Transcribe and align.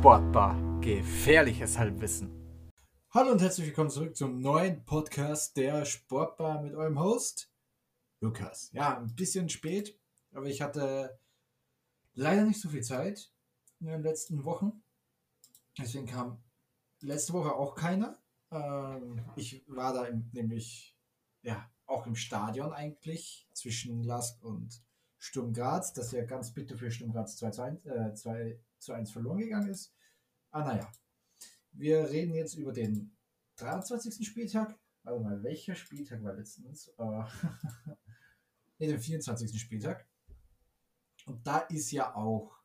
Sportbar. 0.00 0.56
Gefährliches 0.80 1.76
Halbwissen. 1.76 2.30
Hallo 3.10 3.32
und 3.32 3.42
herzlich 3.42 3.66
willkommen 3.66 3.90
zurück 3.90 4.16
zum 4.16 4.40
neuen 4.40 4.82
Podcast 4.86 5.58
der 5.58 5.84
Sportbar 5.84 6.62
mit 6.62 6.72
eurem 6.74 6.98
Host 6.98 7.52
Lukas. 8.22 8.70
Ja, 8.72 8.96
ein 8.96 9.14
bisschen 9.14 9.50
spät, 9.50 10.00
aber 10.32 10.46
ich 10.46 10.62
hatte 10.62 11.20
leider 12.14 12.46
nicht 12.46 12.62
so 12.62 12.70
viel 12.70 12.82
Zeit 12.82 13.30
in 13.80 13.88
den 13.88 14.00
letzten 14.00 14.42
Wochen. 14.46 14.82
Deswegen 15.76 16.06
kam 16.06 16.42
letzte 17.02 17.34
Woche 17.34 17.52
auch 17.52 17.74
keiner. 17.74 18.16
Ähm, 18.50 19.22
ich 19.36 19.62
war 19.66 19.92
da 19.92 20.08
nämlich 20.32 20.96
ja 21.42 21.70
auch 21.84 22.06
im 22.06 22.16
Stadion 22.16 22.72
eigentlich 22.72 23.46
zwischen 23.52 24.02
Lask 24.02 24.42
und 24.42 24.82
Sturm 25.18 25.52
Graz, 25.52 25.92
das 25.92 26.12
ja 26.12 26.24
ganz 26.24 26.54
bitter 26.54 26.78
für 26.78 26.90
Sturm 26.90 27.12
Graz 27.12 27.36
2 27.36 27.50
zu 27.50 27.62
1, 27.62 27.84
äh, 27.84 28.14
2 28.14 28.60
zu 28.80 28.92
1 28.92 29.10
verloren 29.12 29.38
gegangen 29.38 29.68
ist. 29.68 29.94
Ah, 30.50 30.64
naja. 30.64 30.90
Wir 31.72 32.10
reden 32.10 32.34
jetzt 32.34 32.54
über 32.54 32.72
den 32.72 33.16
23. 33.56 34.26
Spieltag. 34.26 34.78
Warte 35.02 35.20
mal, 35.20 35.42
welcher 35.42 35.74
Spieltag 35.74 36.22
war 36.22 36.34
letztens? 36.34 36.92
Äh, 38.78 38.86
ne, 38.86 38.92
den 38.94 39.00
24. 39.00 39.60
Spieltag. 39.60 40.08
Und 41.26 41.46
da 41.46 41.58
ist 41.58 41.90
ja 41.90 42.14
auch 42.14 42.56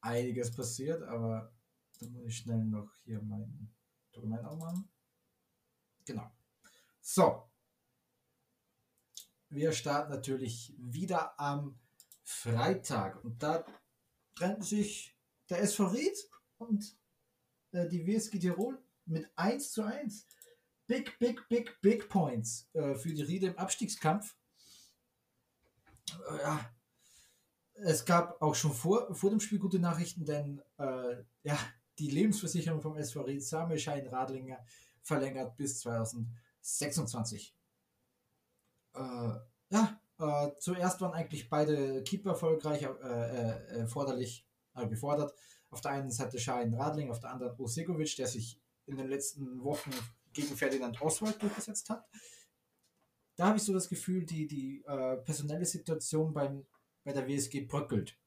einiges 0.00 0.54
passiert, 0.54 1.02
aber 1.02 1.52
da 1.98 2.06
muss 2.06 2.24
ich 2.26 2.36
schnell 2.36 2.64
noch 2.64 2.94
hier 3.02 3.20
mein 3.20 3.74
Dokument 4.12 4.44
aufmachen. 4.44 4.88
Genau. 6.04 6.30
So, 7.00 7.50
wir 9.48 9.72
starten 9.72 10.12
natürlich 10.12 10.72
wieder 10.78 11.38
am 11.38 11.80
Freitag. 12.22 13.24
Und 13.24 13.42
da 13.42 13.64
trennten 14.36 14.62
sich 14.62 15.19
der 15.50 15.62
SV 15.62 15.86
Ried 15.88 16.30
und 16.58 16.96
äh, 17.72 17.88
die 17.88 18.06
WSG 18.06 18.38
Tirol 18.38 18.82
mit 19.06 19.28
1 19.36 19.72
zu 19.72 19.82
1. 19.82 20.26
Big, 20.86 21.18
big, 21.18 21.48
big, 21.48 21.80
big 21.80 22.08
Points 22.08 22.68
äh, 22.72 22.94
für 22.94 23.12
die 23.12 23.22
Riede 23.22 23.48
im 23.48 23.58
Abstiegskampf. 23.58 24.36
Äh, 26.08 26.42
ja, 26.42 26.70
es 27.74 28.04
gab 28.04 28.40
auch 28.42 28.54
schon 28.54 28.72
vor, 28.72 29.14
vor 29.14 29.30
dem 29.30 29.40
Spiel 29.40 29.58
gute 29.58 29.78
Nachrichten, 29.78 30.24
denn 30.24 30.62
äh, 30.78 31.22
ja, 31.42 31.58
die 31.98 32.10
Lebensversicherung 32.10 32.80
vom 32.80 32.96
SV 32.96 33.22
Ried 33.22 33.44
Samelschein 33.44 34.06
Radlinger 34.06 34.64
verlängert 35.02 35.56
bis 35.56 35.80
2026. 35.80 37.56
Äh, 38.94 39.00
ja, 39.70 40.00
äh, 40.18 40.50
zuerst 40.58 41.00
waren 41.00 41.14
eigentlich 41.14 41.48
beide 41.48 42.02
Keeper 42.02 42.30
erfolgreich, 42.30 42.82
äh, 42.82 42.86
äh, 42.86 43.78
erforderlich, 43.78 44.46
äh, 44.74 44.86
gefordert. 44.86 45.34
Auf 45.70 45.80
der 45.80 45.92
einen 45.92 46.10
Seite 46.10 46.38
Schein 46.38 46.74
Radling, 46.74 47.10
auf 47.10 47.20
der 47.20 47.30
anderen 47.30 47.58
Osegovic, 47.58 48.16
der 48.16 48.26
sich 48.26 48.60
in 48.86 48.96
den 48.96 49.08
letzten 49.08 49.62
Wochen 49.62 49.90
gegen 50.32 50.56
Ferdinand 50.56 51.00
Oswald 51.00 51.40
durchgesetzt 51.40 51.90
hat. 51.90 52.04
Da 53.36 53.46
habe 53.46 53.58
ich 53.58 53.62
so 53.62 53.72
das 53.72 53.88
Gefühl, 53.88 54.24
die, 54.24 54.46
die 54.46 54.84
äh, 54.86 55.16
personelle 55.18 55.64
Situation 55.64 56.32
beim, 56.34 56.66
bei 57.04 57.12
der 57.12 57.26
WSG 57.26 57.62
bröckelt. 57.62 58.18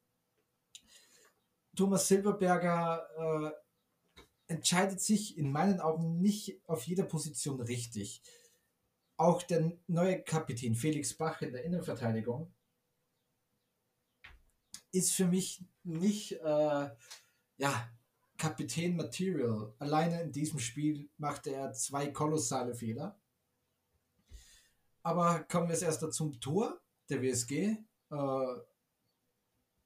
Thomas 1.75 2.07
Silberberger 2.07 3.53
äh, 4.47 4.53
entscheidet 4.53 5.01
sich 5.01 5.37
in 5.37 5.51
meinen 5.51 5.79
Augen 5.79 6.21
nicht 6.21 6.61
auf 6.67 6.83
jeder 6.83 7.03
Position 7.03 7.59
richtig 7.61 8.21
auch 9.17 9.43
der 9.43 9.71
neue 9.87 10.21
Kapitän 10.21 10.75
Felix 10.75 11.13
Bach 11.13 11.41
in 11.41 11.53
der 11.53 11.63
Innenverteidigung 11.63 12.53
ist 14.93 15.11
für 15.11 15.25
mich 15.25 15.65
nicht 15.83 16.31
äh, 16.33 16.89
ja, 17.57 17.89
Kapitän 18.37 18.95
Material. 18.95 19.73
Alleine 19.79 20.21
in 20.21 20.31
diesem 20.31 20.59
Spiel 20.59 21.09
machte 21.17 21.51
er 21.51 21.73
zwei 21.73 22.07
kolossale 22.07 22.73
Fehler. 22.73 23.19
Aber 25.01 25.43
kommen 25.51 25.67
wir 25.67 25.81
erst 25.81 26.13
zum 26.13 26.39
Tor 26.39 26.79
der 27.09 27.21
WSG. 27.21 27.77
Äh, 28.11 28.55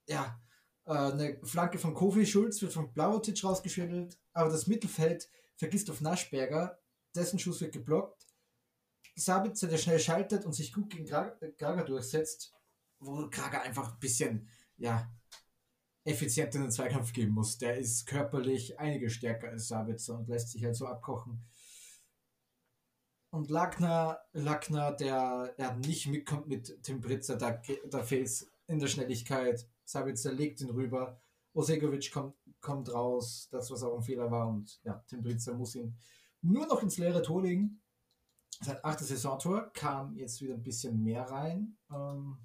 ja, 0.08 0.40
äh, 0.86 0.92
eine 0.92 1.40
Flanke 1.44 1.80
von 1.80 1.96
Kofi 1.96 2.26
Schulz 2.26 2.62
wird 2.62 2.74
von 2.74 2.94
Blautic 2.94 3.44
rausgeschüttelt, 3.44 4.20
aber 4.34 4.52
das 4.52 4.68
Mittelfeld 4.68 5.28
vergisst 5.56 5.90
auf 5.90 6.02
Naschberger, 6.02 6.80
dessen 7.16 7.40
Schuss 7.40 7.62
wird 7.62 7.74
geblockt 7.74 8.28
Sabitzer, 9.18 9.68
der 9.68 9.78
schnell 9.78 10.00
schaltet 10.00 10.46
und 10.46 10.54
sich 10.54 10.72
gut 10.72 10.92
gegen 10.92 11.08
Krager 11.08 11.84
durchsetzt, 11.84 12.54
wo 13.00 13.28
Krager 13.30 13.62
einfach 13.62 13.94
ein 13.94 14.00
bisschen, 14.00 14.48
ja, 14.78 15.12
effizient 16.04 16.56
in 16.56 16.62
den 16.62 16.72
Zweikampf 16.72 17.14
geben 17.14 17.34
muss. 17.34 17.58
Der 17.58 17.78
ist 17.78 18.06
körperlich 18.06 18.80
einige 18.80 19.10
stärker 19.10 19.50
als 19.50 19.68
Sabitzer 19.68 20.18
und 20.18 20.28
lässt 20.28 20.52
sich 20.52 20.64
halt 20.64 20.76
so 20.76 20.88
abkochen. 20.88 21.46
Und 23.30 23.50
Lackner, 23.50 24.20
Lackner, 24.32 24.94
der, 24.94 25.54
der 25.58 25.76
nicht 25.76 26.08
mitkommt 26.08 26.48
mit 26.48 26.82
Tim 26.84 27.02
Britzer, 27.02 27.36
da, 27.36 27.62
da 27.90 28.04
fehlt 28.04 28.28
es 28.28 28.52
in 28.68 28.80
der 28.80 28.88
Schnelligkeit. 28.88 29.68
Sabitzer 29.84 30.32
legt 30.32 30.62
ihn 30.62 30.70
rüber. 30.70 31.22
Osegovic 31.54 32.12
kommt, 32.12 32.36
kommt 32.62 32.94
raus, 32.94 33.50
das 33.52 33.70
was 33.70 33.84
auch 33.84 33.98
ein 33.98 34.04
Fehler 34.04 34.32
war. 34.32 34.48
Und 34.48 34.80
ja, 34.84 35.04
Tim 35.08 35.22
Britzer 35.22 35.54
muss 35.56 35.76
ihn 35.76 35.98
nur 36.42 36.68
noch 36.68 36.82
ins 36.84 36.98
leere 36.98 37.22
Tor 37.22 37.42
legen 37.42 37.82
sein 38.60 38.78
achtes 38.84 39.10
Saisontor 39.10 39.72
kam 39.74 40.16
jetzt 40.16 40.42
wieder 40.42 40.56
ein 40.56 40.64
bisschen 40.64 41.04
mehr 41.04 41.24
rein. 41.24 41.78
Ähm, 41.92 42.38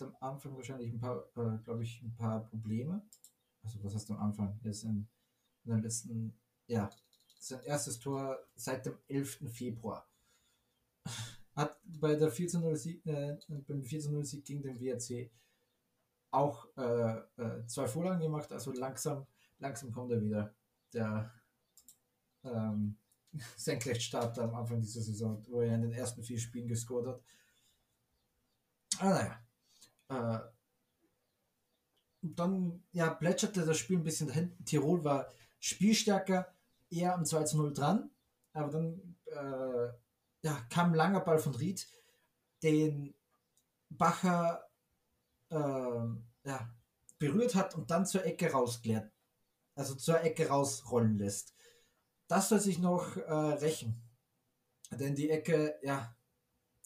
hat 0.00 0.08
am 0.08 0.16
Anfang 0.20 0.56
wahrscheinlich 0.56 0.92
ein 0.92 0.98
paar, 0.98 1.24
äh, 1.36 1.58
glaube 1.64 1.82
ich, 1.82 2.02
ein 2.02 2.14
paar 2.16 2.44
Probleme. 2.46 3.02
Also 3.62 3.82
was 3.82 3.94
heißt 3.94 4.10
am 4.10 4.18
Anfang? 4.18 4.58
Jetzt 4.62 4.84
in, 4.84 5.08
in 5.64 5.72
den 5.72 5.82
letzten, 5.82 6.38
ja, 6.66 6.90
sein 7.38 7.62
erstes 7.62 7.98
Tor 7.98 8.38
seit 8.54 8.86
dem 8.86 8.98
11. 9.08 9.50
Februar. 9.52 10.08
Hat 11.54 11.80
bei 11.84 12.14
der 12.14 12.30
14 12.30 12.76
Sieg, 12.76 13.04
äh, 13.06 13.36
beim 13.48 13.82
14 13.82 14.24
Sieg 14.24 14.44
gegen 14.44 14.62
den 14.62 14.80
WRC 14.80 15.30
auch 16.30 16.68
äh, 16.76 17.18
äh, 17.36 17.66
zwei 17.66 17.88
Vorlagen 17.88 18.20
gemacht, 18.20 18.52
also 18.52 18.72
langsam, 18.72 19.26
langsam 19.58 19.90
kommt 19.92 20.12
er 20.12 20.22
wieder. 20.22 20.54
Der 20.92 21.32
ähm, 22.44 22.98
Senkrechtstarter 23.56 24.44
am 24.44 24.54
Anfang 24.54 24.80
dieser 24.80 25.00
Saison, 25.00 25.44
wo 25.48 25.60
er 25.60 25.74
in 25.74 25.82
den 25.82 25.92
ersten 25.92 26.22
vier 26.22 26.38
Spielen 26.38 26.68
gescored 26.68 27.06
hat. 27.06 27.22
Ah, 28.98 29.10
naja. 29.10 29.47
Äh, 30.08 30.38
dann 32.22 32.82
ja, 32.92 33.10
plätscherte 33.10 33.64
das 33.64 33.78
Spiel 33.78 33.98
ein 33.98 34.04
bisschen 34.04 34.28
dahin. 34.28 34.56
Tirol 34.64 35.04
war 35.04 35.28
spielstärker, 35.60 36.52
eher 36.90 37.14
am 37.14 37.24
2 37.24 37.44
zu 37.44 37.56
0 37.58 37.72
dran, 37.72 38.10
aber 38.52 38.70
dann 38.70 39.16
äh, 39.26 39.88
ja, 40.42 40.60
kam 40.70 40.90
ein 40.90 40.94
langer 40.94 41.20
Ball 41.20 41.38
von 41.38 41.54
Ried, 41.54 41.86
den 42.62 43.14
Bacher 43.90 44.68
äh, 45.50 45.56
ja, 45.56 46.74
berührt 47.18 47.54
hat 47.54 47.74
und 47.74 47.90
dann 47.90 48.06
zur 48.06 48.24
Ecke 48.24 48.50
rausklärt. 48.50 49.12
Also 49.74 49.94
zur 49.94 50.20
Ecke 50.22 50.48
rausrollen 50.48 51.18
lässt. 51.18 51.54
Das 52.26 52.48
soll 52.48 52.60
sich 52.60 52.78
noch 52.78 53.16
äh, 53.16 53.32
rächen. 53.32 54.02
Denn 54.90 55.14
die 55.14 55.30
Ecke, 55.30 55.78
ja, 55.82 56.16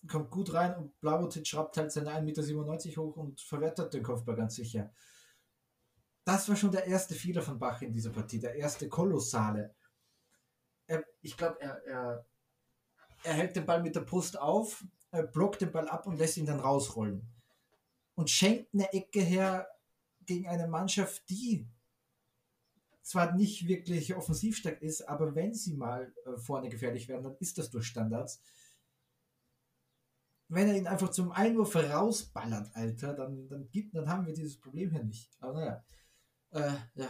kommt 0.09 0.31
gut 0.31 0.53
rein 0.53 0.77
und 0.77 1.01
Blavotic 1.01 1.47
schraubt 1.47 1.77
halt 1.77 1.93
seine 1.93 2.11
1,97 2.11 2.23
Meter 2.23 3.03
hoch 3.03 3.17
und 3.17 3.41
verwertet 3.41 3.95
den 3.95 4.03
Kopfball 4.03 4.37
ganz 4.37 4.57
sicher. 4.57 4.93
Das 6.25 6.49
war 6.49 6.57
schon 6.57 6.73
der 6.73 6.87
erste 6.87 7.15
Fehler 7.15 7.43
von 7.43 7.59
Bach 7.59 7.83
in 7.83 7.93
dieser 7.93 8.11
Partie, 8.11 8.39
der 8.39 8.55
erste 8.55 8.89
kolossale. 8.89 9.75
Er, 10.87 11.05
ich 11.21 11.37
glaube, 11.37 11.61
er, 11.61 11.85
er, 11.85 12.27
er 13.25 13.33
hält 13.35 13.57
den 13.57 13.67
Ball 13.67 13.83
mit 13.83 13.97
der 13.97 14.01
Brust 14.01 14.39
auf, 14.39 14.85
er 15.11 15.25
blockt 15.25 15.61
den 15.61 15.73
Ball 15.73 15.89
ab 15.89 16.07
und 16.07 16.19
lässt 16.19 16.37
ihn 16.37 16.47
dann 16.47 16.61
rausrollen. 16.61 17.29
Und 18.15 18.31
schenkt 18.31 18.75
eine 18.75 18.93
Ecke 18.93 19.21
her 19.21 19.69
gegen 20.27 20.49
eine 20.49 20.69
Mannschaft, 20.69 21.29
die 21.29 21.67
zwar 23.03 23.35
nicht 23.35 23.67
wirklich 23.67 24.15
offensiv 24.15 24.57
stark 24.57 24.81
ist, 24.81 25.09
aber 25.09 25.35
wenn 25.35 25.55
sie 25.55 25.75
mal 25.75 26.15
äh, 26.25 26.39
vorne 26.39 26.69
gefährlich 26.69 27.09
werden, 27.09 27.25
dann 27.25 27.37
ist 27.41 27.59
das 27.59 27.71
durch 27.71 27.87
Standards. 27.87 28.41
Wenn 30.53 30.69
er 30.69 30.77
ihn 30.77 30.87
einfach 30.87 31.11
zum 31.11 31.33
Einwurf 31.33 31.75
rausballert, 31.77 32.75
Alter, 32.75 33.15
dann, 33.15 33.49
dann, 33.49 33.69
gibt, 33.71 33.95
dann 33.95 34.09
haben 34.09 34.27
wir 34.27 34.33
dieses 34.33 34.59
Problem 34.59 34.91
hier 34.91 35.05
nicht. 35.05 35.31
Aber 35.41 35.61
naja. 35.61 35.85
Äh, 36.51 37.01
ja. 37.01 37.09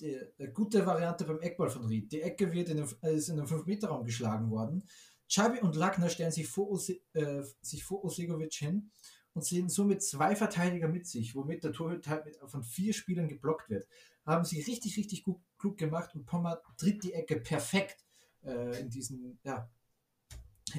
Die, 0.00 0.18
die, 0.38 0.46
gute 0.48 0.84
Variante 0.84 1.24
beim 1.24 1.40
Eckball 1.40 1.70
von 1.70 1.86
Ried. 1.86 2.10
Die 2.10 2.20
Ecke 2.20 2.52
wird 2.52 2.68
in 2.68 2.78
den, 2.78 2.88
ist 3.14 3.28
in 3.28 3.36
den 3.36 3.46
5-Meter-Raum 3.46 4.04
geschlagen 4.04 4.50
worden. 4.50 4.84
Chabi 5.28 5.60
und 5.60 5.76
Lackner 5.76 6.08
stellen 6.08 6.32
sich 6.32 6.48
vor, 6.48 6.68
Ose, 6.70 6.98
äh, 7.12 7.42
sich 7.62 7.84
vor 7.84 8.04
Osegovic 8.04 8.54
hin 8.54 8.90
und 9.34 9.44
sehen 9.44 9.68
somit 9.68 10.02
zwei 10.02 10.34
Verteidiger 10.36 10.88
mit 10.88 11.06
sich, 11.06 11.34
womit 11.34 11.64
der 11.64 11.72
Torhüter 11.72 12.24
von 12.46 12.62
vier 12.62 12.92
Spielern 12.92 13.28
geblockt 13.28 13.70
wird 13.70 13.86
haben 14.26 14.44
sie 14.44 14.60
richtig, 14.60 14.96
richtig 14.96 15.22
gut, 15.22 15.40
klug 15.58 15.76
gemacht 15.76 16.14
und 16.14 16.24
Pommer 16.24 16.60
tritt 16.76 17.02
die 17.04 17.12
Ecke 17.12 17.40
perfekt 17.40 18.04
äh, 18.42 18.80
in 18.80 18.90
diesen, 18.90 19.38
ja, 19.44 19.68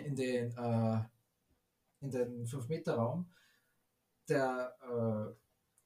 in 0.03 0.15
den, 0.15 0.51
äh, 0.51 0.99
in 2.05 2.11
den 2.11 2.45
5-Meter-Raum. 2.45 3.29
Der 4.27 4.75
äh, 4.81 5.33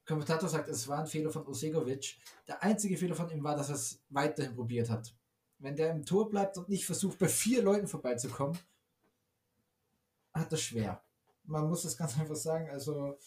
Kommentator 0.06 0.50
sagt, 0.50 0.70
es 0.70 0.88
war 0.88 1.00
ein 1.00 1.08
Fehler 1.08 1.30
von 1.30 1.46
Osegovic. 1.46 2.18
Der 2.48 2.64
einzige 2.64 2.98
Fehler 2.98 3.16
von 3.16 3.30
ihm 3.30 3.44
war, 3.44 3.56
dass 3.56 3.70
er 3.70 3.76
es 3.76 4.02
weiterhin 4.10 4.56
probiert 4.56 4.90
hat. 4.90 5.14
Wenn 5.60 5.76
der 5.76 5.92
im 5.92 6.06
Tor 6.06 6.30
bleibt 6.30 6.58
und 6.58 6.70
nicht 6.70 6.86
versucht, 6.86 7.20
bei 7.20 7.28
vier 7.28 7.62
Leuten 7.62 7.88
vorbeizukommen, 7.88 8.58
hat 10.34 10.52
er 10.52 10.58
schwer. 10.58 11.04
Man 11.44 11.68
muss 11.68 11.84
das 11.84 11.98
ganz 11.98 12.18
einfach 12.18 12.36
sagen. 12.36 12.70
Also, 12.70 13.18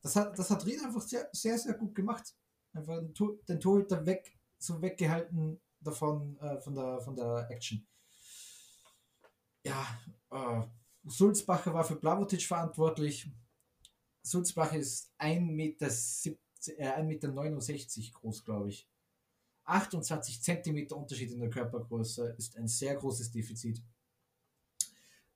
das 0.00 0.16
hat, 0.16 0.38
das 0.38 0.50
hat 0.50 0.64
Ried 0.64 0.82
einfach 0.84 1.02
sehr, 1.02 1.28
sehr, 1.32 1.58
sehr 1.58 1.74
gut 1.74 1.94
gemacht. 1.94 2.34
Einfach 2.72 2.98
den, 2.98 3.14
Tor, 3.14 3.36
den 3.48 3.60
Torhüter 3.60 4.06
weg, 4.06 4.34
so 4.58 4.80
weggehalten 4.80 5.60
davon, 5.80 6.38
äh, 6.38 6.60
von, 6.60 6.74
der, 6.74 7.00
von 7.00 7.14
der 7.14 7.46
Action. 7.50 7.86
Ja, 9.64 9.86
äh, 10.30 10.62
Sulzbacher 11.04 11.74
war 11.74 11.84
für 11.84 11.96
Blavotic 11.96 12.42
verantwortlich. 12.42 13.28
Sulzbacher 14.22 14.76
ist 14.76 15.12
1,69 15.18 15.40
Meter, 15.40 15.86
äh, 16.78 16.88
1 16.88 17.06
Meter 17.08 18.12
groß, 18.12 18.44
glaube 18.44 18.68
ich. 18.68 18.88
28 19.64 20.42
Zentimeter 20.42 20.96
Unterschied 20.96 21.32
in 21.32 21.40
der 21.40 21.50
Körpergröße 21.50 22.34
ist 22.38 22.56
ein 22.56 22.68
sehr 22.68 22.96
großes 22.96 23.30
Defizit. 23.30 23.82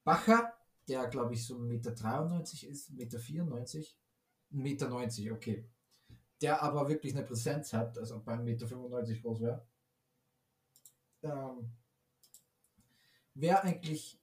Bacher, 0.04 0.52
der 0.88 1.06
glaube 1.08 1.34
ich 1.34 1.44
so 1.44 1.56
1,93 1.56 1.66
Meter 1.66 1.90
ist, 2.70 2.90
1,94 2.90 3.94
Meter, 4.50 4.88
1,90 4.88 5.22
Meter, 5.22 5.34
okay. 5.34 5.68
Der 6.40 6.62
aber 6.62 6.88
wirklich 6.88 7.14
eine 7.14 7.24
Präsenz 7.24 7.72
hat, 7.72 7.98
also 7.98 8.20
bei 8.20 8.34
1,95 8.34 8.42
Meter 8.42 9.20
groß 9.20 9.40
wäre. 9.40 9.66
Ähm, 11.22 11.72
wäre 13.34 13.62
eigentlich 13.62 14.20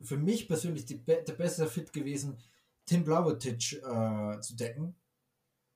für 0.00 0.16
mich 0.16 0.46
persönlich 0.46 0.84
die, 0.84 1.04
der 1.04 1.22
bessere 1.32 1.68
Fit 1.68 1.92
gewesen, 1.92 2.38
Tim 2.86 3.04
Blavotic 3.04 3.74
äh, 3.74 4.40
zu 4.40 4.56
decken. 4.56 4.94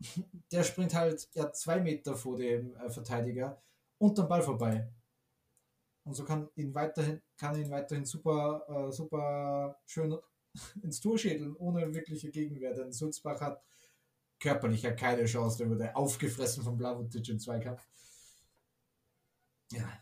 Der 0.51 0.65
springt 0.65 0.95
halt 0.95 1.29
ja 1.35 1.53
zwei 1.53 1.81
Meter 1.81 2.17
vor 2.17 2.37
dem 2.37 2.75
äh, 2.77 2.91
Verteidiger 2.91 3.61
und 3.99 4.19
am 4.19 4.29
Ball 4.29 4.43
vorbei. 4.43 4.89
Und 6.05 6.15
so 6.15 6.25
kann 6.25 6.49
ihn 6.57 6.75
weiterhin, 6.75 7.21
kann 7.37 7.57
ihn 7.57 7.71
weiterhin 7.71 8.05
super, 8.05 8.65
äh, 8.69 8.93
super 8.93 9.79
schön 9.87 10.17
ins 10.83 11.01
Tor 11.01 11.19
schädeln, 11.19 11.55
ohne 11.57 11.95
wirkliche 11.95 12.31
Gegenwehr. 12.31 12.75
Denn 12.75 12.93
Sulzbach 12.93 13.41
hat 13.41 13.63
körperlich 14.41 14.83
ja 14.83 14.93
keine 14.93 15.25
Chance, 15.27 15.59
der 15.59 15.71
wurde 15.71 15.95
aufgefressen 15.95 16.65
von 16.65 16.77
Blavotic 16.77 17.29
im 17.29 17.39
Zweikampf. 17.39 17.87
Ja, 19.71 20.02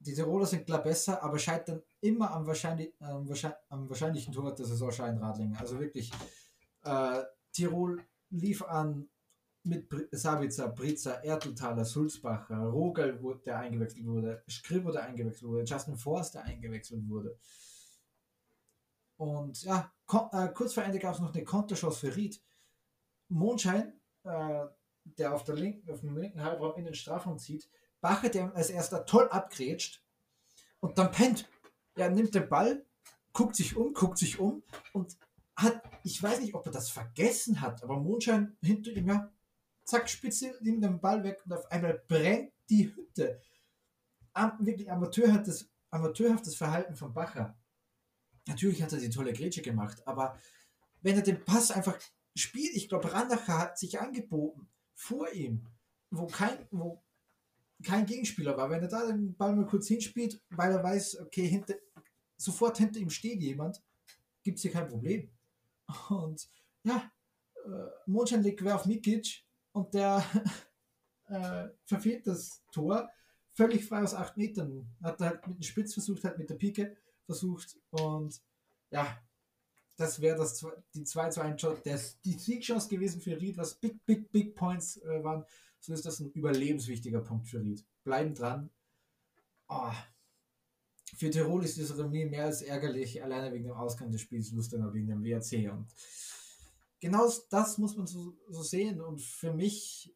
die 0.00 0.14
Tiroler 0.14 0.46
sind 0.46 0.64
klar 0.64 0.82
besser, 0.82 1.22
aber 1.22 1.38
scheitern 1.38 1.82
immer 2.00 2.30
am, 2.30 2.46
wahrscheinlich, 2.46 2.94
äh, 3.00 3.04
am 3.04 3.88
wahrscheinlichen 3.88 4.32
Tor 4.32 4.54
der 4.54 4.66
Saison 4.66 4.90
Scheinradling. 4.90 5.54
Also 5.56 5.78
wirklich, 5.78 6.10
äh, 6.84 7.22
Tirol 7.52 8.02
lief 8.30 8.62
an 8.62 9.08
mit 9.62 9.88
Savica, 10.12 10.68
Britzer, 10.68 11.22
Erteltaler, 11.22 11.84
Sulzbacher, 11.84 12.56
Rogel, 12.56 13.20
der 13.44 13.58
eingewechselt 13.58 14.06
wurde, 14.06 14.42
Skribo, 14.48 14.90
der 14.90 15.04
eingewechselt 15.04 15.50
wurde, 15.50 15.64
Justin 15.64 15.96
Forst, 15.96 16.34
der 16.34 16.44
eingewechselt 16.44 17.06
wurde. 17.06 17.36
Und 19.18 19.62
ja, 19.64 19.92
äh, 20.32 20.48
kurz 20.54 20.72
vor 20.72 20.82
Ende 20.82 20.98
gab 20.98 21.14
es 21.14 21.20
noch 21.20 21.34
eine 21.34 21.44
Konterchance 21.44 21.98
für 21.98 22.16
Ried. 22.16 22.42
Mondschein, 23.28 23.92
äh, 24.24 24.64
der 25.04 25.34
auf, 25.34 25.44
der 25.44 25.56
linken, 25.56 25.90
auf 25.90 26.00
dem 26.00 26.16
linken 26.16 26.42
Halbraum 26.42 26.76
in 26.76 26.86
den 26.86 26.94
Strafraum 26.94 27.38
zieht, 27.38 27.68
Bacher, 28.00 28.28
der 28.28 28.54
als 28.54 28.70
erster 28.70 29.06
toll 29.06 29.28
abgrätscht 29.28 30.02
und 30.80 30.98
dann 30.98 31.10
pennt. 31.10 31.48
Er 31.94 32.10
nimmt 32.10 32.34
den 32.34 32.48
Ball, 32.48 32.84
guckt 33.32 33.56
sich 33.56 33.76
um, 33.76 33.92
guckt 33.92 34.18
sich 34.18 34.38
um 34.38 34.62
und 34.92 35.16
hat, 35.56 35.82
ich 36.04 36.22
weiß 36.22 36.40
nicht, 36.40 36.54
ob 36.54 36.64
er 36.66 36.72
das 36.72 36.90
vergessen 36.90 37.60
hat, 37.60 37.82
aber 37.82 37.98
Mondschein 37.98 38.56
hinter 38.62 38.90
ihm, 38.92 39.08
ja, 39.08 39.30
zack, 39.84 40.08
Spitze, 40.08 40.54
nimmt 40.60 40.82
den 40.84 41.00
Ball 41.00 41.22
weg 41.22 41.42
und 41.44 41.52
auf 41.52 41.70
einmal 41.70 42.02
brennt 42.08 42.52
die 42.68 42.94
Hütte. 42.94 43.40
Am, 44.32 44.64
wirklich 44.64 44.90
amateurhaftes, 44.90 45.68
amateurhaftes 45.90 46.54
Verhalten 46.54 46.94
von 46.94 47.12
Bacher. 47.12 47.58
Natürlich 48.46 48.82
hat 48.82 48.92
er 48.92 49.00
die 49.00 49.10
tolle 49.10 49.32
Grätsche 49.32 49.62
gemacht, 49.62 50.06
aber 50.06 50.38
wenn 51.02 51.16
er 51.16 51.22
den 51.22 51.44
Pass 51.44 51.70
einfach 51.70 51.98
spielt, 52.34 52.74
ich 52.74 52.88
glaube, 52.88 53.12
Randacher 53.12 53.58
hat 53.58 53.78
sich 53.78 54.00
angeboten 54.00 54.68
vor 54.94 55.30
ihm, 55.32 55.66
wo 56.10 56.26
kein, 56.26 56.66
wo 56.70 57.02
kein 57.82 58.06
Gegenspieler 58.06 58.56
war. 58.56 58.70
Wenn 58.70 58.82
er 58.82 58.88
da 58.88 59.06
den 59.06 59.34
Ball 59.36 59.54
mal 59.54 59.66
kurz 59.66 59.88
hinspielt, 59.88 60.40
weil 60.50 60.72
er 60.72 60.82
weiß, 60.82 61.20
okay, 61.20 61.46
hinter, 61.46 61.74
sofort 62.36 62.78
hinter 62.78 63.00
ihm 63.00 63.10
steht 63.10 63.40
jemand, 63.40 63.82
gibt 64.42 64.56
es 64.56 64.62
hier 64.62 64.72
kein 64.72 64.88
Problem. 64.88 65.30
Und 66.08 66.48
ja, 66.84 67.10
äh, 67.64 67.86
Mondschein 68.06 68.42
legt 68.42 68.60
quer 68.60 68.76
auf 68.76 68.86
Mikic 68.86 69.44
und 69.72 69.92
der 69.94 70.24
äh, 71.26 71.68
verfehlt 71.84 72.26
das 72.26 72.62
Tor 72.72 73.10
völlig 73.52 73.84
frei 73.84 74.02
aus 74.02 74.14
acht 74.14 74.36
Metern. 74.36 74.88
Hat 75.02 75.20
er 75.20 75.30
halt 75.30 75.46
mit 75.46 75.58
dem 75.58 75.62
Spitz 75.62 75.94
versucht, 75.94 76.24
hat 76.24 76.38
mit 76.38 76.48
der 76.48 76.54
Pike 76.54 76.96
versucht 77.26 77.76
und 77.90 78.40
ja, 78.90 79.20
das 79.96 80.20
wäre 80.20 80.38
das 80.38 80.66
die 80.94 81.04
2 81.04 81.28
zu 81.28 81.40
1 81.42 81.60
Shot, 81.60 81.84
der 81.84 82.00
die 82.24 82.32
Siegchance 82.32 82.88
gewesen 82.88 83.20
für 83.20 83.38
Ried, 83.38 83.58
was 83.58 83.74
big, 83.74 84.04
big, 84.06 84.32
big 84.32 84.54
Points 84.54 84.96
äh, 85.02 85.22
waren 85.22 85.44
so 85.80 85.92
ist 85.92 86.04
das 86.04 86.20
ein 86.20 86.30
überlebenswichtiger 86.32 87.20
Punkt 87.20 87.48
für 87.48 87.60
Ried. 87.60 87.84
Bleiben 88.04 88.34
dran. 88.34 88.70
Oh. 89.68 89.92
Für 91.16 91.30
Tirol 91.30 91.64
ist 91.64 91.78
das 91.78 91.98
Remis 91.98 92.30
mehr 92.30 92.44
als 92.44 92.62
ärgerlich, 92.62 93.22
alleine 93.22 93.52
wegen 93.52 93.64
dem 93.64 93.74
Ausgang 93.74 94.10
des 94.10 94.20
Spiels, 94.20 94.52
Lustenau 94.52 94.92
wegen 94.92 95.08
dem 95.08 95.24
WRC. 95.24 95.72
Und 95.72 95.88
genau 97.00 97.30
das 97.50 97.78
muss 97.78 97.96
man 97.96 98.06
so, 98.06 98.36
so 98.48 98.62
sehen. 98.62 99.00
Und 99.00 99.20
für 99.20 99.52
mich, 99.52 100.14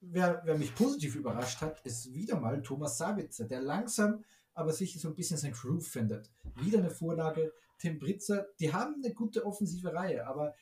wer, 0.00 0.42
wer 0.44 0.56
mich 0.56 0.74
positiv 0.74 1.16
überrascht 1.16 1.60
hat, 1.60 1.80
ist 1.84 2.12
wieder 2.14 2.38
mal 2.38 2.62
Thomas 2.62 2.98
Sabitzer, 2.98 3.46
der 3.46 3.62
langsam 3.62 4.22
aber 4.54 4.72
sicher 4.72 4.98
so 4.98 5.08
ein 5.08 5.14
bisschen 5.14 5.38
sein 5.38 5.52
Groove 5.52 5.86
findet. 5.86 6.30
Wieder 6.56 6.78
eine 6.78 6.90
Vorlage. 6.90 7.52
Tim 7.78 7.98
Britzer, 7.98 8.46
die 8.58 8.72
haben 8.72 8.96
eine 9.02 9.14
gute 9.14 9.46
offensive 9.46 9.92
Reihe, 9.94 10.26
aber 10.26 10.54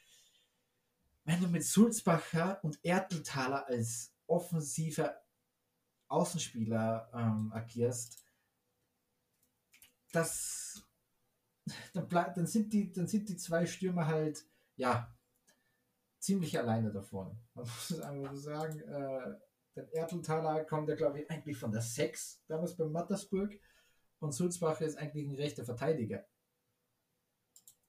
wenn 1.25 1.41
du 1.41 1.49
mit 1.49 1.65
Sulzbacher 1.65 2.61
und 2.63 2.79
Erteltaler 2.85 3.67
als 3.67 4.13
offensiver 4.29 5.21
Außenspieler 6.09 7.11
ähm, 7.13 7.53
agierst, 7.53 8.25
das 10.13 10.87
dann, 11.93 12.09
dann, 12.09 12.47
sind 12.47 12.73
die, 12.73 12.93
dann 12.93 13.07
sind 13.07 13.29
die 13.29 13.37
zwei 13.37 13.67
Stürmer 13.67 14.07
halt, 14.07 14.47
ja, 14.77 15.15
ziemlich 16.19 16.59
alleine 16.59 16.93
davon. 16.93 17.39
Man 17.55 17.65
muss 17.65 17.91
es 17.91 18.01
einfach 18.01 18.37
sagen. 18.37 18.81
Äh, 18.81 19.35
der 19.75 19.95
Erteltaler 19.95 20.65
kommt 20.65 20.89
ja, 20.89 20.97
glaube 20.97 21.21
ich, 21.21 21.31
eigentlich 21.31 21.57
von 21.57 21.71
der 21.71 21.83
6, 21.83 22.43
damals 22.49 22.77
bei 22.77 22.85
Mattersburg. 22.85 23.53
Und 24.19 24.33
Sulzbacher 24.33 24.85
ist 24.85 24.99
eigentlich 24.99 25.29
ein 25.29 25.37
rechter 25.37 25.65
Verteidiger. 25.65 26.27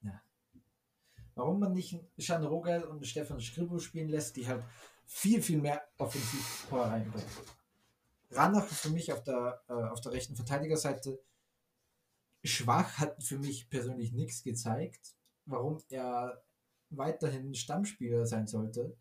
Ja. 0.01 0.21
Warum 1.33 1.59
man 1.59 1.73
nicht 1.73 1.99
Jean 2.19 2.43
Rogel 2.43 2.83
und 2.83 3.07
Stefan 3.07 3.39
Skribo 3.39 3.79
spielen 3.79 4.09
lässt, 4.09 4.35
die 4.35 4.47
halt 4.47 4.63
viel, 5.09 5.41
viel 5.41 5.57
mehr 5.57 5.81
Offensivpower 5.97 6.85
reinbringen. 6.85 7.29
Ranach 8.29 8.67
für 8.67 8.91
mich 8.91 9.11
auf 9.11 9.23
der, 9.23 9.61
äh, 9.67 9.73
auf 9.73 10.01
der 10.01 10.11
rechten 10.11 10.35
Verteidigerseite 10.35 11.19
schwach, 12.43 12.99
hat 12.99 13.21
für 13.23 13.39
mich 13.39 13.69
persönlich 13.69 14.13
nichts 14.13 14.43
gezeigt, 14.43 15.15
warum 15.45 15.81
er 15.89 16.43
weiterhin 16.91 17.55
Stammspieler 17.55 18.25
sein 18.27 18.47
sollte. 18.47 18.95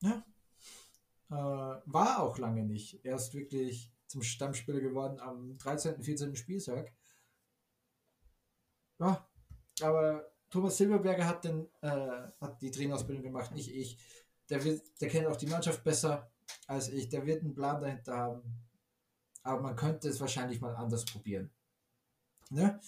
Ja. 0.00 0.24
Äh, 1.30 1.34
war 1.86 2.22
auch 2.22 2.38
lange 2.38 2.64
nicht. 2.64 3.02
Er 3.02 3.16
ist 3.16 3.32
wirklich 3.34 3.90
zum 4.06 4.22
Stammspieler 4.22 4.80
geworden 4.80 5.18
am 5.20 5.56
13., 5.56 6.02
14. 6.02 6.36
Spieltag. 6.36 6.92
Ja, 8.98 9.26
aber 9.80 10.30
Thomas 10.50 10.76
Silberberger 10.76 11.26
hat, 11.26 11.44
den, 11.44 11.68
äh, 11.82 12.28
hat 12.40 12.60
die 12.62 12.70
Trainerausbildung 12.70 13.22
gemacht, 13.22 13.52
nicht 13.52 13.74
ich. 13.74 13.98
Der, 14.48 14.64
wird, 14.64 14.82
der 15.00 15.08
kennt 15.08 15.26
auch 15.26 15.36
die 15.36 15.46
Mannschaft 15.46 15.84
besser 15.84 16.30
als 16.66 16.88
ich. 16.88 17.08
Der 17.08 17.26
wird 17.26 17.42
einen 17.42 17.54
Plan 17.54 17.80
dahinter 17.80 18.16
haben. 18.16 18.42
Aber 19.42 19.60
man 19.60 19.76
könnte 19.76 20.08
es 20.08 20.20
wahrscheinlich 20.20 20.60
mal 20.60 20.74
anders 20.74 21.04
probieren. 21.04 21.50
Ne? 22.50 22.80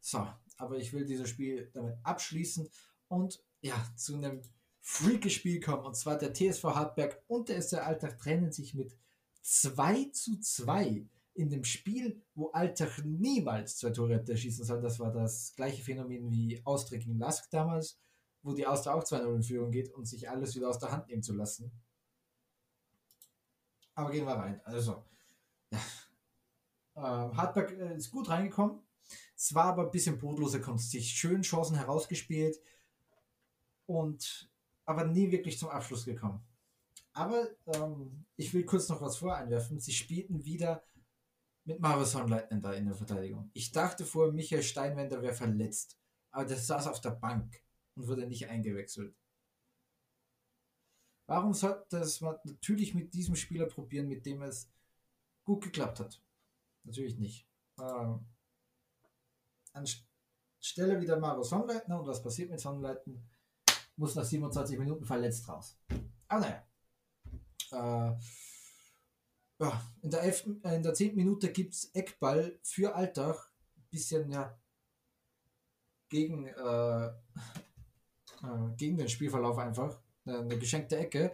So, 0.00 0.26
aber 0.58 0.76
ich 0.76 0.92
will 0.92 1.04
dieses 1.04 1.28
Spiel 1.28 1.70
damit 1.72 1.96
abschließen 2.02 2.68
und 3.08 3.42
ja, 3.60 3.74
zu 3.96 4.16
einem 4.16 4.42
Freaky-Spiel 4.80 5.60
kommen. 5.60 5.84
Und 5.84 5.96
zwar 5.96 6.18
der 6.18 6.34
TSV 6.34 6.64
Hartberg 6.64 7.22
und 7.26 7.48
der 7.48 7.62
SC 7.62 7.74
Alltag 7.78 8.18
trennen 8.18 8.52
sich 8.52 8.74
mit 8.74 8.96
2 9.42 10.10
zu 10.12 10.38
2 10.38 11.06
in 11.34 11.50
dem 11.50 11.64
Spiel, 11.64 12.22
wo 12.34 12.50
Altach 12.50 12.98
niemals 13.04 13.76
zwei 13.76 13.90
Tore 13.90 14.14
hätte 14.14 14.36
schießen 14.36 14.64
sollen, 14.64 14.82
das 14.82 15.00
war 15.00 15.12
das 15.12 15.54
gleiche 15.56 15.82
Phänomen 15.82 16.30
wie 16.30 16.60
Austria 16.64 16.98
gegen 16.98 17.18
Lask 17.18 17.50
damals, 17.50 17.98
wo 18.42 18.52
die 18.52 18.66
Austria 18.66 18.94
auch 18.94 19.02
2-0 19.02 19.34
in 19.34 19.42
Führung 19.42 19.70
geht 19.70 19.92
und 19.92 20.06
sich 20.06 20.28
alles 20.28 20.54
wieder 20.54 20.68
aus 20.68 20.78
der 20.78 20.92
Hand 20.92 21.08
nehmen 21.08 21.22
zu 21.22 21.34
lassen. 21.34 21.72
Aber 23.94 24.10
gehen 24.10 24.26
wir 24.26 24.34
rein. 24.34 24.60
Also, 24.64 25.04
ja. 25.70 25.80
Ähm, 26.96 27.36
Hartberg 27.36 27.72
äh, 27.72 27.96
ist 27.96 28.12
gut 28.12 28.28
reingekommen. 28.28 28.80
Es 29.36 29.52
war 29.54 29.64
aber 29.64 29.84
ein 29.84 29.90
bisschen 29.90 30.18
brotlose 30.18 30.60
Kunst. 30.60 30.90
Sich 30.90 31.10
schön 31.10 31.42
Chancen 31.42 31.76
herausgespielt. 31.76 32.60
und 33.86 34.50
aber 34.86 35.04
nie 35.04 35.30
wirklich 35.30 35.58
zum 35.58 35.70
Abschluss 35.70 36.04
gekommen. 36.04 36.40
Aber 37.14 37.48
ähm, 37.66 38.26
ich 38.36 38.52
will 38.52 38.64
kurz 38.64 38.88
noch 38.88 39.00
was 39.00 39.16
voreinwerfen. 39.16 39.80
Sie 39.80 39.92
spielten 39.92 40.44
wieder 40.44 40.84
mit 41.64 41.80
Sonnleitner 42.06 42.60
da 42.60 42.72
in 42.72 42.86
der 42.86 42.94
Verteidigung. 42.94 43.50
Ich 43.54 43.72
dachte 43.72 44.04
vor, 44.04 44.32
Michael 44.32 44.62
Steinwender 44.62 45.22
wäre 45.22 45.34
verletzt, 45.34 45.98
aber 46.30 46.44
der 46.44 46.58
saß 46.58 46.86
auf 46.86 47.00
der 47.00 47.10
Bank 47.10 47.62
und 47.94 48.06
wurde 48.06 48.26
nicht 48.26 48.48
eingewechselt. 48.48 49.16
Warum 51.26 51.54
sollte 51.54 51.98
es 51.98 52.20
man 52.20 52.36
natürlich 52.44 52.94
mit 52.94 53.14
diesem 53.14 53.34
Spieler 53.34 53.66
probieren, 53.66 54.08
mit 54.08 54.26
dem 54.26 54.42
es 54.42 54.70
gut 55.44 55.64
geklappt 55.64 56.00
hat? 56.00 56.22
Natürlich 56.84 57.18
nicht. 57.18 57.48
Ähm, 57.80 58.26
anstelle 59.72 61.00
wieder 61.00 61.18
Marius 61.18 61.48
Sonnleitner 61.48 61.98
und 61.98 62.06
was 62.06 62.22
passiert 62.22 62.50
mit 62.50 62.60
Sonnleitner? 62.60 63.22
Muss 63.96 64.14
nach 64.14 64.24
27 64.24 64.78
Minuten 64.78 65.06
verletzt 65.06 65.48
raus. 65.48 65.78
Aber 66.28 66.40
naja. 66.40 68.12
Äh, 68.12 68.16
in 70.02 70.10
der, 70.10 70.22
elf, 70.22 70.46
äh, 70.64 70.76
in 70.76 70.82
der 70.82 70.94
10. 70.94 71.14
Minute 71.14 71.52
gibt 71.52 71.74
es 71.74 71.90
Eckball 71.94 72.58
für 72.62 72.94
Alltag. 72.94 73.50
Bisschen, 73.90 74.30
ja, 74.30 74.58
gegen, 76.08 76.46
äh, 76.46 77.06
äh, 77.06 77.12
gegen 78.76 78.96
den 78.96 79.08
Spielverlauf 79.08 79.58
einfach. 79.58 80.00
Eine 80.26 80.58
geschenkte 80.58 80.96
Ecke. 80.96 81.32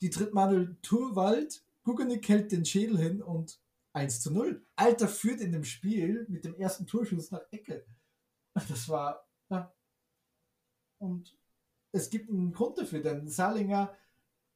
Die 0.00 0.10
tritt 0.10 0.34
Manuel 0.34 0.76
Turwald. 0.82 1.64
Gugenik 1.84 2.28
hält 2.28 2.52
den 2.52 2.64
Schädel 2.64 2.98
hin 2.98 3.22
und 3.22 3.60
1 3.92 4.20
zu 4.20 4.32
0. 4.32 4.64
Alter 4.76 5.08
führt 5.08 5.40
in 5.40 5.52
dem 5.52 5.64
Spiel 5.64 6.26
mit 6.28 6.44
dem 6.44 6.54
ersten 6.54 6.86
Torschuss 6.86 7.30
nach 7.30 7.42
Ecke. 7.50 7.84
Das 8.54 8.88
war. 8.88 9.28
Ja. 9.50 9.72
Und 10.98 11.36
es 11.92 12.10
gibt 12.10 12.28
einen 12.28 12.52
Grund 12.52 12.78
dafür, 12.78 13.00
denn 13.00 13.28
Salinger 13.28 13.94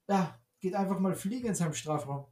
ja, 0.09 0.41
geht 0.59 0.75
einfach 0.75 0.99
mal 0.99 1.15
fliegen 1.15 1.49
in 1.49 1.55
seinem 1.55 1.75
Strafraum. 1.75 2.32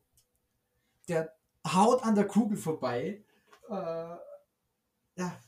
Der 1.08 1.34
haut 1.66 2.02
an 2.02 2.14
der 2.14 2.26
Kugel 2.26 2.56
vorbei. 2.56 3.24
Äh, 3.68 3.72
ja. 3.72 5.40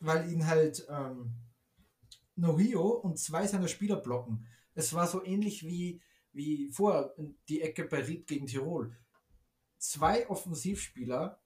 Weil 0.00 0.30
ihn 0.30 0.46
halt 0.46 0.86
ähm, 0.88 1.34
Norio 2.36 2.88
und 2.88 3.18
zwei 3.18 3.46
seiner 3.46 3.68
Spieler 3.68 3.96
blocken. 3.96 4.46
Es 4.74 4.94
war 4.94 5.06
so 5.06 5.24
ähnlich 5.24 5.64
wie, 5.64 6.00
wie 6.32 6.70
vorher 6.70 7.14
die 7.48 7.62
Ecke 7.62 7.84
bei 7.84 8.02
Ried 8.02 8.26
gegen 8.26 8.46
Tirol. 8.46 8.96
Zwei 9.78 10.28
Offensivspieler 10.28 11.40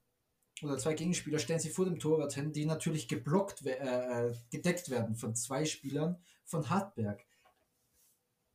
oder 0.62 0.78
zwei 0.78 0.94
Gegenspieler 0.94 1.38
stellen 1.38 1.60
sich 1.60 1.72
vor 1.72 1.84
dem 1.84 1.98
Torwart 1.98 2.34
hin, 2.34 2.52
die 2.52 2.64
natürlich 2.64 3.08
geblockt, 3.08 3.64
äh, 3.66 4.32
gedeckt 4.50 4.90
werden 4.90 5.16
von 5.16 5.34
zwei 5.34 5.64
Spielern 5.64 6.22
von 6.44 6.70
Hartberg. 6.70 7.24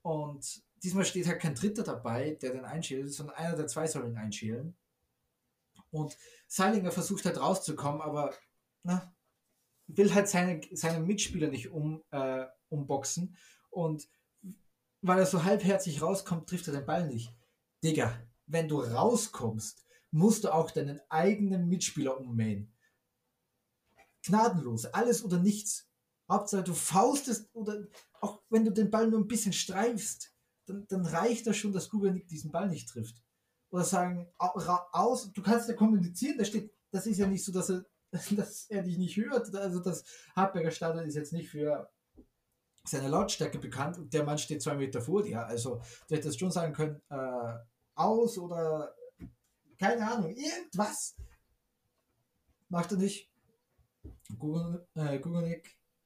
Und 0.02 0.64
diesmal 0.84 1.06
steht 1.06 1.28
halt 1.28 1.42
kein 1.42 1.56
Dritter 1.56 1.84
dabei, 1.84 2.38
der 2.42 2.54
den 2.54 2.66
einschält, 2.66 3.14
sondern 3.14 3.36
einer 3.36 3.56
der 3.56 3.68
zwei 3.68 3.88
soll 3.88 4.08
ihn 4.08 4.18
einschälen. 4.18 4.76
Und 5.92 6.18
Seilinger 6.48 6.92
versucht 6.92 7.26
halt 7.26 7.40
rauszukommen, 7.40 8.02
aber 8.02 8.34
na, 8.84 9.14
will 9.88 10.14
halt 10.14 10.28
seine, 10.28 10.62
seine 10.72 11.00
Mitspieler 11.00 11.50
nicht 11.50 11.70
um, 11.70 12.04
äh, 12.12 12.46
umboxen. 12.70 13.36
Und 13.70 14.08
weil 15.02 15.20
er 15.20 15.26
so 15.26 15.44
halbherzig 15.44 16.02
rauskommt, 16.02 16.48
trifft 16.48 16.68
er 16.68 16.74
den 16.74 16.86
Ball 16.86 17.08
nicht. 17.08 17.36
Digga, 17.84 18.18
wenn 18.46 18.68
du 18.68 18.82
rauskommst, 18.82 19.86
musst 20.12 20.44
du 20.44 20.54
auch 20.54 20.72
deinen 20.72 21.02
eigenen 21.10 21.68
Mitspieler 21.68 22.20
ummähen. 22.20 22.74
Gnadenlos, 24.24 24.86
alles 24.86 25.24
oder 25.24 25.40
nichts. 25.40 25.88
Hauptsache 26.30 26.64
du 26.64 26.74
faustest 26.74 27.50
oder 27.54 27.88
auch 28.22 28.42
wenn 28.50 28.64
du 28.64 28.72
den 28.72 28.92
Ball 28.92 29.10
nur 29.10 29.20
ein 29.20 29.28
bisschen 29.28 29.54
streifst, 29.54 30.31
dann, 30.72 30.88
dann 30.88 31.06
reicht 31.06 31.48
das 31.48 31.58
schon, 31.58 31.74
dass 31.74 31.90
Gubernick 31.90 32.28
diesen 32.28 32.52
Ball 32.52 32.70
nicht 32.70 32.90
trifft. 32.90 33.22
Oder 33.70 33.84
sagen, 33.84 34.28
aus, 34.38 35.32
du 35.32 35.42
kannst 35.42 35.70
ja 35.70 35.76
kommunizieren, 35.76 36.38
da 36.38 36.46
steht, 36.46 36.74
das 36.92 37.08
ist 37.08 37.18
ja 37.18 37.28
nicht 37.28 37.44
so, 37.44 37.52
dass 37.52 37.70
er, 37.70 37.86
dass 38.36 38.66
er 38.70 38.84
dich 38.84 38.98
nicht 38.98 39.18
hört. 39.18 39.54
Also 39.56 39.80
das 39.80 40.04
Hartberger 40.36 40.72
Stadion 40.72 41.06
ist 41.06 41.16
jetzt 41.16 41.34
nicht 41.34 41.50
für 41.50 41.90
seine 42.84 43.10
Lautstärke 43.10 43.60
bekannt 43.60 43.98
und 43.98 44.14
der 44.14 44.24
Mann 44.24 44.38
steht 44.38 44.62
zwei 44.62 44.76
Meter 44.76 45.02
vor 45.02 45.24
dir. 45.24 45.46
Also 45.46 45.82
du 46.08 46.16
hättest 46.16 46.40
schon 46.40 46.52
sagen 46.52 46.74
können, 46.74 47.02
äh, 47.10 47.58
aus 47.96 48.38
oder 48.38 48.96
keine 49.80 50.12
Ahnung, 50.12 50.36
irgendwas. 50.36 51.16
Macht 52.70 52.92
er 52.92 52.98
nicht. 52.98 53.32
Google, 54.38 54.88
äh, 54.96 55.20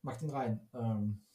macht 0.01 0.21
ihn 0.21 0.29
rein. 0.29 0.67
Ähm, 0.73 1.25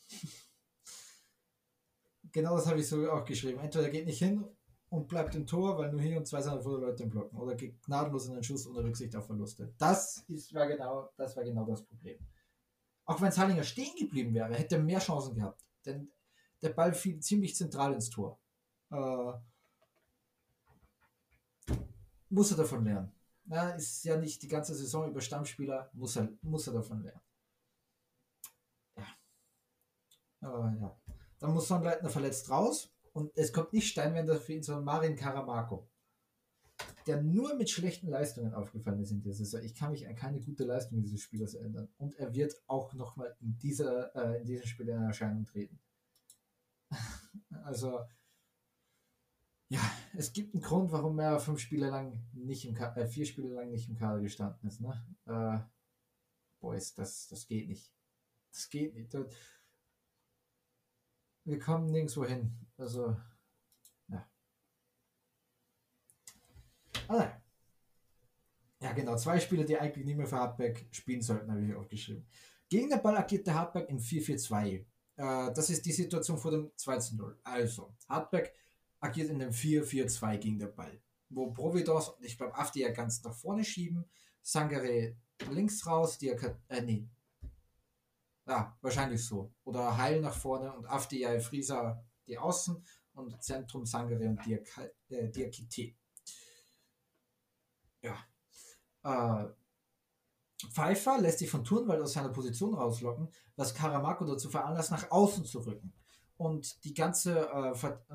genau 2.32 2.56
das 2.56 2.66
habe 2.66 2.80
ich 2.80 2.88
so 2.88 3.10
auch 3.10 3.24
geschrieben. 3.24 3.60
Entweder 3.60 3.86
er 3.86 3.90
geht 3.90 4.06
nicht 4.06 4.18
hin 4.18 4.44
und 4.90 5.08
bleibt 5.08 5.34
im 5.34 5.46
Tor, 5.46 5.78
weil 5.78 5.90
nur 5.90 6.00
hier 6.00 6.18
und 6.18 6.26
zwei 6.26 6.42
seiner 6.42 6.62
Leute 6.62 7.04
im 7.04 7.10
Blocken. 7.10 7.38
Oder 7.38 7.54
geht 7.54 7.82
gnadenlos 7.82 8.26
in 8.26 8.34
den 8.34 8.42
Schuss 8.42 8.66
ohne 8.66 8.84
Rücksicht 8.84 9.14
auf 9.16 9.26
Verluste. 9.26 9.72
Das 9.78 10.24
ist, 10.28 10.52
war, 10.52 10.66
genau, 10.66 11.10
das 11.16 11.36
war 11.36 11.44
genau 11.44 11.64
das 11.64 11.82
Problem. 11.84 12.18
Auch 13.04 13.20
wenn 13.20 13.32
Salinger 13.32 13.64
stehen 13.64 13.94
geblieben 13.98 14.34
wäre, 14.34 14.54
hätte 14.54 14.76
er 14.76 14.82
mehr 14.82 14.98
Chancen 14.98 15.34
gehabt. 15.34 15.64
Denn 15.84 16.10
der 16.62 16.70
Ball 16.70 16.92
fiel 16.92 17.20
ziemlich 17.20 17.56
zentral 17.56 17.94
ins 17.94 18.10
Tor. 18.10 18.38
Äh, 18.90 19.32
muss 22.28 22.50
er 22.50 22.56
davon 22.56 22.84
lernen. 22.84 23.12
Na, 23.44 23.70
ist 23.70 24.04
ja 24.04 24.16
nicht 24.16 24.42
die 24.42 24.48
ganze 24.48 24.74
Saison 24.74 25.08
über 25.08 25.20
Stammspieler, 25.20 25.90
muss 25.92 26.16
er, 26.16 26.28
muss 26.42 26.66
er 26.66 26.74
davon 26.74 27.02
lernen. 27.02 27.20
Ja. 28.96 29.06
Aber 30.40 30.72
ja. 30.80 30.99
Dann 31.40 31.54
muss 31.54 31.68
Sonnleitner 31.68 32.10
verletzt 32.10 32.50
raus 32.50 32.92
und 33.12 33.32
es 33.34 33.52
kommt 33.52 33.72
nicht 33.72 33.88
Steinwender 33.88 34.38
für 34.38 34.52
ihn, 34.52 34.62
sondern 34.62 34.84
Marin 34.84 35.16
Karamako, 35.16 35.88
der 37.06 37.22
nur 37.22 37.56
mit 37.56 37.70
schlechten 37.70 38.08
Leistungen 38.08 38.54
aufgefallen 38.54 39.00
ist 39.00 39.10
in 39.10 39.20
dieser 39.20 39.34
Saison. 39.34 39.62
Ich 39.62 39.74
kann 39.74 39.90
mich 39.90 40.06
an 40.06 40.14
keine 40.14 40.40
gute 40.40 40.64
Leistung 40.64 41.00
dieses 41.00 41.22
Spielers 41.22 41.54
erinnern. 41.54 41.88
Und 41.98 42.14
er 42.16 42.34
wird 42.34 42.54
auch 42.66 42.92
nochmal 42.92 43.34
in, 43.40 43.58
äh, 43.58 44.40
in 44.40 44.46
diesem 44.46 44.66
Spiel 44.66 44.88
in 44.90 45.02
Erscheinung 45.02 45.44
treten. 45.44 45.80
also, 47.64 48.00
ja, 49.68 49.80
es 50.14 50.32
gibt 50.32 50.54
einen 50.54 50.62
Grund, 50.62 50.92
warum 50.92 51.18
er 51.20 51.40
fünf 51.40 51.60
Spiele 51.60 51.88
lang 51.88 52.22
nicht 52.32 52.66
im 52.66 52.74
Kader, 52.74 53.02
äh, 53.02 53.06
vier 53.06 53.24
Spiele 53.24 53.54
lang 53.54 53.70
nicht 53.70 53.88
im 53.88 53.96
Kader 53.96 54.20
gestanden 54.20 54.68
ist. 54.68 54.80
Ne? 54.80 55.02
Äh, 55.26 55.60
Boys, 56.60 56.94
das, 56.94 57.28
das 57.28 57.46
geht 57.46 57.68
nicht. 57.68 57.94
Das 58.52 58.68
geht 58.68 58.94
nicht 58.94 59.14
wir 61.44 61.58
kommen 61.58 61.90
nirgendwo 61.90 62.24
hin. 62.24 62.56
Also, 62.76 63.16
ja. 64.08 64.28
Ah, 67.08 67.40
ja, 68.80 68.92
genau. 68.92 69.16
Zwei 69.16 69.38
Spieler, 69.38 69.64
die 69.64 69.78
eigentlich 69.78 70.06
nicht 70.06 70.16
mehr 70.16 70.26
für 70.26 70.36
Hardback 70.36 70.88
spielen 70.90 71.22
sollten, 71.22 71.50
habe 71.50 71.64
ich 71.64 71.74
auch 71.74 71.88
geschrieben. 71.88 72.26
Gegen 72.68 72.88
den 72.88 73.02
Ball 73.02 73.16
agiert 73.16 73.46
der 73.46 73.54
Hardback 73.54 73.88
in 73.90 73.98
4-4-2. 73.98 74.86
Äh, 75.16 75.52
das 75.52 75.70
ist 75.70 75.84
die 75.84 75.92
Situation 75.92 76.38
vor 76.38 76.52
dem 76.52 76.70
2-0. 76.76 77.36
Also, 77.44 77.94
Hardback 78.08 78.54
agiert 79.00 79.30
in 79.30 79.38
dem 79.38 79.50
4-4-2 79.50 80.38
gegen 80.38 80.58
den 80.58 80.74
Ball. 80.74 81.00
Wo 81.28 81.52
Providors 81.52 82.08
und 82.08 82.24
ich 82.24 82.36
glaube 82.36 82.54
Afti 82.54 82.80
ja 82.80 82.90
ganz 82.90 83.22
nach 83.22 83.34
vorne 83.34 83.64
schieben, 83.64 84.04
Sangare 84.42 85.16
links 85.50 85.86
raus, 85.86 86.18
Diak 86.18 86.58
äh, 86.68 86.82
nee, 86.82 87.08
ja, 88.50 88.76
wahrscheinlich 88.80 89.24
so. 89.24 89.52
Oder 89.62 89.96
Heil 89.96 90.20
nach 90.20 90.34
vorne 90.34 90.72
und 90.72 90.84
Afdiay 90.86 91.40
Frisa 91.40 92.02
die 92.26 92.36
Außen 92.36 92.84
und 93.14 93.42
Zentrum 93.42 93.86
Sangare 93.86 94.28
und 94.28 94.44
Diak 94.44 94.68
äh, 95.08 95.28
Diakite. 95.28 95.94
Ja. 98.02 98.16
Äh, 99.04 99.50
Pfeiffer 100.72 101.20
lässt 101.20 101.38
sich 101.38 101.48
von 101.48 101.64
Turnwald 101.64 102.02
aus 102.02 102.12
seiner 102.12 102.30
Position 102.30 102.74
rauslocken, 102.74 103.28
was 103.54 103.72
Karamako 103.72 104.24
dazu 104.24 104.50
veranlasst, 104.50 104.90
nach 104.90 105.10
außen 105.10 105.44
zu 105.44 105.60
rücken. 105.60 105.92
Und 106.36 106.82
die 106.84 106.94
ganze, 106.94 107.48
äh, 107.50 107.72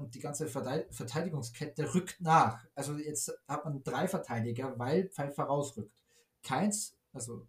die 0.10 0.20
ganze 0.20 0.48
Verteidigungskette 0.48 1.94
rückt 1.94 2.20
nach. 2.20 2.60
Also 2.76 2.98
jetzt 2.98 3.32
hat 3.48 3.64
man 3.64 3.84
drei 3.84 4.08
Verteidiger, 4.10 4.78
weil 4.78 5.08
Pfeiffer 5.10 5.44
rausrückt. 5.44 5.94
Keins, 6.44 6.98
also, 7.14 7.48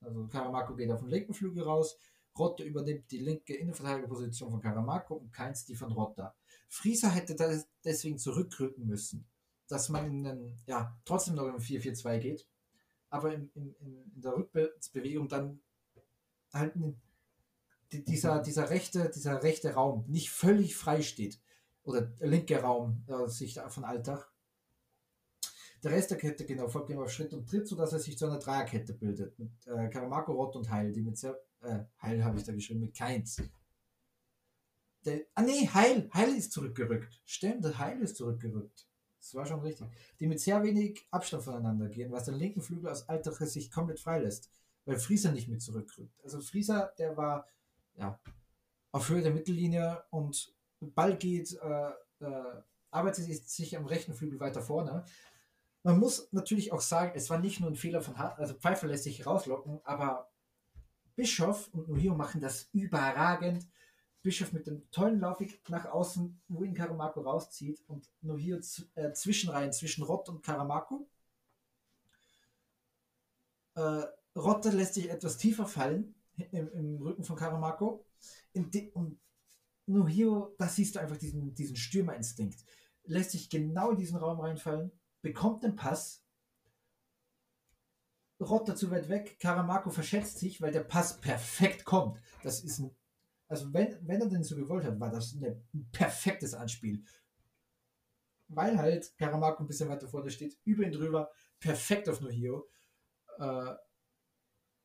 also 0.00 0.26
Karamako 0.26 0.74
geht 0.74 0.90
auf 0.90 1.00
den 1.00 1.10
linken 1.10 1.32
Flügel 1.32 1.62
raus, 1.62 1.96
Rotter 2.38 2.64
übernimmt 2.64 3.10
die 3.10 3.18
linke 3.18 3.54
Innenverteidigerposition 3.54 4.50
von 4.50 4.60
Karamako 4.60 5.14
und 5.14 5.32
Keins 5.32 5.64
die 5.64 5.76
von 5.76 5.92
Rotter. 5.92 6.34
Frieser 6.68 7.10
hätte 7.10 7.36
deswegen 7.84 8.18
zurückrücken 8.18 8.86
müssen, 8.86 9.26
dass 9.68 9.88
man 9.88 10.06
in 10.06 10.24
den, 10.24 10.56
ja, 10.66 10.96
trotzdem 11.04 11.36
noch 11.36 11.46
im 11.46 11.58
4-4-2 11.58 12.18
geht, 12.18 12.48
aber 13.10 13.34
in, 13.34 13.50
in, 13.54 13.74
in 13.80 14.20
der 14.20 14.36
Rückwärtsbewegung 14.36 15.28
dann 15.28 15.60
halt 16.52 16.74
dieser, 17.92 18.42
dieser, 18.42 18.70
rechte, 18.70 19.10
dieser 19.10 19.42
rechte 19.42 19.74
Raum 19.74 20.04
nicht 20.08 20.30
völlig 20.30 20.76
frei 20.76 21.02
steht. 21.02 21.40
Oder 21.84 22.12
linke 22.20 22.60
Raum 22.60 23.04
äh, 23.06 23.28
sich 23.28 23.60
von 23.68 23.84
Alltag. 23.84 24.30
Der 25.84 25.92
Rest 25.92 26.10
der 26.10 26.16
Kette 26.16 26.46
genau 26.46 26.66
folgt 26.66 26.88
ihm 26.88 26.98
auf 26.98 27.12
Schritt 27.12 27.34
und 27.34 27.46
Tritt, 27.46 27.68
sodass 27.68 27.92
er 27.92 27.98
sich 27.98 28.16
zu 28.16 28.24
einer 28.24 28.38
Dreierkette 28.38 28.94
bildet. 28.94 29.38
Mit 29.38 29.50
äh, 29.66 29.88
Karamako, 29.90 30.32
Rott 30.32 30.56
und 30.56 30.70
Heil, 30.70 30.90
die 30.92 31.02
mit 31.02 31.18
sehr 31.18 31.38
äh, 31.60 31.80
Heil 32.00 32.24
habe 32.24 32.38
ich 32.38 32.44
da 32.44 32.52
geschrieben, 32.52 32.80
mit 32.80 32.96
Keins. 32.96 33.42
der, 35.04 35.20
ah 35.34 35.42
nee, 35.42 35.68
Heil, 35.68 36.08
Heil 36.14 36.34
ist 36.34 36.52
zurückgerückt. 36.52 37.20
Stimmt, 37.26 37.78
Heil 37.78 38.00
ist 38.00 38.16
zurückgerückt. 38.16 38.88
Das 39.18 39.34
war 39.34 39.44
schon 39.44 39.60
richtig. 39.60 39.86
Die 40.20 40.26
mit 40.26 40.40
sehr 40.40 40.62
wenig 40.62 41.06
Abstand 41.10 41.44
voneinander 41.44 41.88
gehen, 41.88 42.10
was 42.12 42.24
den 42.24 42.34
linken 42.34 42.62
Flügel 42.62 42.88
aus 42.88 43.06
alterer 43.06 43.46
Sicht 43.46 43.70
komplett 43.70 44.00
freilässt. 44.00 44.50
Weil 44.86 44.98
Frieser 44.98 45.32
nicht 45.32 45.48
mit 45.48 45.60
zurückrückt. 45.60 46.18
Also 46.22 46.40
Frieser, 46.40 46.94
der 46.98 47.16
war 47.18 47.46
ja, 47.94 48.18
auf 48.90 49.08
Höhe 49.10 49.22
der 49.22 49.32
Mittellinie 49.34 50.02
und 50.10 50.54
Ball 50.80 51.16
geht, 51.16 51.58
äh, 51.60 51.90
äh, 52.20 52.62
arbeitet 52.90 53.24
sich 53.24 53.76
am 53.76 53.86
rechten 53.86 54.14
Flügel 54.14 54.40
weiter 54.40 54.62
vorne. 54.62 55.04
Man 55.84 55.98
muss 55.98 56.32
natürlich 56.32 56.72
auch 56.72 56.80
sagen, 56.80 57.12
es 57.14 57.28
war 57.28 57.38
nicht 57.38 57.60
nur 57.60 57.70
ein 57.70 57.76
Fehler 57.76 58.00
von 58.00 58.16
Hart, 58.16 58.38
also 58.38 58.54
Pfeiffer 58.54 58.86
lässt 58.86 59.04
sich 59.04 59.26
rauslocken, 59.26 59.80
aber 59.84 60.30
Bischof 61.14 61.68
und 61.74 61.88
Nuhio 61.88 62.14
machen 62.14 62.40
das 62.40 62.70
überragend. 62.72 63.68
Bischof 64.22 64.54
mit 64.54 64.66
dem 64.66 64.90
tollen 64.90 65.20
Laufweg 65.20 65.60
nach 65.68 65.84
außen, 65.84 66.40
wo 66.48 66.64
ihn 66.64 66.72
Karamako 66.72 67.20
rauszieht 67.20 67.84
und 67.86 68.10
Nuhio 68.22 68.58
äh, 68.94 69.12
zwischenreihen 69.12 69.74
zwischen 69.74 70.02
Rott 70.04 70.30
und 70.30 70.42
Karamako. 70.42 71.06
Äh, 73.74 74.04
Rotte 74.34 74.70
lässt 74.70 74.94
sich 74.94 75.10
etwas 75.10 75.36
tiefer 75.36 75.66
fallen 75.66 76.14
im, 76.50 76.68
im 76.72 77.02
Rücken 77.02 77.24
von 77.24 77.36
Karamako. 77.36 78.06
und 78.54 79.20
Nuhio, 79.84 80.54
da 80.56 80.66
siehst 80.66 80.94
du 80.94 81.00
einfach 81.00 81.18
diesen, 81.18 81.54
diesen 81.54 81.76
Stürmerinstinkt. 81.76 82.64
Lässt 83.04 83.32
sich 83.32 83.50
genau 83.50 83.90
in 83.90 83.98
diesen 83.98 84.16
Raum 84.16 84.40
reinfallen, 84.40 84.90
bekommt 85.24 85.64
den 85.64 85.74
Pass, 85.74 86.22
Rotter 88.38 88.76
zu 88.76 88.90
weit 88.90 89.08
weg, 89.08 89.40
Karamako 89.40 89.90
verschätzt 89.90 90.38
sich, 90.38 90.60
weil 90.60 90.70
der 90.70 90.84
Pass 90.84 91.18
perfekt 91.20 91.84
kommt. 91.84 92.20
Das 92.42 92.62
ist 92.62 92.78
ein, 92.78 92.94
also 93.48 93.72
wenn, 93.72 93.96
wenn 94.06 94.20
er 94.20 94.28
den 94.28 94.44
so 94.44 94.54
gewollt 94.54 94.84
hat, 94.84 95.00
war 95.00 95.10
das 95.10 95.34
eine, 95.34 95.62
ein 95.72 95.88
perfektes 95.90 96.52
Anspiel. 96.52 97.02
Weil 98.48 98.76
halt 98.78 99.16
Karamako 99.16 99.62
ein 99.62 99.66
bisschen 99.66 99.88
weiter 99.88 100.06
vorne 100.06 100.30
steht, 100.30 100.58
über 100.64 100.84
ihn 100.84 100.92
drüber, 100.92 101.30
perfekt 101.58 102.08
auf 102.08 102.20
Nohio. 102.20 102.68
Äh, 103.38 103.74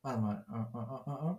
warte 0.02 0.20
mal, 0.20 0.46
äh, 0.48 0.78
äh, 0.78 1.28
äh, 1.28 1.32
äh, 1.32 1.36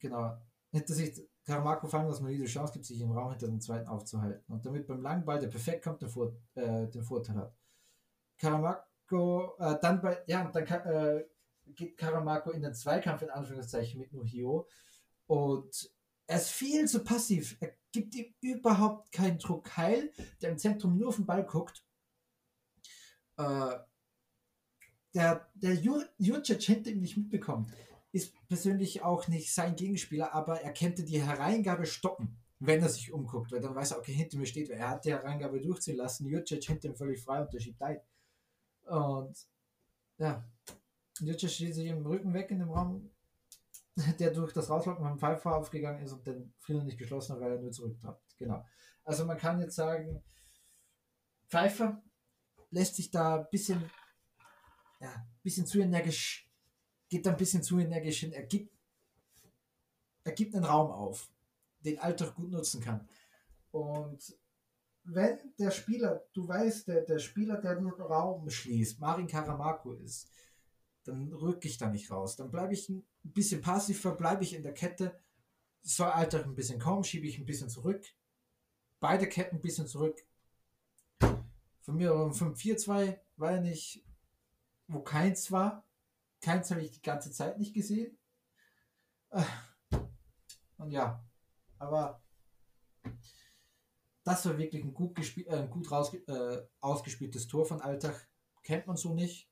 genau. 0.00 0.36
Hinter 0.72 0.94
sich 0.94 1.28
Karamako 1.46 1.86
fallen, 1.86 2.08
dass 2.08 2.20
man 2.20 2.32
diese 2.32 2.44
Chance 2.44 2.72
gibt, 2.72 2.84
sich 2.84 3.00
im 3.00 3.12
Raum 3.12 3.30
hinter 3.30 3.46
dem 3.46 3.60
zweiten 3.60 3.86
aufzuhalten. 3.86 4.52
Und 4.52 4.66
damit 4.66 4.86
beim 4.86 5.00
langen 5.00 5.24
Ball, 5.24 5.38
der 5.38 5.48
perfekt 5.48 5.84
kommt, 5.84 6.02
den, 6.02 6.08
Vor 6.08 6.34
äh, 6.56 6.88
den 6.88 7.04
Vorteil 7.04 7.36
hat. 7.36 7.54
Karamako, 8.36 9.56
äh, 9.58 9.78
dann 9.80 10.00
bei, 10.02 10.18
ja, 10.26 10.44
dann 10.50 10.66
äh, 10.66 11.24
geht 11.66 11.96
Karamako 11.96 12.50
in 12.50 12.62
den 12.62 12.74
Zweikampf 12.74 13.22
in 13.22 13.30
Anführungszeichen 13.30 14.00
mit 14.00 14.12
Nuhio 14.12 14.66
und 15.26 15.90
er 16.26 16.36
ist 16.38 16.50
viel 16.50 16.88
zu 16.88 17.04
passiv. 17.04 17.56
Er 17.60 17.72
gibt 17.92 18.16
ihm 18.16 18.34
überhaupt 18.40 19.12
keinen 19.12 19.38
Druck. 19.38 19.76
Heil, 19.76 20.12
der 20.42 20.50
im 20.50 20.58
Zentrum 20.58 20.98
nur 20.98 21.08
auf 21.08 21.16
den 21.16 21.26
Ball 21.26 21.44
guckt. 21.44 21.84
Äh, 23.36 23.76
der 25.14 25.48
der 25.54 25.74
Jurcic 26.18 26.62
hinter 26.62 26.90
ihm 26.90 27.00
nicht 27.00 27.16
mitbekommt 27.16 27.70
ist 28.16 28.34
persönlich 28.48 29.02
auch 29.02 29.28
nicht 29.28 29.54
sein 29.54 29.76
Gegenspieler, 29.76 30.32
aber 30.32 30.60
er 30.62 30.72
könnte 30.72 31.04
die 31.04 31.22
Hereingabe 31.22 31.86
stoppen, 31.86 32.38
wenn 32.58 32.82
er 32.82 32.88
sich 32.88 33.12
umguckt, 33.12 33.52
weil 33.52 33.60
dann 33.60 33.74
weiß 33.74 33.92
er, 33.92 33.98
okay, 33.98 34.12
hinter 34.12 34.38
mir 34.38 34.46
steht, 34.46 34.70
er 34.70 34.88
hat 34.88 35.04
die 35.04 35.12
Hereingabe 35.12 35.60
durchziehen 35.60 35.96
lassen, 35.96 36.26
Jurcic 36.26 36.64
hinter 36.64 36.88
ihm 36.88 36.96
völlig 36.96 37.22
frei 37.22 37.42
und 37.42 37.52
der 37.52 37.60
schiebt 37.60 37.82
ein. 37.82 38.00
Und 38.84 39.36
ja, 40.18 40.44
Jurcic 41.20 41.50
steht 41.50 41.74
sich 41.74 41.86
im 41.86 42.06
Rücken 42.06 42.32
weg 42.32 42.50
in 42.50 42.60
dem 42.60 42.70
Raum, 42.70 43.10
der 44.18 44.30
durch 44.30 44.52
das 44.52 44.70
Rauslocken 44.70 45.06
vom 45.06 45.18
Pfeifer 45.18 45.54
aufgegangen 45.54 46.02
ist 46.02 46.12
und 46.12 46.26
den 46.26 46.54
Frieden 46.58 46.86
nicht 46.86 46.98
geschlossen 46.98 47.34
hat, 47.34 47.40
weil 47.40 47.52
er 47.52 47.60
nur 47.60 47.72
zurücktrappt. 47.72 48.38
Genau. 48.38 48.64
Also 49.04 49.24
man 49.26 49.38
kann 49.38 49.60
jetzt 49.60 49.76
sagen, 49.76 50.22
Pfeifer 51.48 52.02
lässt 52.70 52.96
sich 52.96 53.10
da 53.10 53.40
ein 53.40 53.46
bisschen, 53.50 53.90
ja, 55.00 55.26
bisschen 55.42 55.66
zu 55.66 55.78
energisch 55.80 56.45
geht 57.08 57.26
ein 57.26 57.36
bisschen 57.36 57.62
zu 57.62 57.78
energisch 57.78 58.20
hin. 58.20 58.32
Er 58.32 58.44
gibt, 58.44 58.72
er 60.24 60.32
gibt 60.32 60.54
einen 60.54 60.64
Raum 60.64 60.90
auf, 60.90 61.30
den 61.80 61.98
Alltag 61.98 62.34
gut 62.34 62.50
nutzen 62.50 62.80
kann. 62.80 63.08
Und 63.70 64.36
wenn 65.04 65.38
der 65.58 65.70
Spieler, 65.70 66.26
du 66.32 66.48
weißt, 66.48 66.88
der, 66.88 67.02
der 67.02 67.18
Spieler, 67.18 67.60
der 67.60 67.76
den 67.76 67.86
Raum 67.88 68.50
schließt, 68.50 68.98
Marin 68.98 69.28
Karamako 69.28 69.92
ist, 69.92 70.30
dann 71.04 71.32
rücke 71.32 71.68
ich 71.68 71.78
da 71.78 71.88
nicht 71.88 72.10
raus. 72.10 72.36
Dann 72.36 72.50
bleibe 72.50 72.74
ich 72.74 72.88
ein 72.88 73.04
bisschen 73.22 73.60
passiver, 73.60 74.16
bleibe 74.16 74.42
ich 74.42 74.54
in 74.54 74.64
der 74.64 74.74
Kette, 74.74 75.16
soll 75.82 76.08
Alltag 76.08 76.44
ein 76.44 76.56
bisschen 76.56 76.80
kommen, 76.80 77.04
schiebe 77.04 77.26
ich 77.26 77.38
ein 77.38 77.46
bisschen 77.46 77.68
zurück. 77.68 78.04
Beide 78.98 79.28
Ketten 79.28 79.56
ein 79.56 79.62
bisschen 79.62 79.86
zurück. 79.86 80.26
Von 81.20 81.96
mir 81.96 82.10
5-4-2, 82.10 83.16
weil 83.36 83.60
nicht, 83.60 84.04
wo 84.88 85.00
keins 85.00 85.52
war. 85.52 85.85
Keins 86.40 86.70
habe 86.70 86.82
ich 86.82 86.92
die 86.92 87.02
ganze 87.02 87.30
Zeit 87.32 87.58
nicht 87.58 87.74
gesehen. 87.74 88.18
Äh, 89.30 89.42
und 90.78 90.90
ja, 90.90 91.24
aber 91.78 92.22
das 94.24 94.44
war 94.46 94.58
wirklich 94.58 94.82
ein 94.82 94.92
gut, 94.92 95.18
äh, 95.36 95.68
gut 95.68 95.88
äh, 96.28 96.66
ausgespieltes 96.80 97.46
Tor 97.46 97.64
von 97.64 97.80
Alltag. 97.80 98.28
Kennt 98.62 98.86
man 98.86 98.96
so 98.96 99.14
nicht. 99.14 99.48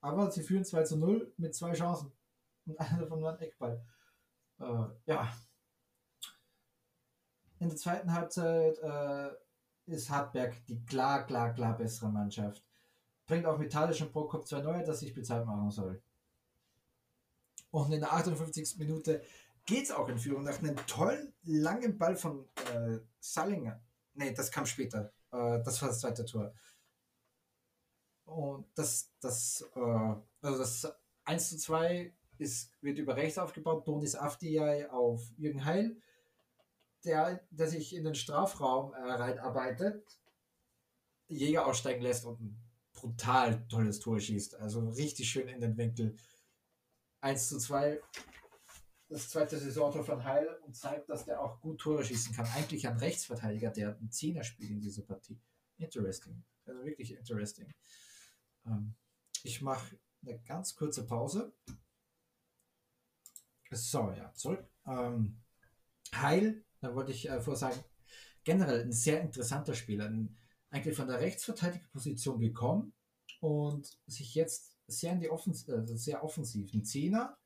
Aber 0.00 0.30
sie 0.30 0.42
führen 0.42 0.64
2 0.64 0.82
zu 0.82 0.96
0 0.96 1.32
mit 1.36 1.54
zwei 1.54 1.72
Chancen. 1.72 2.12
Und 2.66 2.78
einer 2.80 3.00
davon 3.00 3.22
war 3.22 3.34
ein 3.34 3.40
Eckball. 3.40 3.84
Äh, 4.58 4.86
ja. 5.06 5.32
In 7.58 7.68
der 7.68 7.76
zweiten 7.76 8.12
Halbzeit 8.12 8.78
äh, 8.78 9.30
ist 9.86 10.10
Hartberg 10.10 10.66
die 10.66 10.84
klar, 10.84 11.24
klar, 11.24 11.54
klar 11.54 11.76
bessere 11.76 12.10
Mannschaft. 12.10 12.64
Bringt 13.26 13.46
auch 13.46 13.58
metallischen 13.58 14.10
Prokop 14.10 14.46
zwei 14.46 14.60
neue, 14.60 14.84
dass 14.84 15.00
sich 15.00 15.14
bezahlt 15.14 15.46
machen 15.46 15.70
soll. 15.70 16.02
Und 17.70 17.92
in 17.92 18.00
der 18.00 18.12
58. 18.12 18.78
Minute 18.78 19.22
geht 19.66 19.84
es 19.84 19.90
auch 19.90 20.08
in 20.08 20.18
Führung 20.18 20.44
nach 20.44 20.58
einem 20.58 20.76
tollen, 20.86 21.34
langen 21.42 21.98
Ball 21.98 22.16
von 22.16 22.48
äh, 22.72 22.98
Sallinger. 23.20 23.82
Nee, 24.14 24.32
das 24.32 24.50
kam 24.50 24.64
später. 24.66 25.12
Äh, 25.32 25.62
das 25.62 25.80
war 25.82 25.88
das 25.88 26.00
zweite 26.00 26.24
Tor. 26.24 26.54
Und 28.24 28.66
das, 28.74 29.12
das, 29.20 29.64
äh, 29.74 29.80
also 29.80 30.58
das 30.58 30.92
1 31.24 31.50
zu 31.50 31.58
2 31.58 32.12
ist, 32.38 32.70
wird 32.80 32.98
über 32.98 33.16
rechts 33.16 33.38
aufgebaut. 33.38 33.86
Donis 33.86 34.14
Afdiay 34.14 34.86
auf 34.86 35.22
Jürgen 35.36 35.64
Heil, 35.64 35.96
der, 37.04 37.40
der 37.50 37.68
sich 37.68 37.94
in 37.94 38.04
den 38.04 38.14
Strafraum 38.14 38.92
äh, 38.94 38.98
reinarbeitet, 38.98 40.18
Jäger 41.28 41.66
aussteigen 41.66 42.02
lässt 42.02 42.24
und 42.24 42.40
ein 42.40 42.56
brutal 42.92 43.66
tolles 43.68 44.00
Tor 44.00 44.20
schießt. 44.20 44.56
Also 44.56 44.88
richtig 44.90 45.28
schön 45.28 45.48
in 45.48 45.60
den 45.60 45.76
Winkel. 45.76 46.16
1 47.20 47.48
zu 47.48 47.58
2 47.58 48.00
das 49.08 49.28
zweite 49.28 49.56
Saisontor 49.58 50.04
von 50.04 50.24
Heil 50.24 50.48
und 50.64 50.74
zeigt, 50.74 51.08
dass 51.08 51.24
der 51.24 51.40
auch 51.40 51.60
gut 51.60 51.80
Tore 51.80 52.04
schießen 52.04 52.34
kann. 52.34 52.46
Eigentlich 52.56 52.88
ein 52.88 52.96
Rechtsverteidiger, 52.96 53.70
der 53.70 53.96
ein 54.00 54.10
Zehner 54.10 54.42
spielt 54.42 54.70
in 54.70 54.80
dieser 54.80 55.02
Partie. 55.02 55.40
Interesting. 55.78 56.44
Also 56.64 56.84
wirklich 56.84 57.12
interesting. 57.14 57.72
Ähm, 58.66 58.96
ich 59.44 59.62
mache 59.62 59.98
eine 60.22 60.40
ganz 60.40 60.74
kurze 60.74 61.06
Pause. 61.06 61.54
So, 63.70 64.10
ja, 64.12 64.32
zurück. 64.34 64.64
Ähm, 64.86 65.40
Heil, 66.14 66.64
da 66.80 66.94
wollte 66.94 67.12
ich 67.12 67.28
äh, 67.28 67.40
vorsagen, 67.40 67.82
generell 68.44 68.82
ein 68.82 68.92
sehr 68.92 69.20
interessanter 69.20 69.74
Spieler. 69.74 70.06
Ein, 70.06 70.36
eigentlich 70.70 70.96
von 70.96 71.08
der 71.08 71.20
Rechtsverteidigerposition 71.20 72.40
gekommen 72.40 72.92
und 73.40 73.98
sich 74.06 74.34
jetzt 74.34 74.75
sehr 74.86 75.12
in 75.12 75.20
die 75.20 75.30
Offens 75.30 75.68
also 75.68 75.96
sehr 75.96 76.22
offensiv. 76.22 76.72
Ein 76.72 76.84
Zehner, 76.84 77.38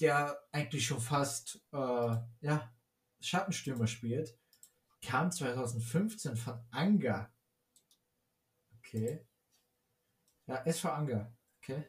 der 0.00 0.38
eigentlich 0.52 0.86
schon 0.86 1.00
fast 1.00 1.60
äh, 1.72 2.16
ja, 2.40 2.74
Schattenstürmer 3.20 3.86
spielt, 3.86 4.38
kam 5.02 5.30
2015 5.30 6.36
von 6.36 6.64
Anga. 6.70 7.32
Okay. 8.78 9.26
Ja, 10.46 10.62
SV 10.64 10.88
Anga. 10.90 11.34
Okay. 11.58 11.84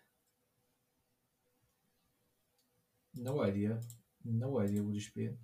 No 3.13 3.43
idea. 3.43 3.80
No 4.23 4.62
idea, 4.62 4.84
wo 4.84 4.91
die 4.91 5.01
spielen. 5.01 5.39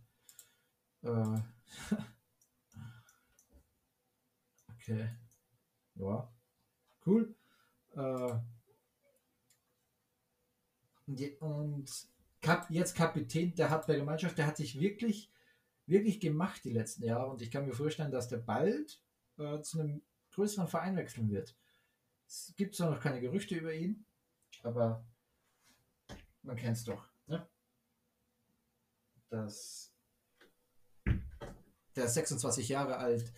Äh. 1.04 1.10
okay. 4.70 5.10
Ja. 5.96 6.34
Cool. 7.06 7.36
Äh. 7.96 8.51
Und 11.08 11.90
Kap, 12.42 12.70
jetzt 12.70 12.96
Kapitän 12.96 13.56
der 13.56 13.70
Hartberger 13.70 14.04
Mannschaft, 14.04 14.38
der 14.38 14.48
hat 14.48 14.58
sich 14.58 14.80
wirklich, 14.80 15.32
wirklich 15.86 16.20
gemacht 16.20 16.64
die 16.64 16.74
letzten 16.74 17.04
Jahre. 17.04 17.30
Und 17.30 17.42
ich 17.42 17.52
kann 17.52 17.66
mir 17.66 17.74
vorstellen, 17.74 18.12
dass 18.12 18.28
der 18.28 18.38
bald 18.38 19.02
äh, 19.38 19.62
zu 19.62 19.80
einem 19.80 20.02
größeren 20.32 20.68
Verein 20.68 20.96
wechseln 20.96 21.30
wird. 21.30 21.56
Es 22.28 22.54
gibt 22.56 22.76
zwar 22.76 22.92
noch 22.92 23.02
keine 23.02 23.20
Gerüchte 23.20 23.56
über 23.56 23.74
ihn, 23.74 24.06
aber 24.64 25.06
man 26.44 26.56
kennt 26.56 26.78
es 26.78 26.86
doch. 26.86 27.06
Ne? 27.28 27.48
Das 29.30 29.92
der 31.96 32.06
ist 32.06 32.14
26 32.14 32.70
Jahre 32.70 32.98
alt, 32.98 33.34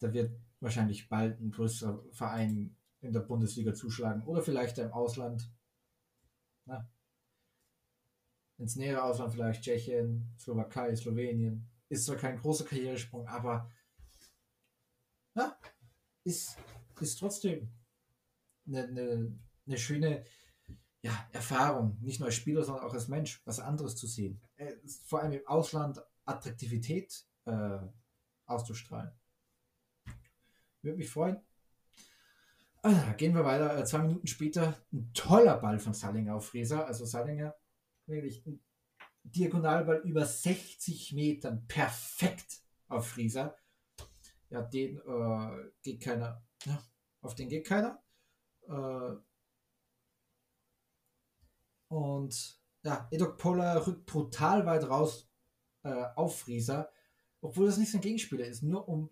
da 0.00 0.12
wird 0.12 0.32
wahrscheinlich 0.60 1.08
bald 1.08 1.40
ein 1.40 1.50
größerer 1.50 2.02
Verein 2.10 2.76
in 3.00 3.12
der 3.12 3.20
Bundesliga 3.20 3.74
zuschlagen 3.74 4.22
oder 4.22 4.42
vielleicht 4.42 4.78
im 4.78 4.92
Ausland. 4.92 5.50
Na, 6.64 6.88
ins 8.62 8.76
nähere 8.76 9.02
Ausland 9.02 9.32
vielleicht 9.32 9.62
Tschechien, 9.62 10.32
Slowakei, 10.38 10.94
Slowenien. 10.94 11.68
Ist 11.88 12.06
zwar 12.06 12.16
kein 12.16 12.38
großer 12.38 12.64
Karrieresprung, 12.64 13.26
aber 13.26 13.70
ja, 15.34 15.58
ist, 16.24 16.56
ist 17.00 17.18
trotzdem 17.18 17.68
eine, 18.66 18.84
eine, 18.84 19.38
eine 19.66 19.78
schöne 19.78 20.24
ja, 21.02 21.28
Erfahrung, 21.32 21.98
nicht 22.00 22.20
nur 22.20 22.26
als 22.26 22.36
Spieler, 22.36 22.62
sondern 22.62 22.84
auch 22.84 22.94
als 22.94 23.08
Mensch, 23.08 23.42
was 23.44 23.58
anderes 23.58 23.96
zu 23.96 24.06
sehen. 24.06 24.40
Äh, 24.56 24.74
vor 25.04 25.20
allem 25.20 25.32
im 25.32 25.46
Ausland 25.46 26.00
Attraktivität 26.24 27.24
äh, 27.44 27.78
auszustrahlen. 28.46 29.10
Würde 30.82 30.98
mich 30.98 31.10
freuen. 31.10 31.40
Ah, 32.82 33.12
gehen 33.14 33.34
wir 33.34 33.44
weiter. 33.44 33.76
Äh, 33.76 33.84
zwei 33.84 33.98
Minuten 33.98 34.26
später 34.26 34.76
ein 34.92 35.12
toller 35.12 35.56
Ball 35.58 35.78
von 35.78 35.94
Salinger 35.94 36.36
auf 36.36 36.46
Freser. 36.46 36.86
Also 36.86 37.04
Salinger, 37.04 37.54
wirklich 38.06 38.44
Diagonalball 39.24 40.02
über 40.04 40.24
60 40.24 41.12
Metern. 41.12 41.66
Perfekt 41.66 42.62
auf 42.88 43.08
Frieser. 43.08 43.56
Ja, 44.50 44.62
den 44.62 44.98
äh, 44.98 45.70
geht 45.82 46.02
keiner. 46.02 46.44
Ja, 46.64 46.82
auf 47.20 47.34
den 47.34 47.48
geht 47.48 47.66
keiner. 47.66 48.02
Äh, 48.68 49.16
und 51.88 52.60
ja, 52.84 53.08
Edok 53.10 53.38
Poller 53.38 53.86
rückt 53.86 54.06
brutal 54.06 54.66
weit 54.66 54.88
raus 54.88 55.28
äh, 55.82 56.06
auf 56.16 56.40
Frieser, 56.40 56.90
obwohl 57.40 57.66
das 57.66 57.78
nicht 57.78 57.92
sein 57.92 58.00
Gegenspieler 58.00 58.46
ist, 58.46 58.62
nur 58.62 58.88
um 58.88 59.10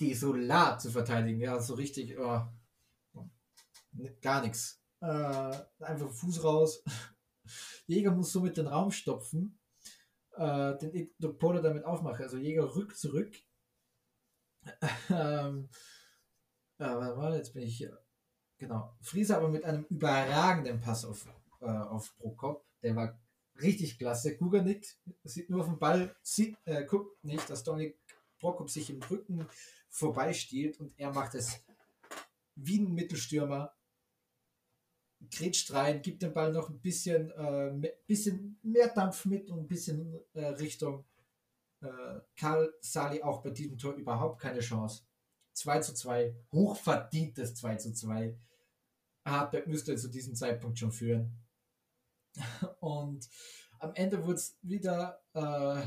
desolat 0.00 0.80
zu 0.80 0.90
verteidigen. 0.90 1.40
Ja, 1.40 1.60
so 1.60 1.74
richtig, 1.74 2.18
oh, 2.18 2.42
gar 4.20 4.42
nichts. 4.42 4.82
Äh, 5.00 5.52
einfach 5.80 6.10
Fuß 6.10 6.44
raus. 6.44 6.82
Jäger 7.86 8.12
muss 8.12 8.32
somit 8.32 8.56
den 8.56 8.66
Raum 8.66 8.90
stopfen, 8.90 9.58
äh, 10.36 10.76
den 10.78 11.38
Polar 11.38 11.62
damit 11.62 11.84
aufmachen. 11.84 12.22
Also 12.22 12.36
Jäger 12.36 12.74
rückt 12.74 12.96
zurück. 12.96 13.34
ähm, 15.10 15.68
äh, 16.78 16.84
warte 16.84 17.16
mal, 17.16 17.36
jetzt 17.36 17.54
bin 17.54 17.62
ich 17.62 17.76
hier. 17.76 17.98
Genau. 18.58 18.96
Friese 19.00 19.36
aber 19.36 19.48
mit 19.48 19.64
einem 19.64 19.84
überragenden 19.84 20.80
Pass 20.80 21.04
auf, 21.04 21.26
äh, 21.60 21.66
auf 21.66 22.16
Prokop. 22.16 22.64
Der 22.82 22.96
war 22.96 23.18
richtig 23.60 23.98
klasse. 23.98 24.36
Guga 24.36 24.62
nickt, 24.62 24.98
sieht 25.24 25.50
nur 25.50 25.60
auf 25.60 25.66
den 25.66 25.78
Ball, 25.78 26.14
sieht, 26.22 26.56
äh, 26.64 26.84
guckt 26.84 27.22
nicht, 27.24 27.48
dass 27.50 27.64
Dominik 27.64 27.98
Prokop 28.38 28.70
sich 28.70 28.90
im 28.90 29.02
Rücken 29.02 29.46
vorbeistiehlt 29.88 30.78
und 30.80 30.98
er 30.98 31.12
macht 31.12 31.34
es 31.34 31.62
wie 32.54 32.78
ein 32.78 32.92
Mittelstürmer. 32.92 33.75
Grätscht 35.30 35.72
rein, 35.72 36.02
gibt 36.02 36.22
den 36.22 36.32
Ball 36.32 36.52
noch 36.52 36.68
ein 36.68 36.80
bisschen, 36.80 37.30
äh, 37.32 37.92
bisschen 38.06 38.58
mehr 38.62 38.88
Dampf 38.88 39.24
mit 39.24 39.50
und 39.50 39.60
ein 39.60 39.68
bisschen 39.68 40.20
äh, 40.34 40.46
Richtung 40.46 41.04
äh, 41.80 42.20
Karl 42.36 42.72
Sali 42.80 43.22
auch 43.22 43.42
bei 43.42 43.50
diesem 43.50 43.78
Tor 43.78 43.94
überhaupt 43.94 44.40
keine 44.40 44.60
Chance. 44.60 45.04
2 45.52 45.80
zu 45.80 45.94
2, 45.94 46.34
hochverdientes 46.52 47.54
2 47.54 47.76
zu 47.76 47.92
2. 47.92 48.38
Hartberg 49.24 49.66
müsste 49.66 49.96
zu 49.96 50.08
diesem 50.08 50.34
Zeitpunkt 50.34 50.78
schon 50.78 50.92
führen. 50.92 51.32
Und 52.80 53.28
am 53.78 53.94
Ende 53.94 54.22
wurde 54.24 54.34
es 54.34 54.58
wieder 54.62 55.22
äh, 55.34 55.82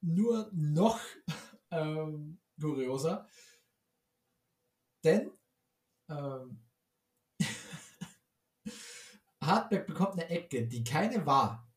nur 0.00 0.50
noch 0.52 1.00
ähm, 1.70 2.40
kurioser. 2.60 3.28
Denn 5.04 5.30
ähm, 6.08 6.60
Hartberg 9.42 9.86
bekommt 9.86 10.12
eine 10.14 10.28
Ecke, 10.28 10.66
die 10.66 10.84
keine 10.84 11.24
war. 11.26 11.70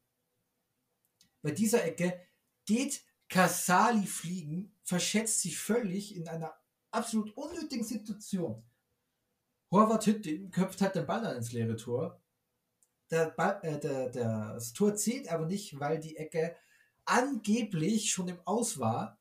Bei 1.41 1.51
dieser 1.51 1.83
Ecke 1.83 2.19
geht 2.65 3.03
Casali 3.29 4.05
fliegen, 4.05 4.75
verschätzt 4.83 5.41
sich 5.41 5.57
völlig 5.57 6.15
in 6.15 6.27
einer 6.27 6.53
absolut 6.91 7.35
unnötigen 7.35 7.83
Situation. 7.83 8.63
Horvath 9.71 10.05
Hütte 10.05 10.49
köpft 10.49 10.81
halt 10.81 10.95
den 10.95 11.07
Ball 11.07 11.35
ins 11.35 11.51
leere 11.51 11.75
Tor. 11.75 12.21
Der 13.09 13.31
Ball, 13.31 13.59
äh, 13.63 13.79
der, 13.79 14.09
der, 14.09 14.53
das 14.53 14.73
Tor 14.73 14.95
zählt 14.95 15.29
aber 15.29 15.45
nicht, 15.45 15.79
weil 15.79 15.99
die 15.99 16.15
Ecke 16.15 16.55
angeblich 17.05 18.11
schon 18.11 18.27
im 18.27 18.39
Aus 18.45 18.79
war 18.79 19.19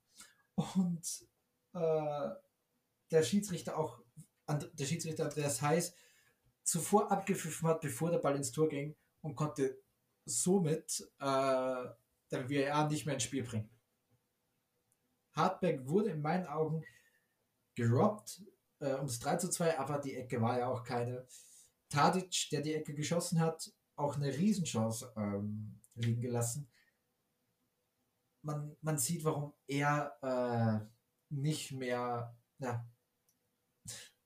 und 0.54 1.26
äh, 1.72 2.28
der 3.10 3.22
Schiedsrichter 3.22 3.76
auch, 3.76 4.00
der 4.46 4.84
Schiedsrichter 4.84 5.24
Andreas 5.24 5.62
Heiß 5.62 5.94
zuvor 6.64 7.10
abgepfiffen 7.10 7.68
hat, 7.68 7.80
bevor 7.80 8.10
der 8.10 8.18
Ball 8.18 8.36
ins 8.36 8.52
Tor 8.52 8.68
ging 8.68 8.94
und 9.20 9.34
konnte 9.34 9.78
somit 10.24 11.00
äh, 11.18 11.84
den 12.30 12.48
VAR 12.48 12.88
nicht 12.88 13.06
mehr 13.06 13.14
ins 13.14 13.24
Spiel 13.24 13.42
bringen. 13.42 13.70
Hartberg 15.32 15.86
wurde 15.88 16.10
in 16.10 16.20
meinen 16.20 16.46
Augen 16.46 16.84
gerobbt 17.74 18.42
äh, 18.80 18.94
ums 18.94 19.18
3 19.20 19.36
zu 19.36 19.50
2, 19.50 19.78
aber 19.78 19.98
die 19.98 20.14
Ecke 20.14 20.40
war 20.40 20.58
ja 20.58 20.68
auch 20.68 20.84
keine. 20.84 21.26
Tadic, 21.88 22.48
der 22.50 22.62
die 22.62 22.74
Ecke 22.74 22.94
geschossen 22.94 23.38
hat, 23.38 23.70
auch 23.96 24.16
eine 24.16 24.32
Riesenchance 24.32 25.12
ähm, 25.14 25.78
liegen 25.94 26.22
gelassen. 26.22 26.70
Man, 28.42 28.74
man 28.80 28.96
sieht, 28.96 29.24
warum 29.24 29.52
er 29.66 30.16
äh, 30.22 30.86
nicht 31.28 31.72
mehr 31.72 32.34
ja, 32.58 32.86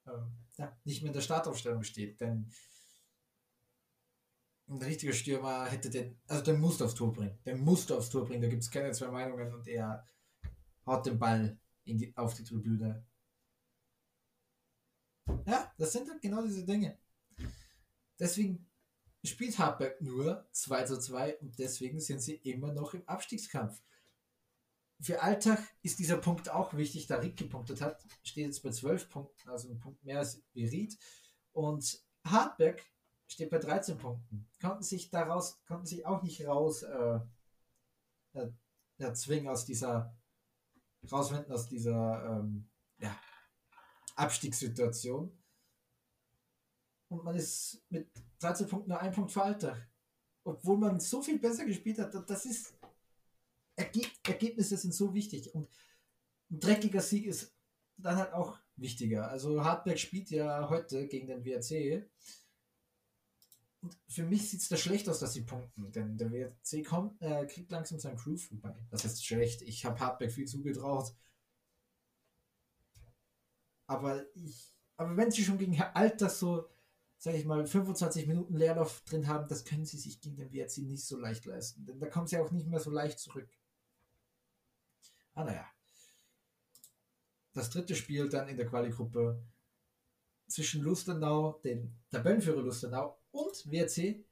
ähm, 0.07 0.46
ja, 0.59 0.77
nicht 0.85 1.03
mehr 1.03 1.11
in 1.11 1.15
der 1.15 1.21
Startaufstellung 1.21 1.83
steht. 1.83 2.21
Denn 2.21 2.51
ein 4.69 4.83
richtiger 4.83 5.13
Stürmer 5.13 5.67
hätte 5.67 5.91
den, 5.91 6.19
also 6.27 6.43
der 6.43 6.55
musste 6.55 6.85
aufs 6.85 6.95
Tor 6.95 7.13
bringen. 7.13 7.39
Der 7.45 7.57
musste 7.57 7.97
aufs 7.97 8.11
Tor 8.11 8.25
bringen. 8.25 8.43
Da 8.43 8.49
gibt 8.49 8.63
es 8.63 8.71
keine 8.71 8.93
zwei 8.93 9.09
Meinungen 9.09 9.53
und 9.55 9.67
er 9.69 10.05
haut 10.87 11.07
den 11.07 11.19
Ball 11.19 11.59
die, 11.85 12.17
auf 12.17 12.35
die 12.35 12.45
Tribüne. 12.45 13.05
Ja, 15.47 15.73
das 15.79 15.93
sind 15.93 16.09
halt 16.09 16.21
genau 16.21 16.43
diese 16.43 16.65
Dinge. 16.65 16.99
Deswegen 18.19 18.67
spielt 19.25 19.59
Hartberg 19.59 20.01
nur 20.01 20.49
2 20.53 20.85
zu 20.85 21.01
2 21.01 21.39
und 21.39 21.59
deswegen 21.59 22.01
sind 22.01 22.21
sie 22.21 22.37
immer 22.37 22.73
noch 22.73 22.95
im 22.95 23.07
Abstiegskampf 23.09 23.83
für 25.01 25.23
Alltag 25.23 25.63
ist 25.83 25.99
dieser 25.99 26.17
Punkt 26.17 26.49
auch 26.51 26.75
wichtig, 26.75 27.07
da 27.07 27.17
Rick 27.17 27.37
gepunktet 27.37 27.81
hat, 27.81 28.03
steht 28.23 28.47
jetzt 28.47 28.63
bei 28.63 28.71
12 28.71 29.11
Punkten, 29.11 29.49
also 29.51 29.69
ein 29.69 29.79
Punkt 29.79 30.03
mehr 30.05 30.19
als 30.19 30.43
Ried. 30.55 30.99
Und 31.53 32.03
Hartberg 32.25 32.83
steht 33.29 33.51
bei 33.51 33.59
13 33.59 33.99
Punkten. 33.99 34.49
Konnten 34.61 34.83
sich 34.83 35.11
daraus, 35.11 35.63
konnten 35.67 35.87
sich 35.87 36.07
auch 36.07 36.23
nicht 36.23 36.47
raus 36.47 36.83
äh, 36.83 37.21
äh, 38.33 39.13
zwingen 39.13 39.49
aus 39.49 39.65
dieser, 39.65 40.17
rauswenden 41.11 41.53
aus 41.53 41.69
dieser 41.69 42.41
ähm, 42.41 42.69
ja, 42.99 43.19
Abstiegssituation. 44.15 45.37
Und 47.09 47.25
man 47.25 47.37
ist 47.37 47.85
mit 47.89 48.11
13 48.41 48.67
Punkten 48.67 48.91
nur 48.91 49.01
ein 49.01 49.13
Punkt 49.13 49.33
vor 49.33 49.45
Alltag. 49.45 49.89
Obwohl 50.45 50.79
man 50.79 51.01
so 51.01 51.23
viel 51.23 51.39
besser 51.39 51.65
gespielt 51.65 51.99
hat, 51.99 52.15
das 52.29 52.47
ist 52.47 52.76
Ergebnisse 53.77 54.77
sind 54.77 54.95
so 54.95 55.15
wichtig 55.15 55.55
und 55.55 55.69
ein 56.51 56.61
dreckiger 56.61 57.01
Sieg 57.01 57.27
ist 57.27 57.55
dann 57.99 58.17
halt 58.17 58.33
auch 58.33 58.59
wichtiger. 58.77 59.29
Also 59.31 59.65
Hartberg 59.65 59.99
spielt 59.99 60.31
ja 60.31 60.69
heute 60.69 61.07
gegen 61.09 61.27
den 61.27 61.45
WRC. 61.45 62.09
Und 63.83 63.97
für 64.09 64.25
mich 64.25 64.51
sieht 64.51 64.61
es 64.61 64.69
da 64.69 64.77
schlecht 64.77 65.09
aus, 65.09 65.21
dass 65.21 65.33
sie 65.33 65.43
punkten, 65.43 65.93
denn 65.93 66.17
der 66.17 66.31
WRC 66.31 66.85
kommt, 66.85 67.21
äh, 67.23 67.47
kriegt 67.47 67.71
langsam 67.71 67.99
seinen 67.99 68.17
Crew 68.17 68.37
vorbei. 68.37 68.75
Das 68.91 69.05
ist 69.05 69.25
schlecht. 69.25 69.63
Ich 69.63 69.85
habe 69.85 69.99
Hartberg 70.01 70.33
viel 70.33 70.47
zugetraut. 70.47 71.15
Aber 73.87 74.25
ich, 74.35 74.75
aber 74.97 75.17
wenn 75.17 75.31
sie 75.31 75.45
schon 75.45 75.59
gegen 75.59 75.73
Herr 75.73 75.97
Alter 75.97 76.29
so, 76.29 76.69
sage 77.19 77.39
ich 77.39 77.45
mal, 77.45 77.65
25 77.67 78.27
Minuten 78.27 78.57
Leerlauf 78.57 79.03
drin 79.03 79.29
haben, 79.29 79.47
das 79.49 79.65
können 79.65 79.85
sie 79.85 79.99
sich 79.99 80.21
gegen 80.21 80.37
den 80.37 80.53
WRC 80.53 80.79
nicht 80.79 81.05
so 81.05 81.19
leicht 81.19 81.45
leisten. 81.45 81.87
Denn 81.87 82.01
da 82.01 82.09
kommen 82.09 82.27
sie 82.27 82.39
auch 82.39 82.51
nicht 82.51 82.67
mehr 82.67 82.81
so 82.81 82.91
leicht 82.91 83.19
zurück. 83.21 83.49
Ah, 85.37 85.45
naja. 85.45 85.71
Das 87.53 87.69
dritte 87.69 87.95
Spiel 87.95 88.29
dann 88.29 88.49
in 88.49 88.57
der 88.57 88.67
Quali-Gruppe 88.67 89.39
zwischen 90.49 90.83
Lustenau, 90.83 91.61
dem 91.63 91.95
Tabellenführer 92.11 92.63
Lustenau 92.63 93.21
und 93.33 93.71
WRC 93.71 94.25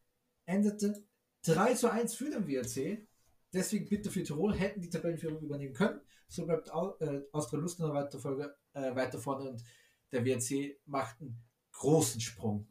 endete 0.46 1.04
3 1.42 1.74
zu 1.74 1.90
1 1.90 2.14
für 2.14 2.30
den 2.30 2.48
WRC. 2.48 3.06
Deswegen 3.52 3.86
bitte 3.86 4.10
für 4.10 4.22
Tirol 4.22 4.54
hätten 4.54 4.80
die 4.80 4.88
Tabellenführung 4.88 5.42
übernehmen 5.42 5.74
können. 5.74 6.00
So 6.26 6.46
bleibt 6.46 6.68
äh, 6.68 7.20
Austria 7.32 7.60
Lustenau 7.60 7.92
weiter, 7.92 8.18
Folge, 8.18 8.56
äh, 8.72 8.94
weiter 8.96 9.18
vorne 9.18 9.50
und 9.50 9.62
der 10.10 10.24
WRC 10.24 10.80
macht 10.86 11.20
einen 11.20 11.38
großen 11.72 12.22
Sprung 12.22 12.66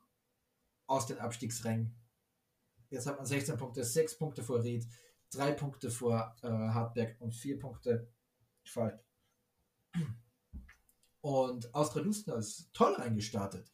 aus 0.88 1.06
den 1.06 1.19
Abstiegsrängen. 1.19 1.96
Jetzt 2.89 3.06
hat 3.06 3.17
man 3.17 3.28
16 3.28 3.58
Punkte, 3.58 3.84
6 3.84 4.17
Punkte 4.17 4.41
vor 4.41 4.63
Ried, 4.63 4.88
3 5.32 5.52
Punkte 5.52 5.91
vor 5.91 6.36
äh, 6.41 6.48
Hartberg 6.48 7.22
und 7.22 7.36
4 7.36 7.60
Punkte 7.60 8.08
Fall. 8.69 9.04
Und 11.21 11.73
Austria 11.73 12.04
Lustenau 12.04 12.38
ist 12.38 12.73
toll 12.73 12.93
reingestartet. 12.93 13.71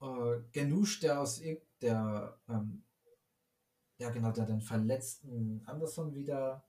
Äh, 0.00 0.40
Genusch, 0.52 1.00
der 1.00 1.20
aus 1.20 1.42
der, 1.80 2.40
ähm, 2.48 2.84
ja 3.98 4.10
genau, 4.10 4.30
der 4.30 4.46
den 4.46 4.60
verletzten 4.60 5.62
Anderson 5.66 6.14
wieder. 6.14 6.66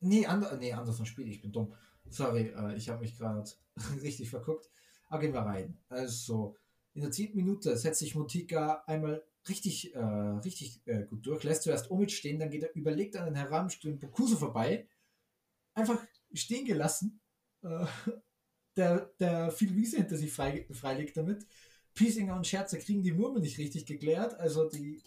Nee, 0.00 0.26
Ander 0.26 0.56
nee 0.56 0.72
Anderson 0.72 1.06
spielt, 1.06 1.28
ich 1.28 1.40
bin 1.40 1.52
dumm. 1.52 1.74
Sorry, 2.10 2.48
äh, 2.48 2.74
ich 2.74 2.88
habe 2.88 3.00
mich 3.00 3.16
gerade 3.16 3.48
richtig 4.02 4.30
verguckt. 4.30 4.70
Aber 5.08 5.20
gehen 5.20 5.34
wir 5.34 5.40
rein. 5.40 5.78
Also, 5.88 6.56
in 6.94 7.02
der 7.02 7.10
10. 7.10 7.34
Minute 7.36 7.76
setzt 7.76 8.00
sich 8.00 8.14
Motika 8.14 8.82
einmal 8.86 9.24
richtig, 9.48 9.94
äh, 9.94 9.98
richtig 9.98 10.80
äh, 10.86 11.04
gut 11.04 11.26
durch, 11.26 11.44
lässt 11.44 11.62
zuerst 11.62 11.90
Omid 11.90 12.12
stehen, 12.12 12.38
dann 12.38 12.50
geht 12.50 12.62
er 12.62 12.74
überlegt 12.74 13.16
an 13.16 13.26
den 13.26 13.34
heranstehenden 13.34 14.00
Bokuso 14.00 14.36
vorbei, 14.36 14.88
einfach 15.74 16.02
stehen 16.32 16.64
gelassen. 16.64 17.20
Äh, 17.62 17.86
der, 18.76 19.12
der 19.20 19.52
viel 19.52 19.74
Wiese 19.76 19.98
hinter 19.98 20.16
sich 20.16 20.32
frei, 20.32 20.66
freilegt 20.72 21.16
damit. 21.16 21.46
Piesinger 21.94 22.34
und 22.34 22.46
Scherzer 22.46 22.78
kriegen 22.78 23.02
die 23.02 23.12
Murmel 23.12 23.40
nicht 23.40 23.58
richtig 23.58 23.86
geklärt, 23.86 24.34
also 24.34 24.68
die 24.68 25.00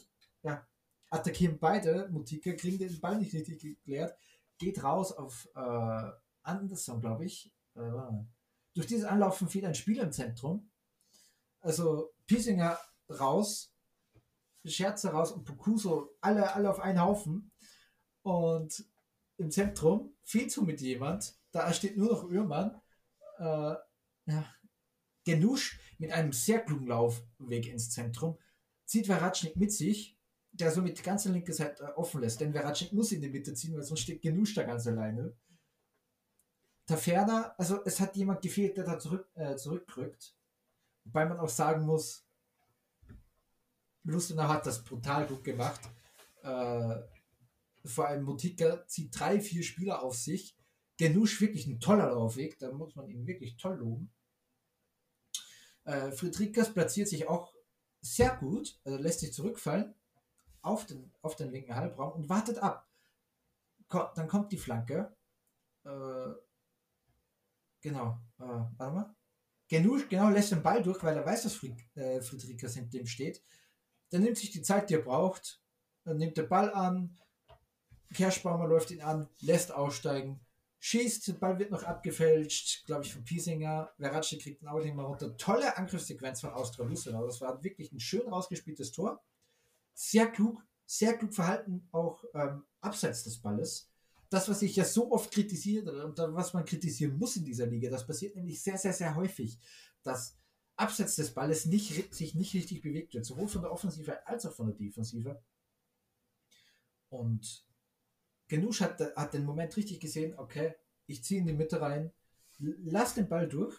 ja, 0.43 0.65
attackieren 1.09 1.59
beide. 1.59 2.07
Motika 2.09 2.53
kriegen 2.53 2.79
den 2.79 2.99
Ball 3.01 3.17
nicht 3.17 3.33
richtig 3.33 3.59
geklärt, 3.59 4.17
geht 4.57 4.83
raus 4.83 5.11
auf 5.11 5.49
äh, 5.55 6.11
Anderson, 6.43 7.01
glaube 7.01 7.25
ich. 7.25 7.51
Äh, 7.75 7.81
durch 8.73 8.87
dieses 8.87 9.05
Anlaufen 9.05 9.49
fiel 9.49 9.65
ein 9.65 9.75
Spieler 9.75 10.03
im 10.03 10.11
Zentrum. 10.11 10.69
Also 11.59 12.13
Piesinger 12.25 12.79
raus, 13.09 13.73
Scherzer 14.69 15.11
raus 15.11 15.31
und 15.31 15.43
Pokuso 15.43 16.15
alle, 16.21 16.53
alle 16.53 16.69
auf 16.69 16.79
einen 16.79 17.01
Haufen. 17.01 17.51
Und 18.21 18.85
im 19.37 19.51
Zentrum 19.51 20.15
fehlt 20.23 20.51
so 20.51 20.63
mit 20.63 20.81
jemand. 20.81 21.35
Da 21.51 21.71
steht 21.73 21.97
nur 21.97 22.11
noch 22.11 22.23
Uhrmann. 22.23 22.81
Äh, 23.39 23.75
ja, 24.25 24.45
Genusch 25.23 25.79
mit 25.97 26.11
einem 26.11 26.31
sehr 26.31 26.59
klugen 26.59 26.87
Laufweg 26.87 27.67
ins 27.67 27.89
Zentrum 27.89 28.37
zieht 28.85 29.05
Veratschnik 29.05 29.55
mit 29.57 29.71
sich, 29.71 30.17
der 30.51 30.71
somit 30.71 30.97
die 30.97 31.03
ganze 31.03 31.31
linke 31.31 31.53
Seite 31.53 31.95
offen 31.97 32.21
lässt. 32.21 32.39
Denn 32.39 32.53
Veratschnik 32.53 32.93
muss 32.93 33.11
in 33.11 33.21
die 33.21 33.29
Mitte 33.29 33.53
ziehen, 33.53 33.75
weil 33.75 33.83
sonst 33.83 34.01
steht 34.01 34.21
Genusch 34.21 34.55
da 34.55 34.63
ganz 34.63 34.87
alleine. 34.87 35.35
Taferner, 36.85 37.53
also 37.57 37.83
es 37.83 37.99
hat 37.99 38.15
jemand 38.15 38.41
gefehlt, 38.41 38.77
der 38.77 38.85
da 38.85 38.97
zurück, 38.97 39.29
äh, 39.35 39.57
zurückrückt. 39.57 40.33
Wobei 41.03 41.25
man 41.25 41.39
auch 41.39 41.49
sagen 41.49 41.85
muss, 41.85 42.26
Lustenau 44.07 44.47
hat 44.47 44.65
das 44.65 44.83
brutal 44.83 45.27
gut 45.27 45.43
gemacht. 45.43 45.81
Äh, 46.41 46.95
vor 47.85 48.07
allem 48.07 48.23
Motika 48.23 48.85
zieht 48.87 49.17
drei, 49.17 49.39
vier 49.39 49.63
Spieler 49.63 50.01
auf 50.01 50.15
sich. 50.15 50.55
Genusch 50.97 51.39
wirklich 51.41 51.67
ein 51.67 51.79
toller 51.79 52.07
Laufweg, 52.07 52.57
da 52.59 52.71
muss 52.71 52.95
man 52.95 53.07
ihn 53.09 53.27
wirklich 53.27 53.57
toll 53.57 53.77
loben. 53.77 54.11
Äh, 55.83 56.11
Friedrichs 56.11 56.73
platziert 56.73 57.07
sich 57.07 57.27
auch 57.27 57.53
sehr 58.01 58.35
gut, 58.35 58.79
also 58.83 58.97
lässt 58.97 59.19
sich 59.19 59.33
zurückfallen 59.33 59.93
auf 60.61 60.85
den, 60.85 61.11
auf 61.21 61.35
den 61.35 61.51
linken 61.51 61.75
Halbraum 61.75 62.13
und 62.13 62.29
wartet 62.29 62.57
ab. 62.57 62.89
Ko 63.87 64.07
dann 64.15 64.27
kommt 64.27 64.51
die 64.51 64.57
Flanke. 64.57 65.15
Äh, 65.85 66.33
genau, 67.81 68.19
äh, 68.39 68.43
warte 68.77 68.93
mal. 68.93 69.15
Genusch 69.69 70.07
genau 70.09 70.29
lässt 70.29 70.51
den 70.51 70.63
Ball 70.63 70.81
durch, 70.81 71.01
weil 71.03 71.15
er 71.15 71.25
weiß, 71.25 71.43
dass 71.43 71.53
Fried, 71.53 71.77
äh, 71.95 72.21
Friedrichs 72.21 72.73
hinter 72.73 72.97
ihm 72.97 73.07
steht. 73.07 73.43
Dann 74.09 74.23
nimmt 74.23 74.37
sich 74.37 74.51
die 74.51 74.61
Zeit, 74.61 74.89
die 74.89 74.95
er 74.95 75.01
braucht, 75.01 75.61
dann 76.03 76.17
nimmt 76.17 76.37
der 76.37 76.43
Ball 76.43 76.73
an, 76.73 77.17
Kerschbaumer 78.13 78.67
läuft 78.67 78.91
ihn 78.91 79.01
an, 79.01 79.27
lässt 79.41 79.71
aussteigen, 79.73 80.39
schießt, 80.79 81.27
der 81.27 81.33
Ball 81.33 81.59
wird 81.59 81.71
noch 81.71 81.83
abgefälscht, 81.83 82.85
glaube 82.85 83.03
ich, 83.03 83.13
von 83.13 83.23
Piesinger. 83.23 83.91
Veracci 83.97 84.37
kriegt 84.37 84.61
ein 84.61 84.67
Outing 84.67 84.95
mal 84.95 85.05
runter. 85.05 85.35
Tolle 85.37 85.75
Angriffssequenz 85.77 86.41
von 86.41 86.51
Austria 86.51 86.85
Lustenau. 86.85 87.25
Das 87.25 87.41
war 87.41 87.63
wirklich 87.63 87.91
ein 87.91 87.99
schön 87.99 88.27
rausgespieltes 88.27 88.91
Tor. 88.91 89.21
Sehr 89.93 90.27
klug, 90.27 90.63
sehr 90.85 91.17
klug 91.17 91.33
verhalten, 91.33 91.87
auch 91.91 92.23
ähm, 92.33 92.63
abseits 92.81 93.23
des 93.23 93.41
Balles. 93.41 93.89
Das, 94.29 94.47
was 94.49 94.61
ich 94.61 94.75
ja 94.75 94.85
so 94.85 95.11
oft 95.11 95.31
kritisiert 95.31 95.87
und 95.87 96.17
was 96.17 96.53
man 96.53 96.65
kritisieren 96.65 97.17
muss 97.17 97.37
in 97.37 97.45
dieser 97.45 97.65
Liga, 97.65 97.89
das 97.89 98.05
passiert 98.05 98.35
nämlich 98.35 98.61
sehr, 98.61 98.77
sehr, 98.77 98.93
sehr 98.93 99.15
häufig, 99.15 99.57
dass 100.03 100.37
abseits 100.77 101.15
des 101.15 101.33
Balles 101.33 101.65
nicht, 101.65 102.13
sich 102.13 102.35
nicht 102.35 102.53
richtig 102.53 102.81
bewegt 102.81 103.13
wird, 103.13 103.25
sowohl 103.25 103.47
von 103.47 103.63
der 103.63 103.71
Offensive 103.71 104.25
als 104.27 104.45
auch 104.45 104.53
von 104.53 104.67
der 104.67 104.75
Defensive. 104.75 105.41
Und 107.09 107.65
Genusch 108.47 108.81
hat, 108.81 108.99
hat 109.15 109.33
den 109.33 109.43
Moment 109.43 109.75
richtig 109.75 109.99
gesehen, 109.99 110.37
okay, 110.37 110.75
ich 111.07 111.23
ziehe 111.23 111.41
in 111.41 111.47
die 111.47 111.53
Mitte 111.53 111.81
rein, 111.81 112.13
lass 112.59 113.15
den 113.15 113.27
Ball 113.27 113.47
durch 113.47 113.75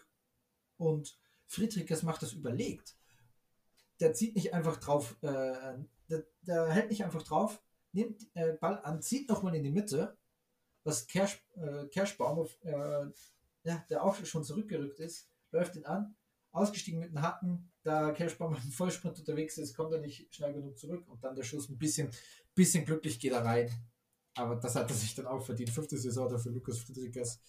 und 0.76 1.18
Friedrichs 1.46 2.02
macht 2.02 2.22
das 2.22 2.32
überlegt. 2.32 2.96
Der 4.00 4.12
zieht 4.12 4.34
nicht 4.34 4.52
einfach 4.52 4.76
drauf, 4.76 5.16
äh, 5.22 5.78
der, 6.08 6.26
der, 6.42 6.68
hält 6.68 6.90
nicht 6.90 7.04
einfach 7.04 7.22
drauf, 7.22 7.62
nimmt 7.92 8.26
äh, 8.34 8.52
Ball 8.52 8.78
an, 8.82 9.02
zieht 9.02 9.28
nochmal 9.28 9.54
in 9.54 9.64
die 9.64 9.70
Mitte, 9.70 10.16
was 10.84 11.06
Kersch, 11.06 11.42
äh, 11.56 11.86
Kerschbaum, 11.86 12.46
äh, 12.62 13.06
ja, 13.64 13.84
der 13.90 14.04
auch 14.04 14.14
schon 14.24 14.44
zurückgerückt 14.44 15.00
ist, 15.00 15.28
läuft 15.50 15.76
ihn 15.76 15.84
an, 15.84 16.16
ausgestiegen 16.52 17.00
mit 17.00 17.10
dem 17.10 17.22
Hacken, 17.22 17.70
da 17.82 18.12
Kerschbaum 18.12 18.54
im 18.54 18.72
Vollsprint 18.72 19.18
unterwegs 19.18 19.58
ist, 19.58 19.74
kommt 19.74 19.92
er 19.92 20.00
nicht 20.00 20.34
schnell 20.34 20.52
genug 20.52 20.78
zurück 20.78 21.06
und 21.08 21.22
dann 21.22 21.36
der 21.36 21.42
Schuss 21.42 21.68
ein 21.68 21.78
bisschen, 21.78 22.10
bisschen 22.54 22.84
glücklich 22.84 23.18
geht 23.20 23.32
er 23.32 23.44
rein. 23.44 23.70
Aber 24.34 24.56
das 24.56 24.76
hat 24.76 24.90
er 24.90 24.96
sich 24.96 25.14
dann 25.14 25.26
auch 25.26 25.42
verdient. 25.42 25.70
Fünfte 25.70 25.98
Saison 25.98 26.28
dafür 26.28 26.52
Lukas 26.52 26.78
Friedrichs 26.78 27.40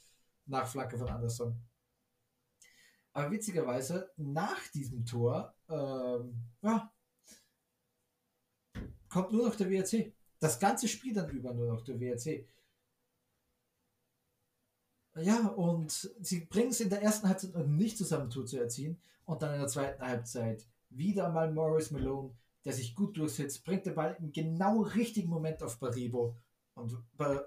nach 0.46 0.68
Flanke 0.68 0.98
von 0.98 1.10
Anderson. 1.10 1.56
Aber 3.14 3.32
witzigerweise, 3.32 4.12
nach 4.18 4.68
diesem 4.70 5.06
Tor, 5.06 5.56
ähm, 5.68 6.44
ja, 6.62 6.92
kommt 9.10 9.32
nur 9.32 9.48
noch 9.48 9.56
der 9.56 9.70
WRC. 9.70 10.14
Das 10.40 10.60
ganze 10.60 10.88
Spiel 10.88 11.14
dann 11.14 11.30
über 11.30 11.54
nur 11.54 11.68
noch 11.68 11.82
der 11.82 12.00
WRC. 12.00 12.48
Ja, 15.22 15.48
und 15.48 15.92
sie 16.22 16.42
bringen 16.46 16.70
es 16.70 16.80
in 16.80 16.90
der 16.90 17.02
ersten 17.02 17.28
Halbzeit 17.28 17.56
nicht 17.68 17.98
zusammen 17.98 18.30
zu 18.32 18.46
erzielen. 18.58 19.02
Und 19.26 19.42
dann 19.42 19.54
in 19.54 19.60
der 19.60 19.68
zweiten 19.68 20.02
Halbzeit 20.02 20.68
wieder 20.90 21.30
mal 21.30 21.52
Morris 21.52 21.92
Malone, 21.92 22.36
der 22.66 22.74
sich 22.74 22.96
gut 22.96 23.18
durchsetzt, 23.18 23.64
bringt 23.64 23.86
den 23.86 23.96
Ball 23.96 24.18
im 24.20 24.32
genau 24.32 24.82
richtigen 24.82 25.30
Moment 25.30 25.62
auf 25.62 25.80
Baribo. 25.80 26.36
Und 26.74 26.98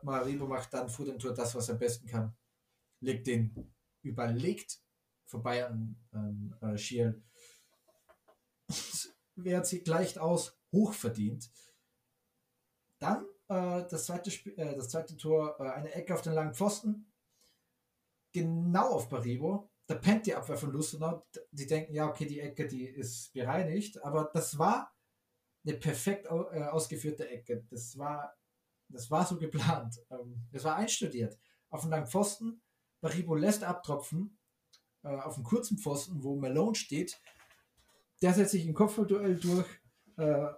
Maribo 0.03 0.47
macht 0.47 0.73
dann 0.75 0.89
vor 0.89 1.07
dem 1.07 1.19
Tor 1.19 1.35
das, 1.35 1.55
was 1.55 1.69
er 1.69 1.75
am 1.75 1.79
besten 1.79 2.07
kann. 2.07 2.37
Legt 3.01 3.27
den 3.27 3.73
überlegt 4.03 4.81
vorbei 5.25 5.67
an, 5.67 5.97
an 6.11 6.55
äh, 6.61 6.77
Schiel. 6.77 7.23
WRC 9.37 9.85
gleicht 9.85 10.19
aus, 10.19 10.57
hochverdient. 10.73 11.51
Dann 12.99 13.25
äh, 13.49 13.87
das, 13.89 14.07
zweite 14.07 14.31
Sp 14.31 14.55
äh, 14.57 14.75
das 14.75 14.91
zweite 14.91 15.17
Tor, 15.17 15.57
äh, 15.59 15.71
eine 15.71 15.93
Ecke 15.93 16.15
auf 16.15 16.23
den 16.23 16.35
langen 16.35 16.55
Pfosten. 16.55 17.12
Genau 18.33 18.91
auf 18.91 19.09
Baribo. 19.09 19.69
Da 19.87 19.95
pennt 19.97 20.27
die 20.27 20.35
Abwehr 20.35 20.57
von 20.57 20.73
Lustenau. 20.73 21.27
Die 21.51 21.67
denken, 21.67 21.95
ja, 21.95 22.09
okay, 22.09 22.27
die 22.27 22.41
Ecke, 22.41 22.67
die 22.67 22.87
ist 22.87 23.33
bereinigt. 23.33 24.03
Aber 24.03 24.31
das 24.33 24.59
war 24.59 24.93
eine 25.65 25.77
perfekt 25.77 26.27
äh, 26.27 26.65
ausgeführte 26.65 27.29
Ecke. 27.29 27.65
Das 27.71 27.99
war 27.99 28.35
das 28.93 29.11
war 29.11 29.27
so 29.27 29.37
geplant. 29.37 30.01
Ähm, 30.11 30.47
das 30.53 30.65
war 30.65 30.77
einstudiert. 30.77 31.39
Auf 31.71 31.83
dem 31.83 31.91
langen 31.91 32.07
Pfosten, 32.07 32.61
Baribo 33.01 33.35
lässt 33.35 33.65
abtropfen, 33.65 34.39
äh, 35.03 35.09
auf 35.09 35.35
dem 35.35 35.45
kurzen 35.45 35.79
Pfosten, 35.79 36.23
wo 36.23 36.37
Malone 36.37 36.75
steht. 36.75 37.21
Der 38.21 38.33
setzt 38.35 38.53
sich 38.53 38.67
im 38.67 38.75
Kopfballduell 38.75 39.37
durch 39.37 39.67
äh, 40.19 40.49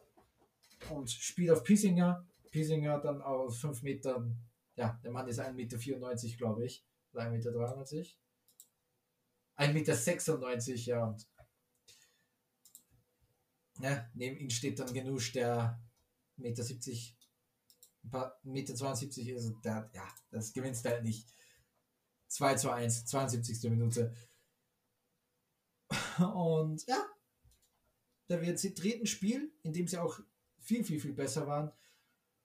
und 0.91 1.11
spielt 1.11 1.51
auf 1.51 1.63
Piesinger. 1.63 2.27
Piesinger 2.51 2.99
dann 2.99 3.23
aus 3.23 3.59
5 3.59 3.83
Metern, 3.83 4.37
ja, 4.77 4.99
der 5.03 5.11
Mann 5.11 5.27
ist 5.29 5.41
1,94 5.41 5.55
Meter, 5.55 6.37
glaube 6.37 6.67
ich. 6.67 6.85
Oder 7.15 7.31
1,93 7.31 7.97
Meter. 9.73 9.95
1,96 9.95 10.39
Meter, 10.39 10.75
ja. 10.75 11.05
Und 11.05 11.27
ja, 13.81 14.11
neben 14.15 14.37
ihm 14.37 14.51
steht 14.51 14.79
dann 14.79 14.93
Genusch, 14.93 15.33
der 15.33 15.81
1,70 16.39 17.13
Meter 18.03 18.39
Meter 18.43 18.75
72 18.75 19.29
ist, 19.29 19.53
der, 19.65 19.91
ja, 19.95 20.07
das 20.31 20.53
gewinnst 20.53 20.85
du 20.85 20.91
halt 20.91 21.03
nicht. 21.03 21.27
2 22.29 22.55
zu 22.57 22.71
1, 22.71 23.07
72. 23.07 23.71
Minute. 23.71 24.15
Und 26.19 26.87
ja, 26.87 27.07
da 28.29 28.41
wird 28.41 28.59
sie 28.59 28.75
dritten 28.75 29.07
Spiel, 29.07 29.53
in 29.63 29.73
dem 29.73 29.87
sie 29.87 29.99
auch 29.99 30.19
viel, 30.59 30.85
viel, 30.85 31.01
viel 31.01 31.13
besser 31.13 31.47
waren. 31.47 31.73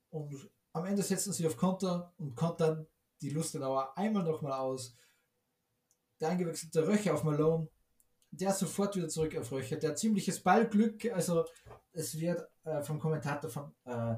Und 0.10 0.50
am 0.74 0.86
Ende 0.86 1.04
setzen 1.04 1.34
sie 1.34 1.48
auf 1.48 1.58
Konter 1.58 2.14
und 2.18 2.36
kontern 2.36 2.88
die 3.22 3.30
Lustenauer 3.30 3.98
einmal 3.98 4.24
nochmal 4.24 4.54
aus. 4.54 4.96
Der 6.20 6.30
eingewechselte 6.30 6.88
Röcher 6.88 7.14
auf 7.14 7.24
Malone, 7.24 7.70
der 8.32 8.54
sofort 8.54 8.96
wieder 8.96 9.08
zurück 9.08 9.36
auf 9.38 9.52
Röcher. 9.52 9.78
Der 9.78 9.96
ziemliches 9.96 10.42
Ballglück, 10.42 11.06
also 11.12 11.46
es 11.94 12.20
wird 12.20 12.48
äh, 12.64 12.82
vom 12.84 13.00
Kommentator 13.00 13.50
von 13.50 13.74
äh, 13.86 14.16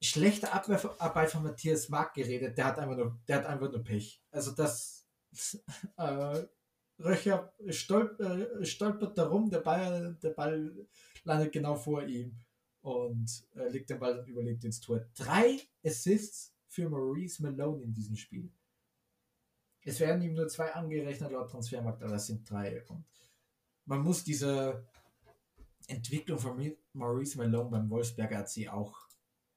schlechte 0.00 0.52
Abwehrarbeit 0.52 1.30
von 1.30 1.42
Matthias 1.42 1.88
Mark 1.88 2.14
geredet, 2.14 2.56
der 2.56 2.66
hat 2.66 2.78
einfach 2.78 2.96
nur, 2.96 3.18
der 3.26 3.36
hat 3.36 3.46
einfach 3.46 3.70
nur 3.70 3.82
Pech. 3.82 4.22
Also 4.30 4.52
das 4.52 5.06
äh, 5.96 6.44
Röcher 6.98 7.52
stolp, 7.68 8.20
äh, 8.20 8.64
stolpert 8.64 9.16
darum, 9.16 9.50
der 9.50 9.60
Ball, 9.60 10.16
der 10.22 10.30
Ball 10.30 10.86
landet 11.24 11.52
genau 11.52 11.74
vor 11.74 12.02
ihm 12.02 12.36
und 12.82 13.46
äh, 13.54 13.68
legt 13.68 13.90
den 13.90 13.98
Ball 13.98 14.16
dann 14.16 14.26
überlegt 14.26 14.64
ins 14.64 14.80
Tor. 14.80 15.04
Drei 15.14 15.60
Assists 15.84 16.51
für 16.72 16.88
Maurice 16.88 17.42
Malone 17.42 17.82
in 17.82 17.92
diesem 17.92 18.16
Spiel. 18.16 18.50
Es 19.84 20.00
werden 20.00 20.22
ihm 20.22 20.34
nur 20.34 20.48
zwei 20.48 20.72
angerechnet 20.72 21.30
laut 21.30 21.50
Transfermarkt, 21.50 22.02
aber 22.02 22.12
das 22.12 22.26
sind 22.26 22.48
drei. 22.48 22.82
Und 22.86 23.04
man 23.84 24.00
muss 24.00 24.24
diese 24.24 24.88
Entwicklung 25.86 26.38
von 26.38 26.74
Maurice 26.94 27.36
Malone 27.36 27.70
beim 27.70 27.90
Wolfsberger 27.90 28.38
AC 28.38 28.68
auch 28.68 29.06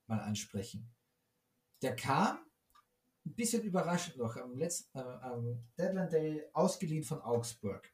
mal 0.08 0.19
ansprechen. 0.19 0.93
Der 1.82 1.95
kam 1.95 2.39
ein 3.25 3.34
bisschen 3.34 3.63
überraschend 3.63 4.17
noch 4.17 4.36
am 4.36 4.58
letzten 4.58 4.97
äh, 4.97 5.01
am 5.01 5.63
Deadline 5.78 6.10
Day 6.10 6.43
ausgeliehen 6.51 7.04
von 7.04 7.21
Augsburg. 7.21 7.93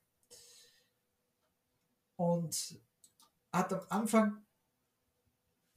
Und 2.15 2.81
hat 3.53 3.71
am 3.71 3.85
Anfang, 3.89 4.45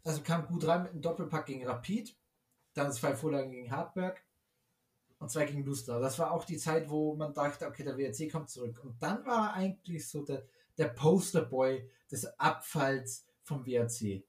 also 0.02 0.22
kam 0.22 0.46
gut 0.46 0.66
rein 0.66 0.85
mit 0.85 0.92
einem 0.92 1.02
Doppelpack 1.02 1.46
gegen 1.46 1.66
Rapid, 1.66 2.16
dann 2.74 2.92
zwei 2.92 3.14
Vorlagen 3.14 3.50
gegen 3.50 3.70
Hartberg 3.70 4.22
und 5.18 5.30
zwei 5.30 5.46
gegen 5.46 5.64
Luster. 5.64 6.00
Das 6.00 6.18
war 6.18 6.32
auch 6.32 6.44
die 6.44 6.58
Zeit, 6.58 6.90
wo 6.90 7.14
man 7.14 7.32
dachte, 7.32 7.66
okay, 7.66 7.84
der 7.84 7.96
WRC 7.96 8.30
kommt 8.30 8.50
zurück. 8.50 8.80
Und 8.84 9.02
dann 9.02 9.24
war 9.24 9.48
er 9.48 9.54
eigentlich 9.54 10.08
so 10.08 10.24
der, 10.24 10.46
der 10.76 10.88
Posterboy 10.88 11.88
des 12.10 12.26
Abfalls 12.38 13.26
vom 13.42 13.64
WRC. 13.64 14.24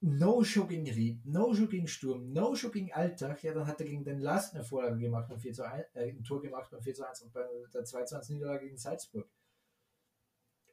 No-Show 0.00 0.66
gegen 0.66 0.86
Ried, 0.86 1.24
No-Show 1.24 1.66
gegen 1.66 1.88
Sturm, 1.88 2.30
No-Show 2.30 2.70
gegen 2.70 2.92
Alltag. 2.92 3.42
Ja, 3.42 3.54
dann 3.54 3.66
hat 3.66 3.80
er 3.80 3.86
gegen 3.86 4.04
den 4.04 4.18
Last 4.18 4.54
eine 4.54 4.62
Vorlage 4.62 4.98
gemacht 4.98 5.28
beim 5.28 5.40
4 5.40 5.52
zu 5.54 5.64
1, 5.66 5.86
äh, 5.94 6.10
ein 6.10 6.22
Tor 6.22 6.42
gemacht 6.42 6.70
beim 6.70 6.82
4 6.82 6.94
zu 6.94 7.08
1 7.08 7.22
und 7.22 7.32
bei 7.32 7.46
der 7.72 7.84
2 7.84 8.04
zu 8.04 8.16
1 8.16 8.28
Niederlage 8.28 8.66
gegen 8.66 8.76
Salzburg. 8.76 9.26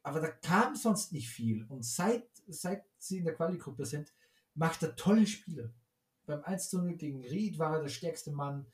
Aber 0.03 0.19
da 0.19 0.27
kam 0.27 0.75
sonst 0.75 1.13
nicht 1.13 1.29
viel. 1.29 1.63
Und 1.69 1.85
seit, 1.85 2.27
seit 2.47 2.83
sie 2.97 3.19
in 3.19 3.25
der 3.25 3.35
Quali-Gruppe 3.35 3.85
sind, 3.85 4.13
macht 4.53 4.83
er 4.83 4.97
tolle 4.97 5.25
Spiele. 5.25 5.73
Beim 6.25 6.43
1 6.43 6.69
zu 6.69 6.81
0 6.81 6.95
gegen 6.95 7.23
Ried 7.23 7.57
war 7.59 7.75
er 7.75 7.81
der 7.81 7.89
stärkste 7.89 8.31
Mann. 8.31 8.65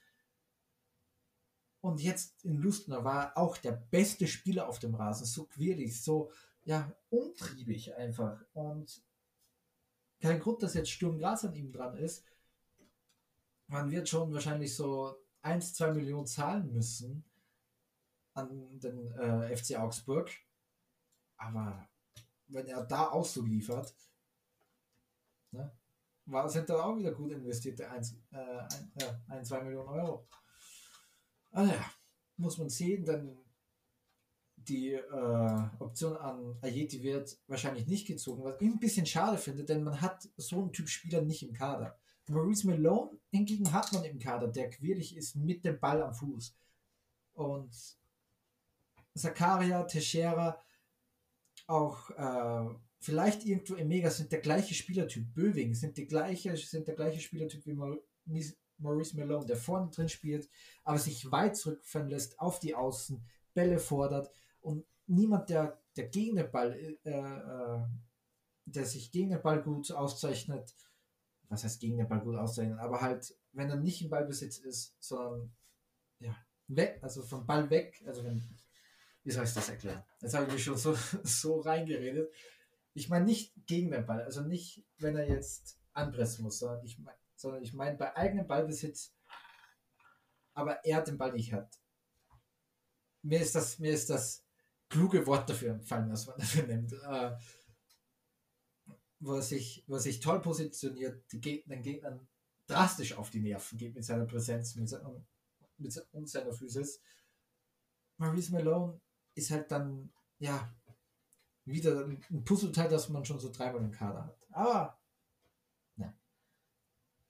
Und 1.82 2.02
jetzt 2.02 2.44
in 2.44 2.58
Lustner 2.58 3.04
war 3.04 3.26
er 3.26 3.38
auch 3.38 3.58
der 3.58 3.72
beste 3.72 4.28
Spieler 4.28 4.68
auf 4.68 4.80
dem 4.80 4.96
Rasen. 4.96 5.26
So 5.26 5.46
quirlig, 5.46 6.02
so 6.02 6.32
ja, 6.66 6.92
umtriebig 7.10 7.96
einfach. 7.96 8.44
Und 8.54 9.02
kein 10.20 10.40
Grund, 10.40 10.64
dass 10.64 10.74
jetzt 10.74 10.92
Sturm 10.92 11.18
Graz 11.18 11.46
an 11.46 11.54
ihm 11.54 11.72
dran 11.72 11.96
ist. 11.96 12.26
Man 13.68 13.92
wird 13.92 14.10
schon 14.10 14.34
wahrscheinlich 14.34 14.76
so 14.76 15.16
1, 15.42 15.74
2 15.76 15.94
Millionen 15.94 16.26
zahlen 16.26 16.72
müssen 16.74 17.24
an 18.34 18.80
den 18.80 19.12
äh, 19.14 19.56
FC 19.56 19.78
Augsburg. 19.78 20.32
Aber 21.38 21.88
wenn 22.48 22.68
er 22.68 22.84
da 22.84 23.12
auch 23.12 23.26
so 23.26 23.44
liefert, 23.44 23.94
war, 26.28 26.50
sind 26.50 26.70
dann 26.70 26.80
auch 26.80 26.98
wieder 26.98 27.12
gut 27.12 27.32
investierte 27.32 27.90
1, 27.90 28.16
äh, 28.32 28.38
1, 28.38 28.88
ja, 29.02 29.22
1 29.28 29.48
2 29.48 29.64
Millionen 29.64 29.90
Euro. 29.90 30.28
Also 31.52 31.74
ja, 31.74 31.92
muss 32.38 32.58
man 32.58 32.70
sehen, 32.70 33.06
denn 33.06 33.38
die 34.56 34.94
äh, 34.94 35.70
Option 35.80 36.18
an 36.18 36.58
Ayeti 36.62 37.02
wird 37.02 37.38
wahrscheinlich 37.48 37.88
nicht 37.88 38.08
gezogen, 38.08 38.44
was 38.44 38.60
ich 38.60 38.68
ein 38.68 38.80
bisschen 38.80 39.06
schade 39.06 39.38
finde, 39.38 39.64
denn 39.64 39.84
man 39.84 40.02
hat 40.02 40.28
so 40.36 40.60
einen 40.62 40.74
Typ 40.74 40.90
Spieler 40.90 41.22
nicht 41.22 41.44
im 41.44 41.54
Kader. 41.54 41.98
Maurice 42.28 42.68
Malone 42.68 43.18
hingegen 43.30 43.72
hat 43.72 43.94
man 43.94 44.04
im 44.04 44.20
Kader, 44.20 44.50
der 44.50 44.70
quirlig 44.70 45.16
ist 45.16 45.36
mit 45.36 45.64
dem 45.64 45.80
Ball 45.80 46.02
am 46.02 46.14
Fuß. 46.14 46.56
Und 47.34 47.74
Zakaria, 49.16 49.84
Teixeira, 49.84 50.62
auch 51.68 52.10
äh, 52.12 52.76
vielleicht 53.00 53.46
irgendwo 53.46 53.76
im 53.76 53.88
Mega 53.88 54.10
sind 54.10 54.32
der 54.32 54.42
gleiche 54.42 54.74
Spielertyp. 54.74 55.34
Böwing 55.34 55.74
sind, 55.74 55.98
die 55.98 56.08
gleiche, 56.08 56.56
sind 56.58 56.88
der 56.88 56.96
gleiche 56.96 57.20
Spielertyp 57.20 57.66
wie 57.66 57.74
Maurice 58.78 59.18
Malone, 59.18 59.46
der 59.46 59.58
vorne 59.58 59.90
drin 59.90 60.10
spielt, 60.10 60.50
aber 60.84 61.00
sich 61.00 61.32
weit 61.32 61.58
zurückfallen 61.58 62.10
lässt 62.10 62.40
auf 62.40 62.60
die 62.60 62.76
Außen, 62.76 63.24
Bälle 63.54 63.80
fordert 63.80 64.32
und 64.62 64.86
niemand, 65.08 65.50
der, 65.50 65.82
der 65.96 66.08
gegen 66.10 66.36
den 66.36 66.52
Ball, 66.52 66.74
äh, 66.74 67.10
äh, 67.10 67.86
der 68.66 68.86
sich 68.86 69.12
gegen 69.12 69.30
den 69.30 69.42
Ball 69.42 69.64
gut 69.64 69.92
auszeichnet, 69.92 70.76
was 71.50 71.64
heißt 71.64 71.80
gegen 71.80 71.98
den 71.98 72.08
Ball 72.08 72.22
gut 72.22 72.36
auszeichnet, 72.36 72.80
aber 72.80 73.02
halt, 73.02 73.36
wenn 73.54 73.70
er 73.70 73.78
nicht 73.78 74.02
im 74.02 74.10
Ballbesitz 74.10 74.60
ist, 74.60 74.96
sondern 75.00 75.52
ja, 76.20 76.36
weg, 76.68 77.00
also 77.02 77.24
vom 77.24 77.46
Ball 77.46 77.70
weg, 77.70 78.04
also 78.06 78.24
wenn, 78.24 78.44
wie 79.24 79.32
soll 79.32 79.46
ich 79.46 79.54
das 79.54 79.70
erklären? 79.70 80.04
Jetzt 80.22 80.34
habe 80.34 80.46
ich 80.48 80.54
mich 80.54 80.64
schon 80.64 80.78
so, 80.78 80.96
so 81.24 81.60
reingeredet. 81.62 82.32
Ich 82.98 83.10
meine 83.10 83.26
nicht 83.26 83.54
gegen 83.68 83.92
den 83.92 84.08
Ball, 84.08 84.24
also 84.24 84.42
nicht, 84.42 84.84
wenn 84.98 85.16
er 85.16 85.30
jetzt 85.30 85.80
anpressen 85.94 86.44
muss, 86.44 86.58
sondern 86.58 86.84
ich 86.84 86.98
meine, 86.98 87.18
sondern 87.36 87.62
ich 87.62 87.74
meine 87.74 87.96
bei 87.96 88.16
eigenem 88.16 88.48
Ballbesitz, 88.48 89.14
aber 90.56 90.84
er 90.84 91.04
den 91.04 91.20
Ball 91.20 91.32
nicht 91.32 91.54
hat. 91.54 91.80
Mir 93.22 93.40
ist 93.40 93.54
das, 93.54 93.78
mir 93.78 93.92
ist 93.92 94.10
das 94.10 94.44
kluge 94.90 95.28
Wort 95.28 95.48
dafür 95.48 95.74
empfallen, 95.74 96.10
was 96.12 96.26
man 96.26 96.38
dafür 96.40 96.64
nimmt. 96.64 96.94
Äh, 96.94 97.36
er 99.20 99.42
sich, 99.44 99.88
er 99.88 100.00
sich 100.00 100.20
toll 100.20 100.42
positioniert, 100.42 101.32
den 101.32 101.84
Gegnern 101.84 102.28
drastisch 102.66 103.16
auf 103.16 103.30
die 103.30 103.42
Nerven 103.42 103.78
geht 103.78 103.94
mit 103.94 104.06
seiner 104.06 104.26
Präsenz 104.26 104.76
mit 104.76 104.90
seiner, 104.90 105.24
mit, 105.78 106.08
und 106.14 106.28
seiner 106.28 106.52
Physis. 106.52 107.00
Maurice 108.18 108.52
Malone 108.52 109.00
ist 109.36 109.52
halt 109.52 109.72
dann, 109.72 110.12
ja, 110.40 110.76
wieder 111.68 112.06
ein 112.06 112.44
Puzzleteil, 112.46 112.90
das 112.90 113.10
man 113.10 113.26
schon 113.26 113.40
so 113.40 113.52
dreimal 113.52 113.82
im 113.82 113.92
Kader 113.92 114.26
hat. 114.26 114.48
Aber, 114.52 114.98
ne. 115.98 116.18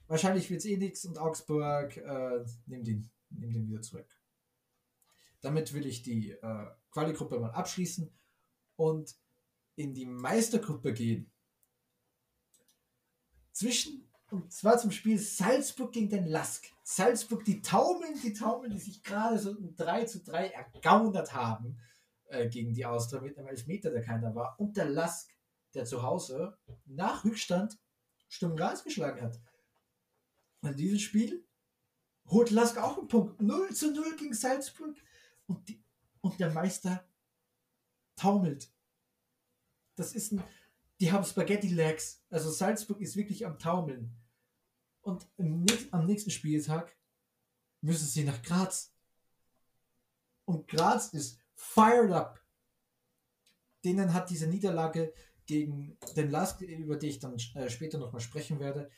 Wahrscheinlich 0.08 0.50
wird 0.50 0.60
es 0.60 0.66
eh 0.66 0.78
nichts 0.78 1.06
und 1.06 1.18
Augsburg 1.18 1.98
äh, 1.98 2.46
nimmt, 2.68 2.88
ihn, 2.88 3.10
nimmt 3.32 3.56
ihn 3.56 3.68
wieder 3.68 3.82
zurück. 3.82 4.08
Damit 5.42 5.74
will 5.74 5.86
ich 5.86 6.04
die 6.04 6.32
äh, 6.32 6.68
Quali-Gruppe 6.92 7.40
mal 7.40 7.52
abschließen 7.52 8.12
und 8.76 9.16
in 9.76 9.94
die 9.94 10.06
Meistergruppe 10.06 10.94
gehen. 10.94 11.32
Zwischen, 13.52 14.08
und 14.30 14.52
zwar 14.52 14.78
zum 14.78 14.92
Spiel 14.92 15.18
Salzburg 15.18 15.92
gegen 15.92 16.10
den 16.10 16.28
Lask. 16.28 16.66
Salzburg, 16.84 17.44
die 17.44 17.62
taumeln, 17.62 18.20
die 18.24 18.34
taumeln, 18.34 18.72
die 18.72 18.80
sich 18.80 19.04
gerade 19.04 19.40
so 19.40 19.52
ein 19.52 19.76
3 19.76 20.06
zu 20.06 20.24
3 20.24 20.50
ergaunert 20.50 21.34
haben 21.34 21.80
äh, 22.28 22.50
gegen 22.50 22.74
die 22.74 22.86
Austria 22.86 23.22
mit 23.22 23.38
einem 23.38 23.48
Elfmeter, 23.48 23.90
der 23.92 24.02
keiner 24.02 24.36
war. 24.36 24.60
Und 24.60 24.78
der 24.78 24.86
Lask, 24.86 25.32
der 25.74 25.86
zu 25.86 26.04
Hause 26.04 26.58
nach 26.86 27.24
Rückstand 27.26 27.80
Sturm 28.30 28.56
Graz 28.56 28.84
geschlagen 28.84 29.22
hat. 29.22 29.40
Und 30.62 30.78
dieses 30.80 31.02
Spiel 31.02 31.46
holt 32.28 32.52
Lask 32.52 32.78
auch 32.78 32.98
einen 32.98 33.08
Punkt. 33.08 33.42
0 33.42 33.74
zu 33.74 33.94
0 33.94 34.16
gegen 34.18 34.34
Salzburg. 34.34 34.96
Und 35.46 35.70
die 35.70 35.82
und 36.22 36.40
der 36.40 36.52
Meister 36.52 37.08
taumelt. 38.16 38.72
Das 39.96 40.14
ist 40.14 40.34
ein, 40.34 40.44
die 41.00 41.12
haben 41.12 41.24
Spaghetti 41.24 41.70
Legs. 41.70 42.24
Also 42.30 42.52
Salzburg 42.52 43.00
ist 43.02 43.16
wirklich 43.16 43.46
am 43.46 43.58
Taumeln. 43.60 44.16
Und 45.02 45.28
am 45.38 46.06
nächsten 46.06 46.32
Spieltag 46.32 46.96
müssen 47.82 48.08
sie 48.08 48.26
nach 48.26 48.42
Graz. 48.42 48.94
Und 50.46 50.68
Graz 50.68 51.14
ist 51.14 51.40
fired 51.58 52.12
up. 52.12 52.40
Denen 53.84 54.14
hat 54.14 54.30
diese 54.30 54.48
Niederlage 54.48 55.14
gegen 55.46 55.98
den 56.16 56.30
Lask, 56.30 56.62
über 56.62 56.98
die 56.98 57.08
ich 57.08 57.20
dann 57.20 57.38
äh, 57.56 57.70
später 57.70 57.98
nochmal 57.98 58.22
sprechen 58.22 58.60
werde, 58.60 58.90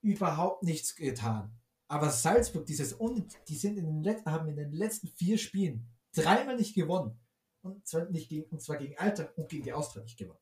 überhaupt 0.00 0.62
nichts 0.62 0.94
getan. 0.94 1.58
Aber 1.88 2.10
Salzburg, 2.10 2.66
dieses 2.66 2.92
und 2.92 3.36
die 3.48 3.56
sind 3.56 3.78
in 3.78 4.02
den 4.02 4.24
haben 4.26 4.48
in 4.48 4.56
den 4.56 4.72
letzten 4.72 5.08
vier 5.08 5.38
Spielen 5.38 5.88
dreimal 6.12 6.56
nicht 6.56 6.74
gewonnen. 6.74 7.18
Und 7.62 7.86
zwar, 7.86 8.04
nicht 8.10 8.28
gegen, 8.28 8.44
und 8.50 8.62
zwar 8.62 8.76
gegen 8.76 8.96
Alter 8.98 9.32
und 9.36 9.48
gegen 9.48 9.64
die 9.64 9.72
Austria 9.72 10.02
nicht 10.02 10.18
gewonnen. 10.18 10.38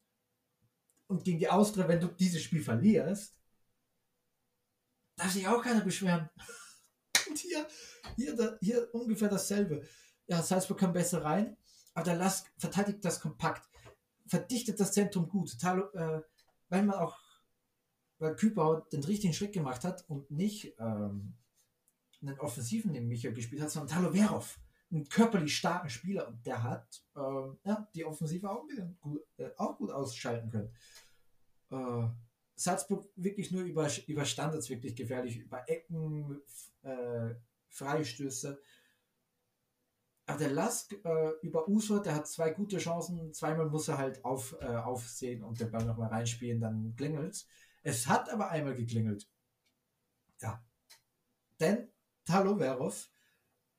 Und 1.06 1.24
gegen 1.24 1.38
die 1.38 1.48
Austria, 1.48 1.86
wenn 1.86 2.00
du 2.00 2.08
dieses 2.08 2.42
Spiel 2.42 2.62
verlierst, 2.62 3.38
darf 5.16 5.32
sich 5.32 5.46
auch 5.46 5.62
keiner 5.62 5.82
beschweren. 5.82 6.28
Und 7.28 7.38
hier, 7.38 7.66
hier, 8.14 8.58
hier 8.60 8.94
ungefähr 8.94 9.28
dasselbe. 9.28 9.84
Ja, 10.28 10.42
Salzburg 10.42 10.78
kam 10.78 10.92
besser 10.92 11.24
rein, 11.24 11.56
aber 11.94 12.04
der 12.04 12.16
Lask 12.16 12.50
verteidigt 12.58 13.04
das 13.04 13.20
kompakt, 13.20 13.68
verdichtet 14.26 14.80
das 14.80 14.92
Zentrum 14.92 15.28
gut, 15.28 15.52
total, 15.52 15.90
äh, 15.94 16.22
weil 16.68 16.82
man 16.82 16.96
auch, 16.96 17.16
weil 18.18 18.34
Kübauer 18.34 18.86
den 18.92 19.04
richtigen 19.04 19.32
Schritt 19.32 19.52
gemacht 19.52 19.84
hat 19.84 20.04
und 20.08 20.30
nicht 20.30 20.74
ähm, 20.78 21.36
einen 22.20 22.40
Offensiven 22.40 22.92
neben 22.92 23.08
Michael 23.08 23.34
gespielt 23.34 23.62
hat, 23.62 23.70
sondern 23.70 23.94
Talo 23.94 24.12
Verov 24.12 24.58
einen 24.90 25.08
körperlich 25.08 25.56
starken 25.56 25.90
Spieler 25.90 26.28
und 26.28 26.44
der 26.46 26.62
hat 26.62 27.02
äh, 27.16 27.20
ja, 27.64 27.88
die 27.94 28.04
Offensive 28.04 28.48
auch, 28.48 28.66
gut, 29.00 29.20
äh, 29.36 29.50
auch 29.56 29.76
gut 29.76 29.90
ausschalten 29.90 30.50
können. 30.50 30.72
Äh, 31.70 32.08
Salzburg 32.54 33.06
wirklich 33.16 33.50
nur 33.50 33.62
über, 33.62 33.88
über 34.06 34.24
Standards 34.24 34.70
wirklich 34.70 34.94
gefährlich, 34.96 35.36
über 35.36 35.68
Ecken, 35.68 36.40
äh, 36.82 37.34
Freistöße. 37.68 38.60
Aber 40.26 40.38
der 40.38 40.50
Lask 40.50 40.92
äh, 41.04 41.30
über 41.42 41.68
Uso, 41.68 42.00
der 42.00 42.14
hat 42.14 42.26
zwei 42.26 42.50
gute 42.50 42.78
Chancen. 42.78 43.32
Zweimal 43.32 43.66
muss 43.66 43.88
er 43.88 43.98
halt 43.98 44.24
auf, 44.24 44.56
äh, 44.60 44.66
aufsehen 44.66 45.44
und 45.44 45.60
den 45.60 45.70
Ball 45.70 45.84
nochmal 45.84 46.08
reinspielen, 46.08 46.60
dann 46.60 46.94
klingelt 46.96 47.46
es. 47.84 48.08
hat 48.08 48.28
aber 48.30 48.50
einmal 48.50 48.74
geklingelt. 48.74 49.28
Ja. 50.40 50.64
Denn 51.60 51.88
Taloverov 52.24 53.08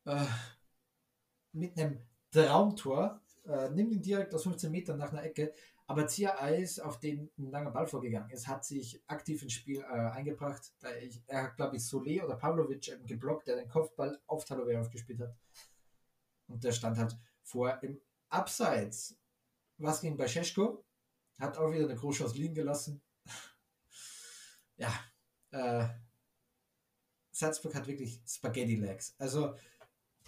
äh, 0.06 0.26
mit 1.52 1.78
einem 1.78 2.00
Traumtor 2.32 3.22
äh, 3.46 3.70
nimmt 3.70 3.92
ihn 3.94 4.02
direkt 4.02 4.34
aus 4.34 4.44
15 4.44 4.72
Metern 4.72 4.98
nach 4.98 5.12
einer 5.12 5.24
Ecke, 5.24 5.54
aber 5.86 6.08
Zia 6.08 6.42
Eis, 6.42 6.80
auf 6.80 7.00
den 7.00 7.32
ein 7.38 7.50
langer 7.50 7.72
Ball 7.72 7.88
vorgegangen 7.88 8.30
ist, 8.32 8.48
hat 8.48 8.66
sich 8.66 9.02
aktiv 9.08 9.42
ins 9.42 9.54
Spiel 9.54 9.80
äh, 9.82 9.86
eingebracht. 9.86 10.74
Da 10.82 10.94
ich, 10.96 11.22
er 11.28 11.44
hat, 11.44 11.56
glaube 11.56 11.78
ich, 11.78 11.84
Solé 11.84 12.24
oder 12.24 12.36
Pavlovic 12.36 13.08
geblockt, 13.08 13.48
der 13.48 13.56
den 13.56 13.70
Kopfball 13.70 14.20
auf 14.28 14.44
Taloverov 14.44 14.90
gespielt 14.90 15.22
hat. 15.22 15.36
Und 16.48 16.64
der 16.64 16.72
stand 16.72 16.98
halt 16.98 17.18
vor 17.44 17.82
im 17.84 18.00
Abseits. 18.30 19.18
Was 19.78 20.02
ging 20.02 20.18
bei 20.18 20.28
Scheschko? 20.28 20.84
Hat 21.40 21.58
auch 21.58 21.72
wieder 21.72 21.86
eine 21.86 21.96
Großchance 21.96 22.36
liegen 22.36 22.56
gelassen. 22.56 23.02
ja, 24.78 24.92
äh, 25.52 25.88
Salzburg 27.32 27.76
hat 27.76 27.88
wirklich 27.88 28.22
Spaghetti 28.26 28.76
Legs. 28.76 29.16
Also, 29.20 29.56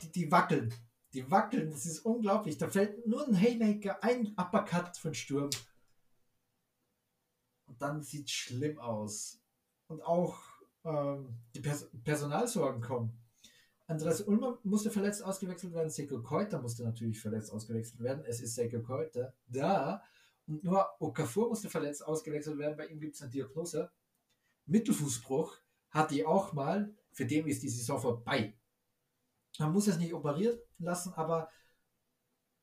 die, 0.01 0.11
die 0.11 0.31
wackeln. 0.31 0.73
Die 1.13 1.29
wackeln, 1.31 1.71
das 1.71 1.87
ist 1.87 1.99
unglaublich. 2.01 2.57
Da 2.57 2.69
fällt 2.69 3.07
nur 3.07 3.27
ein 3.27 3.39
Haymaker, 3.39 4.03
ein 4.03 4.35
Uppercut 4.37 4.95
von 4.95 5.15
Sturm. 5.15 5.49
Und 7.65 7.81
dann 7.81 8.03
sieht 8.03 8.25
es 8.25 8.31
schlimm 8.31 8.77
aus. 8.77 9.41
Und 9.87 10.03
auch 10.03 10.39
ähm, 10.83 11.39
die 11.55 11.61
Pers 11.61 11.89
Personalsorgen 12.03 12.81
kommen. 12.81 13.19
Andreas 13.89 14.21
Ulmer 14.21 14.59
musste 14.63 14.91
verletzt 14.91 15.23
ausgewechselt 15.23 15.73
werden, 15.73 15.89
Seko 15.89 16.21
Keuter 16.21 16.61
musste 16.61 16.83
natürlich 16.83 17.19
verletzt 17.19 17.51
ausgewechselt 17.51 17.99
werden. 17.99 18.23
Es 18.23 18.39
ist 18.39 18.53
Seko 18.53 18.83
Keuter 18.83 19.33
da. 19.47 20.03
Und 20.45 20.63
nur 20.63 20.87
Okafor 20.99 21.49
musste 21.49 21.71
verletzt 21.71 22.05
ausgewechselt 22.05 22.59
werden. 22.59 22.77
Bei 22.77 22.85
ihm 22.85 22.99
gibt 22.99 23.15
es 23.15 23.21
eine 23.23 23.31
Diagnose. 23.31 23.91
Mittelfußbruch 24.67 25.57
hatte 25.89 26.13
ich 26.13 26.25
auch 26.27 26.53
mal. 26.53 26.93
Für 27.11 27.25
den 27.25 27.47
ist 27.47 27.63
die 27.63 27.69
Saison 27.69 27.99
vorbei. 27.99 28.55
Man 29.57 29.73
muss 29.73 29.87
es 29.87 29.97
nicht 29.97 30.13
operieren 30.13 30.59
lassen, 30.77 31.11
aber 31.13 31.49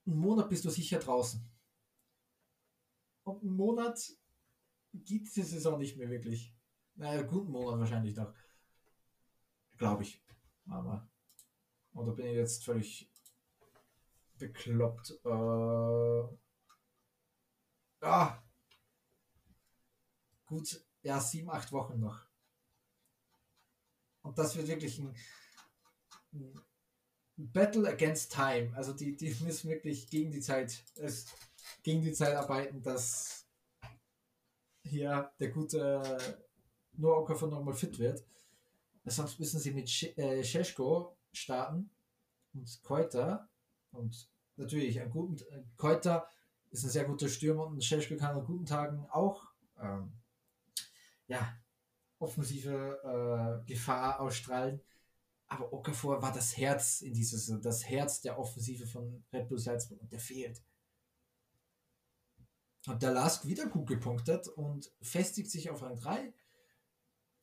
einen 0.06 0.18
Monat 0.18 0.48
bist 0.48 0.64
du 0.64 0.70
sicher 0.70 1.00
draußen. 1.00 1.44
Und 3.24 3.42
einen 3.42 3.56
Monat 3.56 4.00
gibt 4.92 5.26
es 5.26 5.34
die 5.34 5.42
Saison 5.42 5.76
nicht 5.76 5.96
mehr 5.96 6.08
wirklich. 6.08 6.54
Naja, 6.94 7.22
guten 7.22 7.50
Monat 7.50 7.80
wahrscheinlich 7.80 8.14
noch. 8.14 8.32
Glaube 9.76 10.04
ich. 10.04 10.22
Aber 10.68 11.08
oder 11.96 12.12
bin 12.12 12.26
ich 12.26 12.36
jetzt 12.36 12.64
völlig 12.64 13.10
bekloppt? 14.38 15.18
Äh, 15.24 16.22
ah, 18.02 18.42
gut, 20.44 20.84
ja, 21.02 21.20
sieben, 21.20 21.50
acht 21.50 21.72
Wochen 21.72 21.98
noch. 21.98 22.26
Und 24.22 24.38
das 24.38 24.56
wird 24.56 24.68
wirklich 24.68 24.98
ein, 24.98 25.14
ein 26.32 27.52
Battle 27.52 27.88
against 27.88 28.32
Time. 28.32 28.72
Also 28.76 28.92
die, 28.92 29.16
die 29.16 29.34
müssen 29.42 29.70
wirklich 29.70 30.08
gegen 30.08 30.30
die 30.30 30.40
Zeit, 30.40 30.84
es, 30.96 31.26
gegen 31.82 32.02
die 32.02 32.12
Zeit 32.12 32.34
arbeiten, 32.34 32.82
dass 32.82 33.46
hier 34.82 35.32
der 35.40 35.50
gute 35.50 36.36
Noah 36.92 37.22
Okafor 37.22 37.48
nochmal 37.48 37.74
fit 37.74 37.98
wird. 37.98 38.24
Sonst 39.04 39.38
müssen 39.38 39.60
sie 39.60 39.70
mit 39.70 39.88
Scheschko 39.88 41.15
starten 41.36 41.90
und 42.54 42.82
Keuter. 42.82 43.48
Und 43.92 44.28
natürlich 44.56 45.00
ein 45.00 45.10
guten 45.10 45.44
Keuter 45.76 46.28
ist 46.70 46.84
ein 46.84 46.90
sehr 46.90 47.04
guter 47.04 47.28
Stürmer 47.28 47.66
und 47.66 47.82
Scheschko 47.82 48.16
kann 48.16 48.36
an 48.36 48.44
guten 48.44 48.66
Tagen 48.66 49.06
auch 49.10 49.46
ähm, 49.80 50.12
ja, 51.28 51.56
offensive 52.18 53.62
äh, 53.64 53.66
Gefahr 53.66 54.20
ausstrahlen. 54.20 54.80
Aber 55.48 55.72
Okafor 55.72 56.20
war 56.22 56.32
das 56.32 56.56
Herz 56.56 57.02
in 57.02 57.14
dieses, 57.14 57.52
das 57.60 57.88
Herz 57.88 58.20
der 58.20 58.38
Offensive 58.38 58.86
von 58.86 59.24
Red 59.32 59.48
Bull 59.48 59.58
Salzburg 59.58 60.00
und 60.00 60.12
der 60.12 60.18
fehlt. 60.18 60.60
Und 62.86 63.02
der 63.02 63.12
Lask 63.12 63.46
wieder 63.46 63.66
gut 63.66 63.88
gepunktet 63.88 64.48
und 64.48 64.92
festigt 65.00 65.50
sich 65.50 65.70
auf 65.70 65.82
Rang 65.82 65.96
3. 65.96 66.32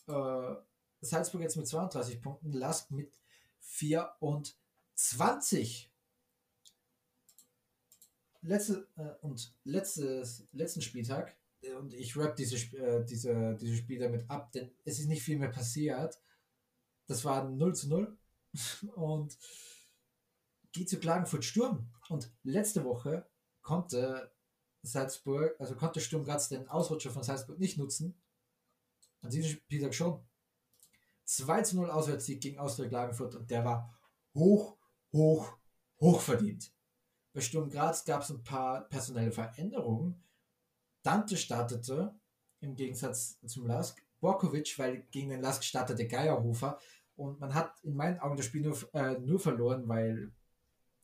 Äh, 0.07 0.55
Salzburg 1.01 1.41
jetzt 1.41 1.57
mit 1.57 1.67
32 1.67 2.21
Punkten, 2.21 2.53
Lask 2.53 2.91
mit 2.91 3.13
24. 3.63 5.91
Letzte, 8.41 8.87
äh, 8.97 9.13
und 9.21 9.55
letztes, 9.63 10.45
letzten 10.51 10.81
Spieltag, 10.81 11.37
äh, 11.61 11.71
und 11.73 11.93
ich 11.93 12.17
rap 12.17 12.35
diese, 12.35 12.57
äh, 12.77 13.05
diese, 13.05 13.55
diese 13.55 13.77
Spiel 13.77 13.99
damit 13.99 14.29
ab, 14.29 14.51
denn 14.51 14.69
es 14.83 14.99
ist 14.99 15.07
nicht 15.07 15.23
viel 15.23 15.39
mehr 15.39 15.49
passiert. 15.49 16.19
Das 17.07 17.25
war 17.25 17.49
0 17.49 17.75
zu 17.75 17.89
0 17.89 18.17
und 18.95 19.37
geht 20.71 20.89
zu 20.89 20.99
Klagenfurt 20.99 21.45
Sturm. 21.45 21.89
Und 22.09 22.31
letzte 22.43 22.83
Woche 22.83 23.27
konnte 23.61 24.31
Salzburg, 24.81 25.55
also 25.59 25.75
konnte 25.75 26.01
Sturm 26.01 26.25
Graz 26.25 26.49
den 26.49 26.67
Ausrutscher 26.67 27.11
von 27.11 27.23
Salzburg 27.23 27.59
nicht 27.59 27.77
nutzen. 27.77 28.21
An 29.21 29.29
diesem 29.29 29.51
Spieltag 29.51 29.95
schon. 29.95 30.21
2 31.25 31.61
zu 31.61 31.75
0 31.77 31.89
Auswärtssieg 31.89 32.41
gegen 32.41 32.59
Austria 32.59 32.87
Klagenfurt 32.87 33.35
und 33.35 33.49
der 33.49 33.63
war 33.63 33.93
hoch, 34.33 34.77
hoch, 35.11 35.57
hoch 35.99 36.21
verdient. 36.21 36.71
Bei 37.33 37.41
Sturm 37.41 37.69
Graz 37.69 38.05
gab 38.05 38.21
es 38.21 38.29
ein 38.29 38.43
paar 38.43 38.87
personelle 38.89 39.31
Veränderungen. 39.31 40.23
Dante 41.01 41.35
startete 41.37 42.13
im 42.59 42.75
Gegensatz 42.75 43.39
zum 43.45 43.67
Lask. 43.67 44.01
Borkovic, 44.19 44.79
weil 44.79 45.01
gegen 45.11 45.29
den 45.29 45.41
Lask 45.41 45.63
startete 45.63 46.07
Geierhofer. 46.07 46.79
Und 47.15 47.39
man 47.39 47.53
hat 47.53 47.73
in 47.83 47.95
meinen 47.95 48.19
Augen 48.19 48.37
das 48.37 48.45
Spiel 48.45 48.61
nur, 48.61 48.77
äh, 48.93 49.19
nur 49.19 49.39
verloren, 49.39 49.87
weil 49.87 50.31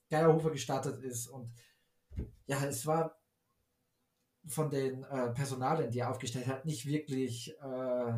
Geierhofer 0.10 0.52
gestartet 0.52 1.04
ist. 1.04 1.28
Und 1.28 1.52
ja, 2.48 2.64
es 2.64 2.86
war 2.86 3.20
von 4.48 4.70
den 4.70 5.04
äh, 5.04 5.32
Personalien, 5.32 5.92
die 5.92 6.00
er 6.00 6.10
aufgestellt 6.10 6.48
hat, 6.48 6.66
nicht 6.66 6.86
wirklich, 6.86 7.54
äh, 7.60 8.14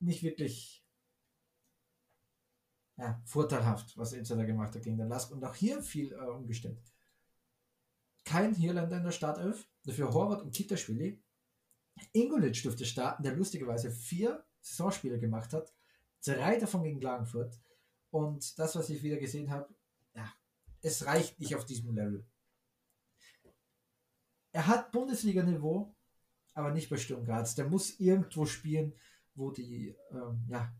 nicht 0.00 0.22
wirklich 0.22 0.84
ja, 2.98 3.22
vorteilhaft, 3.24 3.96
was 3.96 4.12
Inter 4.12 4.36
da 4.36 4.44
gemacht 4.44 4.74
hat 4.74 4.82
gegen 4.82 4.98
den 4.98 5.08
Lask. 5.08 5.30
Und 5.30 5.44
auch 5.44 5.54
hier 5.54 5.82
viel 5.82 6.12
äh, 6.12 6.16
umgestellt. 6.16 6.82
Kein 8.24 8.54
Hirländer 8.54 8.98
in 8.98 9.04
der 9.04 9.12
Startelf, 9.12 9.66
dafür 9.84 10.12
Horvath 10.12 10.42
und 10.42 10.52
Kitaschwili. 10.52 11.22
Ingolic 12.12 12.62
durfte 12.62 12.84
starten, 12.84 13.22
der 13.22 13.34
lustigerweise 13.34 13.90
vier 13.90 14.44
Saisonspiele 14.60 15.18
gemacht 15.18 15.52
hat, 15.52 15.72
drei 16.24 16.58
davon 16.58 16.82
gegen 16.82 17.00
Klagenfurt. 17.00 17.58
Und 18.10 18.58
das, 18.58 18.74
was 18.76 18.90
ich 18.90 19.02
wieder 19.02 19.16
gesehen 19.16 19.50
habe, 19.50 19.72
ja, 20.14 20.30
es 20.82 21.06
reicht 21.06 21.38
nicht 21.40 21.54
auf 21.54 21.64
diesem 21.64 21.94
Level. 21.94 22.26
Er 24.52 24.66
hat 24.66 24.92
Bundesliga-Niveau, 24.92 25.94
aber 26.54 26.72
nicht 26.72 26.90
bei 26.90 26.96
Sturm 26.96 27.24
Graz. 27.24 27.54
Der 27.54 27.68
muss 27.68 28.00
irgendwo 28.00 28.44
spielen, 28.44 28.94
wo 29.34 29.50
die, 29.50 29.96
ähm, 30.10 30.44
ja, 30.48 30.72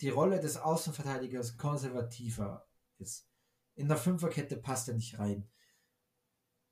die 0.00 0.10
Rolle 0.10 0.40
des 0.40 0.56
Außenverteidigers 0.56 1.56
konservativer 1.56 2.66
ist. 2.98 3.28
In 3.74 3.88
der 3.88 3.96
Fünferkette 3.96 4.56
passt 4.56 4.88
er 4.88 4.94
nicht 4.94 5.18
rein. 5.18 5.48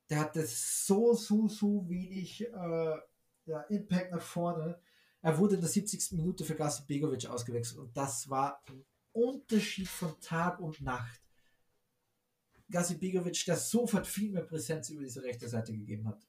Der 0.09 0.21
hatte 0.21 0.47
so, 0.47 1.15
so, 1.15 1.49
so 1.49 1.89
wenig 1.89 2.43
äh, 2.43 2.97
ja, 3.47 3.61
Impact 3.69 4.13
nach 4.13 4.23
vorne. 4.23 4.81
Er 5.21 5.39
wurde 5.39 5.57
in 5.57 5.61
der 5.61 5.71
70. 5.71 6.13
Minute 6.13 6.45
für 6.45 6.55
Gassi 6.55 6.85
Begovic 6.87 7.27
ausgewechselt 7.27 7.81
und 7.81 7.97
das 7.97 8.29
war 8.29 8.63
ein 8.69 8.85
Unterschied 9.13 9.89
von 9.89 10.19
Tag 10.21 10.61
und 10.61 10.81
Nacht. 10.81 11.21
Gassi 12.71 12.97
Begovic, 12.97 13.45
der 13.45 13.57
sofort 13.57 14.07
viel 14.07 14.31
mehr 14.31 14.43
Präsenz 14.43 14.91
über 14.91 15.03
diese 15.03 15.23
rechte 15.23 15.49
Seite 15.49 15.73
gegeben 15.73 16.07
hat. 16.07 16.27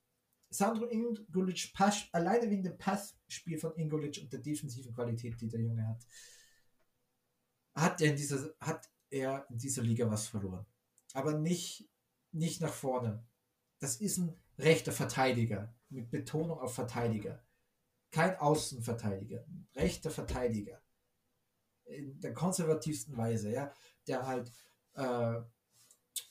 Sandro 0.49 0.85
Ingolic 0.85 1.73
passt 1.73 2.07
alleine 2.13 2.49
wegen 2.49 2.63
dem 2.63 2.77
Passspiel 2.77 3.57
von 3.57 3.75
Ingolic 3.75 4.19
und 4.21 4.31
der 4.31 4.39
defensiven 4.39 4.93
Qualität, 4.93 5.39
die 5.41 5.49
der 5.49 5.59
Junge 5.59 5.85
hat 5.85 6.05
hat 7.77 8.01
er 8.01 8.09
in 8.09 8.15
dieser, 8.15 8.53
hat 8.59 8.89
er 9.09 9.45
in 9.49 9.57
dieser 9.57 9.83
Liga 9.83 10.09
was 10.09 10.27
verloren. 10.27 10.65
Aber 11.13 11.33
nicht, 11.33 11.89
nicht 12.31 12.61
nach 12.61 12.73
vorne. 12.73 13.25
Das 13.79 13.97
ist 13.97 14.17
ein 14.17 14.35
rechter 14.57 14.91
Verteidiger, 14.91 15.73
mit 15.89 16.09
Betonung 16.09 16.59
auf 16.59 16.73
Verteidiger. 16.73 17.43
Kein 18.11 18.37
Außenverteidiger, 18.37 19.45
ein 19.47 19.67
rechter 19.75 20.09
Verteidiger. 20.09 20.81
In 21.85 22.19
der 22.19 22.33
konservativsten 22.33 23.15
Weise, 23.15 23.51
ja, 23.51 23.71
der 24.07 24.25
halt 24.25 24.51
äh, 24.95 25.41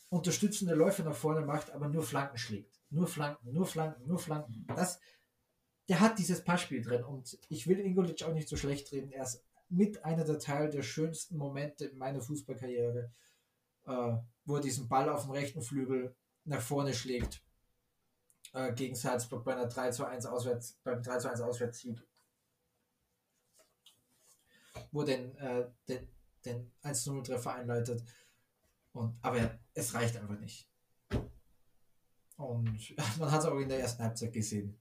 unterstützende 0.08 0.74
Läufe 0.74 1.02
nach 1.02 1.14
vorne 1.14 1.42
macht, 1.42 1.70
aber 1.70 1.88
nur 1.88 2.02
Flanken 2.02 2.38
schlägt. 2.38 2.80
Nur 2.90 3.06
Flanken, 3.06 3.52
nur 3.52 3.66
Flanken, 3.66 4.06
nur 4.06 4.18
Flanken. 4.18 4.66
Das, 4.74 4.98
der 5.88 6.00
hat 6.00 6.18
dieses 6.18 6.42
Passspiel 6.42 6.82
drin 6.82 7.04
und 7.04 7.38
ich 7.48 7.66
will 7.66 7.78
Ingolic 7.78 8.22
auch 8.24 8.34
nicht 8.34 8.48
so 8.48 8.56
schlecht 8.56 8.92
reden. 8.92 9.12
Er 9.12 9.24
ist 9.24 9.45
mit 9.68 10.04
einer 10.04 10.24
der 10.24 10.38
Teil 10.38 10.70
der 10.70 10.82
schönsten 10.82 11.36
Momente 11.36 11.86
in 11.86 11.98
meiner 11.98 12.20
Fußballkarriere, 12.20 13.10
äh, 13.86 14.16
wo 14.44 14.56
er 14.56 14.60
diesen 14.60 14.88
Ball 14.88 15.08
auf 15.08 15.22
dem 15.22 15.32
rechten 15.32 15.62
Flügel 15.62 16.14
nach 16.44 16.60
vorne 16.60 16.94
schlägt 16.94 17.42
äh, 18.52 18.72
gegen 18.72 18.94
Salzburg 18.94 19.44
bei 19.44 19.54
einer 19.54 19.66
3 19.66 19.90
zu 19.90 20.04
1 20.04 20.26
Auswärts, 20.26 20.78
beim 20.82 21.02
3 21.02 21.18
zu 21.18 21.30
1 21.30 21.40
Auswärtssieg. 21.40 22.06
Wo 24.92 25.02
den, 25.02 25.36
äh, 25.36 25.68
den, 25.88 26.08
den 26.44 26.72
1-0-Treffer 26.82 27.54
einleitet. 27.54 28.04
Und, 28.92 29.18
aber 29.22 29.58
es 29.74 29.94
reicht 29.94 30.16
einfach 30.16 30.38
nicht. 30.38 30.70
Und 32.36 32.96
man 33.18 33.30
hat 33.30 33.40
es 33.40 33.46
auch 33.46 33.58
in 33.58 33.68
der 33.68 33.80
ersten 33.80 34.02
Halbzeit 34.02 34.32
gesehen. 34.32 34.78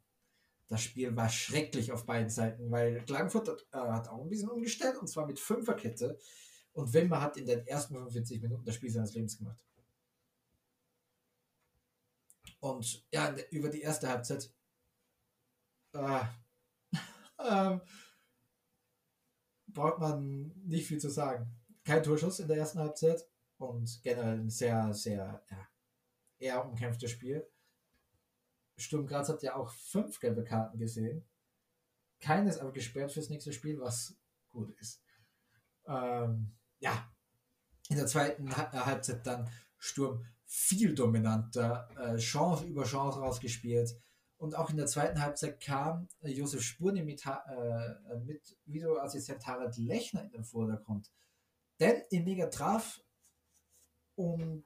Das 0.67 0.81
Spiel 0.81 1.15
war 1.15 1.29
schrecklich 1.29 1.91
auf 1.91 2.05
beiden 2.05 2.29
Seiten, 2.29 2.71
weil 2.71 3.03
Klagenfurt 3.05 3.49
hat, 3.49 3.67
äh, 3.71 3.91
hat 3.91 4.09
auch 4.09 4.21
ein 4.21 4.29
bisschen 4.29 4.49
umgestellt 4.49 4.97
und 4.97 5.07
zwar 5.07 5.27
mit 5.27 5.39
Fünferkette. 5.39 6.17
Und 6.73 6.93
Wimmer 6.93 7.21
hat 7.21 7.37
in 7.37 7.45
den 7.45 7.65
ersten 7.67 7.93
45 7.93 8.41
Minuten 8.41 8.65
das 8.65 8.75
Spiel 8.75 8.89
seines 8.89 9.13
Lebens 9.13 9.37
gemacht. 9.37 9.63
Und 12.59 13.05
ja, 13.11 13.33
über 13.51 13.69
die 13.69 13.81
erste 13.81 14.09
Halbzeit 14.09 14.51
äh, 15.93 16.23
äh, 17.37 17.79
braucht 19.67 19.99
man 19.99 20.51
nicht 20.65 20.87
viel 20.87 20.99
zu 20.99 21.09
sagen. 21.09 21.53
Kein 21.83 22.01
Torschuss 22.01 22.39
in 22.39 22.47
der 22.47 22.57
ersten 22.57 22.79
Halbzeit 22.79 23.27
und 23.57 24.01
generell 24.01 24.39
ein 24.39 24.49
sehr, 24.49 24.91
sehr 24.93 25.45
ja, 25.49 25.67
eher 26.39 26.65
umkämpftes 26.65 27.11
Spiel. 27.11 27.47
Sturm 28.77 29.07
Graz 29.07 29.29
hat 29.29 29.43
ja 29.43 29.55
auch 29.55 29.71
fünf 29.71 30.19
gelbe 30.19 30.43
Karten 30.43 30.77
gesehen. 30.77 31.23
Keines 32.19 32.59
aber 32.59 32.71
gesperrt 32.71 33.11
fürs 33.11 33.29
nächste 33.29 33.53
Spiel, 33.53 33.79
was 33.79 34.15
gut 34.49 34.71
ist. 34.79 35.01
Ähm, 35.87 36.51
ja, 36.79 37.09
in 37.89 37.97
der 37.97 38.07
zweiten 38.07 38.47
äh, 38.47 38.53
Halbzeit 38.53 39.25
dann 39.25 39.49
Sturm 39.77 40.25
viel 40.45 40.95
dominanter, 40.95 41.89
äh, 41.97 42.17
Chance 42.17 42.65
über 42.65 42.83
Chance 42.83 43.19
rausgespielt. 43.19 43.95
Und 44.37 44.55
auch 44.55 44.69
in 44.69 44.77
der 44.77 44.87
zweiten 44.87 45.21
Halbzeit 45.21 45.59
kam 45.61 46.07
äh, 46.21 46.31
Josef 46.31 46.61
Spurni 46.61 47.03
mit, 47.03 47.25
äh, 47.25 48.17
mit 48.25 48.57
Videoassistent 48.65 49.45
Harald 49.47 49.77
Lechner 49.77 50.23
in 50.23 50.31
den 50.31 50.43
Vordergrund. 50.43 51.11
Denn 51.79 52.03
Mega 52.11 52.47
traf 52.47 53.01
und 54.15 54.65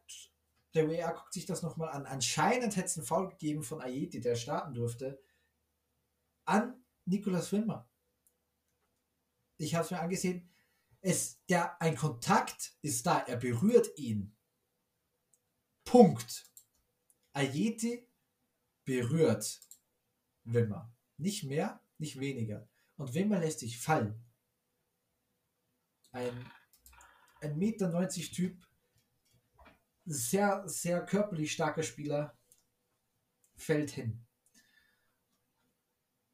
der 0.74 0.88
WR 0.88 1.14
guckt 1.14 1.34
sich 1.34 1.46
das 1.46 1.62
nochmal 1.62 1.90
an. 1.90 2.06
Anscheinend 2.06 2.76
hätte 2.76 2.88
es 2.88 2.98
einen 2.98 3.06
Foul 3.06 3.30
gegeben 3.30 3.64
von 3.64 3.82
Ayeti, 3.82 4.20
der 4.20 4.36
starten 4.36 4.74
durfte, 4.74 5.22
an 6.46 6.84
Nikolaus 7.06 7.52
Wimmer. 7.52 7.90
Ich 9.58 9.76
habe 9.76 9.86
es 9.86 9.92
mir 9.92 10.00
angesehen. 10.00 10.50
Es, 11.02 11.44
der, 11.46 11.82
ein 11.82 11.96
Kontakt 11.96 12.74
ist 12.82 13.06
da, 13.06 13.20
er 13.20 13.38
berührt 13.38 13.98
ihn. 13.98 14.36
Punkt. 15.84 16.46
Ayeti 17.34 18.08
berührt 18.86 19.60
Wimmer. 20.44 20.94
Nicht 21.18 21.44
mehr, 21.44 21.82
nicht 21.98 22.20
weniger. 22.20 22.68
Und 22.98 23.14
Wimmer 23.14 23.40
lässt 23.40 23.60
sich 23.60 23.80
fallen. 23.80 24.24
Ein, 26.12 26.52
ein 27.42 27.58
Meter 27.58 27.90
90 27.90 28.32
Typ 28.32 28.69
sehr, 30.10 30.68
sehr 30.68 31.06
körperlich 31.06 31.52
starker 31.52 31.84
Spieler 31.84 32.38
fällt 33.56 33.92
hin. 33.92 34.26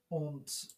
Und 0.07 0.69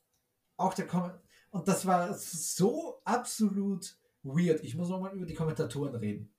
auch 0.57 0.73
der 0.73 0.87
Kom 0.87 1.11
und 1.51 1.67
das 1.67 1.85
war 1.85 2.13
so 2.13 3.01
absolut 3.05 3.97
weird. 4.23 4.63
Ich 4.63 4.75
muss 4.75 4.89
nochmal 4.89 5.15
über 5.15 5.25
die 5.25 5.33
Kommentatoren 5.33 5.95
reden. 5.95 6.33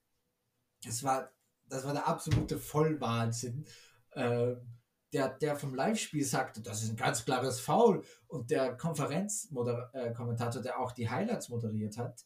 Das 0.85 1.03
war, 1.03 1.31
das 1.67 1.85
war 1.85 1.93
der 1.93 2.07
absolute 2.07 2.59
Vollwahnsinn. 2.59 3.65
Äh, 4.11 4.57
der, 5.13 5.31
der 5.31 5.57
vom 5.57 5.75
Live-Spiel 5.75 6.25
sagte, 6.25 6.61
das 6.61 6.83
ist 6.83 6.91
ein 6.91 6.97
ganz 6.97 7.25
klares 7.25 7.61
Foul. 7.61 8.05
Und 8.27 8.51
der 8.51 8.77
Konferenzkommentator, 8.77 10.61
äh, 10.61 10.63
der 10.63 10.79
auch 10.79 10.93
die 10.93 11.09
Highlights 11.09 11.49
moderiert 11.49 11.97
hat, 11.97 12.25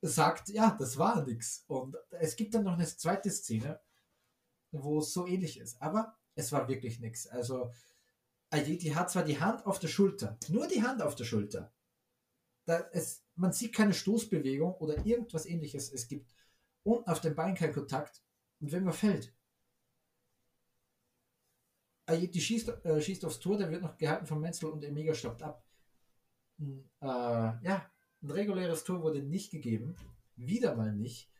sagt, 0.00 0.48
ja, 0.48 0.76
das 0.78 0.96
war 0.96 1.24
nichts. 1.24 1.64
Und 1.66 1.96
es 2.10 2.36
gibt 2.36 2.54
dann 2.54 2.64
noch 2.64 2.74
eine 2.74 2.86
zweite 2.86 3.30
Szene, 3.30 3.80
wo 4.70 4.98
es 5.00 5.12
so 5.12 5.26
ähnlich 5.26 5.58
ist. 5.58 5.80
Aber 5.82 6.16
es 6.34 6.52
war 6.52 6.68
wirklich 6.68 7.00
nichts. 7.00 7.26
Also, 7.26 7.72
Ayeti 8.50 8.90
hat 8.90 9.10
zwar 9.10 9.24
die 9.24 9.40
Hand 9.40 9.66
auf 9.66 9.78
der 9.78 9.88
Schulter, 9.88 10.38
nur 10.48 10.66
die 10.68 10.82
Hand 10.82 11.02
auf 11.02 11.14
der 11.14 11.24
Schulter. 11.24 11.72
Da 12.64 12.88
es, 12.92 13.24
man 13.34 13.52
sieht 13.52 13.74
keine 13.74 13.94
Stoßbewegung 13.94 14.74
oder 14.74 15.04
irgendwas 15.04 15.46
ähnliches. 15.46 15.92
Es 15.92 16.06
gibt 16.06 16.34
unten 16.82 17.10
auf 17.10 17.20
dem 17.20 17.34
Bein 17.34 17.54
keinen 17.54 17.72
Kontakt. 17.74 18.22
Und 18.60 18.72
wenn 18.72 18.84
man 18.84 18.94
fällt, 18.94 19.34
Ayeti 22.06 22.40
schießt, 22.40 22.84
äh, 22.84 23.00
schießt 23.00 23.24
aufs 23.24 23.38
Tor, 23.38 23.58
der 23.58 23.70
wird 23.70 23.82
noch 23.82 23.96
gehalten 23.98 24.26
von 24.26 24.40
Menzel 24.40 24.70
und 24.70 24.82
Emega 24.82 25.14
stoppt 25.14 25.42
ab. 25.42 25.62
Hm, 26.58 26.88
äh, 27.00 27.06
ja, 27.06 27.90
ein 28.22 28.30
reguläres 28.30 28.84
Tor 28.84 29.02
wurde 29.02 29.22
nicht 29.22 29.50
gegeben. 29.50 29.96
Wieder 30.36 30.74
mal 30.74 30.92
nicht. 30.94 31.30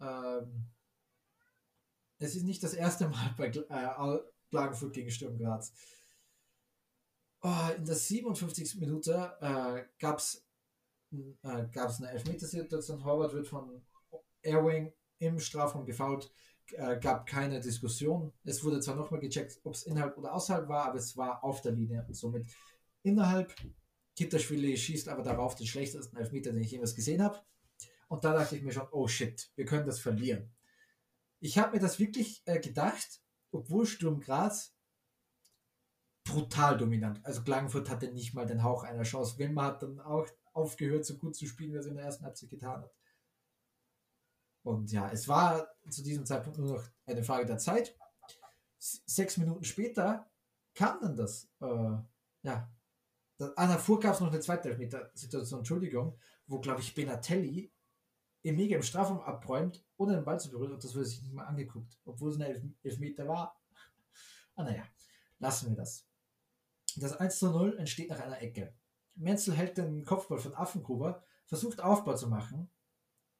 Ähm, 0.00 0.68
es 2.18 2.34
ist 2.34 2.44
nicht 2.44 2.62
das 2.62 2.74
erste 2.74 3.08
Mal 3.08 3.34
bei 3.36 3.48
äh, 3.48 4.18
Klagenfurt 4.50 4.92
gegen 4.92 5.10
Sturm 5.10 5.38
Graz. 5.38 5.72
Oh, 7.40 7.70
in 7.76 7.84
der 7.84 7.94
57. 7.94 8.80
Minute 8.80 9.36
äh, 9.40 9.84
gab 10.00 10.18
es 10.18 10.44
äh, 11.12 11.34
eine 11.42 12.10
Elfmetersituation. 12.10 13.04
Horvath 13.04 13.32
wird 13.32 13.46
von 13.46 13.80
Airwing 14.42 14.92
im 15.18 15.38
Strafraum 15.38 15.86
gefault. 15.86 16.32
Äh, 16.72 16.98
gab 16.98 17.26
keine 17.26 17.60
Diskussion. 17.60 18.32
Es 18.44 18.62
wurde 18.64 18.80
zwar 18.80 18.96
nochmal 18.96 19.20
gecheckt, 19.20 19.60
ob 19.64 19.74
es 19.74 19.84
innerhalb 19.84 20.18
oder 20.18 20.34
außerhalb 20.34 20.68
war, 20.68 20.86
aber 20.86 20.98
es 20.98 21.16
war 21.16 21.42
auf 21.44 21.62
der 21.62 21.72
Linie. 21.72 22.04
Somit 22.10 22.46
innerhalb 23.02 23.54
Kitterschwili 24.18 24.76
schießt 24.76 25.08
aber 25.08 25.22
darauf 25.22 25.54
den 25.54 25.68
schlechtesten 25.68 26.16
Elfmeter, 26.16 26.50
den 26.50 26.60
ich 26.60 26.72
jemals 26.72 26.96
gesehen 26.96 27.22
habe. 27.22 27.40
Und 28.08 28.24
da 28.24 28.32
dachte 28.32 28.56
ich 28.56 28.62
mir 28.62 28.72
schon, 28.72 28.88
oh 28.90 29.06
shit, 29.06 29.52
wir 29.54 29.64
können 29.64 29.86
das 29.86 30.00
verlieren. 30.00 30.52
Ich 31.38 31.56
habe 31.56 31.76
mir 31.76 31.78
das 31.78 32.00
wirklich 32.00 32.42
äh, 32.46 32.58
gedacht, 32.58 33.22
obwohl 33.52 33.86
Sturm 33.86 34.18
Graz 34.18 34.74
brutal 36.24 36.76
dominant. 36.76 37.24
Also 37.24 37.44
Klagenfurt 37.44 37.88
hatte 37.88 38.10
nicht 38.10 38.34
mal 38.34 38.44
den 38.44 38.64
Hauch 38.64 38.82
einer 38.82 39.04
Chance. 39.04 39.38
Wilma 39.38 39.66
hat 39.66 39.84
dann 39.84 40.00
auch 40.00 40.26
aufgehört, 40.52 41.04
so 41.06 41.16
gut 41.16 41.36
zu 41.36 41.46
spielen, 41.46 41.70
wie 41.70 41.76
er 41.76 41.80
es 41.80 41.86
in 41.86 41.94
der 41.94 42.04
ersten 42.04 42.24
Halbzeit 42.24 42.50
getan 42.50 42.82
hat. 42.82 42.94
Und 44.64 44.90
ja, 44.90 45.08
es 45.12 45.28
war 45.28 45.68
zu 45.88 46.02
diesem 46.02 46.26
Zeitpunkt 46.26 46.58
nur 46.58 46.74
noch 46.74 46.84
eine 47.06 47.22
Frage 47.22 47.46
der 47.46 47.58
Zeit. 47.58 47.96
sechs 48.78 49.36
Minuten 49.36 49.62
später 49.62 50.28
kam 50.74 51.00
dann 51.00 51.14
das, 51.14 51.48
äh, 51.60 51.98
ja, 52.42 52.68
Ah, 53.38 53.68
davor 53.68 54.00
gab 54.00 54.14
es 54.14 54.20
noch 54.20 54.32
eine 54.32 54.40
zweite 54.40 54.70
Elfmeter-Situation, 54.70 55.60
Entschuldigung, 55.60 56.18
wo, 56.46 56.58
glaube 56.58 56.80
ich, 56.80 56.94
Benatelli 56.94 57.72
im 58.42 58.56
Mega 58.56 58.76
im 58.76 58.82
Strafraum 58.82 59.20
abräumt, 59.20 59.84
ohne 59.96 60.14
den 60.14 60.24
Ball 60.24 60.40
zu 60.40 60.50
berühren 60.50 60.72
und 60.72 60.82
das 60.82 60.94
wurde 60.94 61.06
sich 61.06 61.22
nicht 61.22 61.32
mal 61.32 61.44
angeguckt, 61.44 61.98
obwohl 62.04 62.30
es 62.30 62.36
ein 62.36 62.42
Elf 62.42 62.62
Elfmeter 62.82 63.28
war. 63.28 63.60
Ah, 64.56 64.64
naja, 64.64 64.82
lassen 65.38 65.70
wir 65.70 65.76
das. 65.76 66.04
Das 66.96 67.16
1 67.16 67.38
zu 67.38 67.50
0 67.50 67.78
entsteht 67.78 68.10
nach 68.10 68.20
einer 68.20 68.42
Ecke. 68.42 68.74
Menzel 69.14 69.54
hält 69.54 69.78
den 69.78 70.04
Kopfball 70.04 70.38
von 70.38 70.54
Affengruber, 70.54 71.22
versucht 71.46 71.80
Aufbau 71.80 72.14
zu 72.14 72.28
machen, 72.28 72.70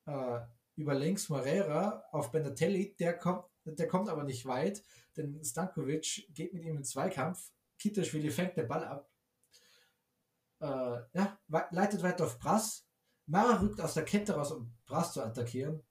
äh, 0.07 0.41
über 0.77 0.95
links 0.95 1.29
Morera 1.29 2.05
auf 2.13 2.31
Benatelli, 2.31 2.95
der 2.97 3.19
kommt, 3.19 3.45
der 3.65 3.89
kommt 3.89 4.09
aber 4.09 4.23
nicht 4.23 4.47
weit, 4.47 4.83
denn 5.17 5.45
Stankovic 5.45 6.29
geht 6.35 6.55
mit 6.55 6.65
ihm 6.65 6.77
in 6.77 6.85
Zweikampf, 6.85 7.51
Kitaschwili 7.79 8.31
fängt 8.31 8.57
den 8.57 8.69
Ball 8.69 8.85
ab, 8.85 9.11
äh, 10.61 10.67
ja, 11.13 11.39
leitet 11.71 12.03
weiter 12.03 12.25
auf 12.25 12.39
Brass. 12.39 12.87
Mara 13.27 13.61
rückt 13.61 13.81
aus 13.81 13.95
der 13.95 14.05
Kette 14.05 14.35
raus, 14.35 14.53
um 14.53 14.75
Brass 14.87 15.13
zu 15.13 15.23
attackieren. 15.23 15.83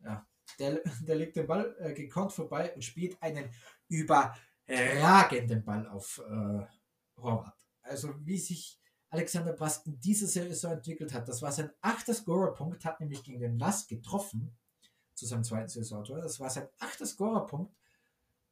Ja, 0.00 0.26
der, 0.58 0.80
der 1.00 1.16
legt 1.16 1.36
den 1.36 1.46
Ball 1.46 1.74
äh, 1.78 1.92
gekonnt 1.92 2.32
vorbei 2.32 2.74
und 2.74 2.82
spielt 2.82 3.20
einen 3.22 3.50
überragenden 3.88 5.64
Ball 5.64 5.86
auf 5.88 6.22
äh, 6.28 6.66
Horvath. 7.16 7.66
Also 7.82 8.14
wie 8.24 8.38
sich 8.38 8.78
Alexander 9.10 9.52
Brass 9.52 9.84
in 9.84 10.00
dieser 10.00 10.26
Saison 10.26 10.72
entwickelt 10.72 11.12
hat, 11.12 11.28
das 11.28 11.42
war 11.42 11.52
sein 11.52 11.70
achter 11.80 12.14
Scorerpunkt, 12.14 12.84
hat 12.84 13.00
nämlich 13.00 13.22
gegen 13.22 13.40
den 13.40 13.58
Lass 13.58 13.86
getroffen 13.86 14.56
zu 15.14 15.26
seinem 15.26 15.44
zweiten 15.44 15.68
Saisontor. 15.68 16.20
Das 16.20 16.40
war 16.40 16.48
sein 16.48 16.68
achter 16.78 17.04
Scorerpunkt. 17.04 17.74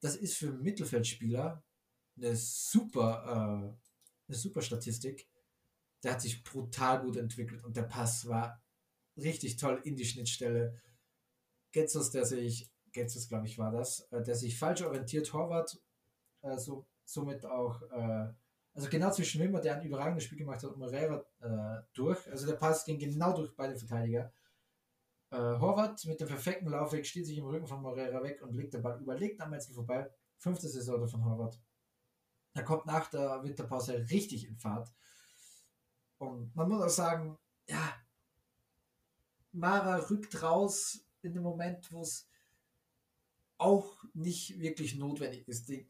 Das 0.01 0.17
ist 0.17 0.37
für 0.37 0.53
Mittelfeldspieler 0.53 1.63
eine 2.17 2.37
super, 2.37 3.25
äh, 3.25 4.29
eine 4.29 4.37
super 4.37 4.61
Statistik 4.61 5.30
der 6.03 6.13
hat 6.13 6.21
sich 6.21 6.43
brutal 6.43 7.03
gut 7.03 7.17
entwickelt 7.17 7.65
und 7.65 7.77
der 7.77 7.83
Pass 7.83 8.27
war 8.27 8.63
richtig 9.17 9.57
toll 9.57 9.81
in 9.85 9.97
die 9.97 10.05
Schnittstelle. 10.05 10.75
Getzos, 11.73 12.11
der 12.11 12.25
sich, 12.25 12.71
Getzos 12.93 13.29
glaube 13.29 13.47
ich 13.47 13.59
war 13.59 13.71
das, 13.71 14.01
äh, 14.11 14.23
der 14.23 14.35
sich 14.35 14.59
falsch 14.59 14.83
orientiert, 14.83 15.27
Torwart, 15.27 15.81
äh, 16.43 16.57
so, 16.59 16.87
somit 17.05 17.45
auch, 17.45 17.83
äh, 17.91 18.33
also 18.73 18.89
genau 18.89 19.11
zwischen 19.11 19.41
Wimmer, 19.41 19.61
der 19.61 19.77
ein 19.77 19.87
überragendes 19.87 20.25
Spiel 20.25 20.39
gemacht 20.39 20.63
hat, 20.63 20.71
und 20.71 20.79
Moreira 20.79 21.25
äh, 21.41 21.83
durch. 21.93 22.31
Also 22.31 22.47
der 22.47 22.55
Pass 22.55 22.85
ging 22.85 22.99
genau 22.99 23.35
durch 23.35 23.55
beide 23.55 23.77
Verteidiger. 23.77 24.33
Äh, 25.31 25.37
Horvath 25.37 26.05
mit 26.07 26.21
dem 26.21 26.29
perfekten 26.29 26.69
Laufweg 26.69 27.07
steht 27.07 27.27
sich 27.27 27.39
im 27.39 27.47
Rücken 27.47 27.67
von 27.67 27.83
Moreira 27.83 28.23
weg 28.23 28.43
und 28.43 28.55
legt 28.55 28.75
den 28.75 28.83
Ball 28.83 29.01
überlegt 29.01 29.41
am 29.41 29.51
Metzel 29.51 29.75
vorbei. 29.75 30.11
Fünfte 30.39 30.69
Saison 30.69 31.07
von 31.07 31.25
Horvath. 31.25 31.61
Er 32.55 32.65
kommt 32.65 32.87
nach 32.87 33.09
der 33.11 33.43
Winterpause 33.45 34.07
richtig 34.11 34.47
in 34.47 34.57
Fahrt. 34.57 34.93
Und 36.21 36.55
man 36.55 36.69
muss 36.69 36.83
auch 36.83 36.91
sagen, 36.91 37.39
ja, 37.67 37.95
Mara 39.53 39.97
rückt 39.97 40.43
raus 40.43 41.03
in 41.23 41.33
dem 41.33 41.43
Moment, 41.43 41.91
wo 41.93 42.03
es 42.03 42.29
auch 43.57 44.05
nicht 44.13 44.61
wirklich 44.61 44.97
notwendig 44.97 45.49
ist. 45.49 45.71
Die, 45.71 45.87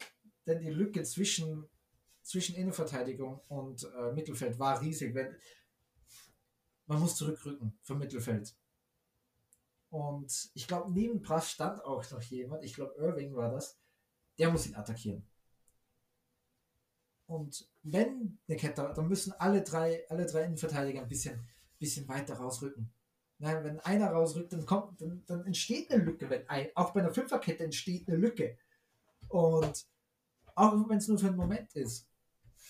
denn 0.47 0.61
die 0.61 0.69
Lücke 0.69 1.03
zwischen, 1.03 1.67
zwischen 2.21 2.55
Innenverteidigung 2.55 3.41
und 3.49 3.83
äh, 3.83 4.13
Mittelfeld 4.13 4.57
war 4.57 4.79
riesig. 4.81 5.13
Wenn, 5.13 5.35
man 6.85 7.01
muss 7.01 7.17
zurückrücken 7.17 7.77
vom 7.83 7.99
Mittelfeld. 7.99 8.55
Und 9.89 10.49
ich 10.53 10.65
glaube, 10.65 10.93
neben 10.93 11.21
Brass 11.21 11.51
stand 11.51 11.83
auch 11.83 12.09
noch 12.09 12.21
jemand, 12.21 12.63
ich 12.63 12.73
glaube, 12.73 12.95
Irving 12.97 13.35
war 13.35 13.51
das, 13.51 13.77
der 14.39 14.49
muss 14.49 14.65
ihn 14.65 14.75
attackieren. 14.75 15.29
Und 17.31 17.65
wenn 17.83 18.39
eine 18.45 18.57
Kette, 18.57 18.91
dann 18.93 19.07
müssen 19.07 19.31
alle 19.39 19.61
drei, 19.61 20.03
alle 20.09 20.25
drei 20.25 20.43
Innenverteidiger 20.43 21.01
ein 21.01 21.07
bisschen, 21.07 21.47
bisschen 21.79 22.05
weiter 22.09 22.35
rausrücken. 22.35 22.91
Na, 23.37 23.63
wenn 23.63 23.79
einer 23.79 24.11
rausrückt, 24.11 24.51
dann 24.51 24.65
kommt, 24.65 25.01
dann, 25.01 25.23
dann 25.27 25.45
entsteht 25.45 25.89
eine 25.91 26.03
Lücke. 26.03 26.29
Wenn 26.29 26.47
ein, 26.49 26.67
auch 26.75 26.91
bei 26.91 26.99
einer 26.99 27.13
Fünferkette 27.13 27.63
entsteht 27.63 28.09
eine 28.09 28.17
Lücke. 28.17 28.57
Und 29.29 29.87
auch 30.55 30.89
wenn 30.89 30.97
es 30.97 31.07
nur 31.07 31.19
für 31.19 31.27
einen 31.27 31.37
Moment 31.37 31.73
ist. 31.73 32.05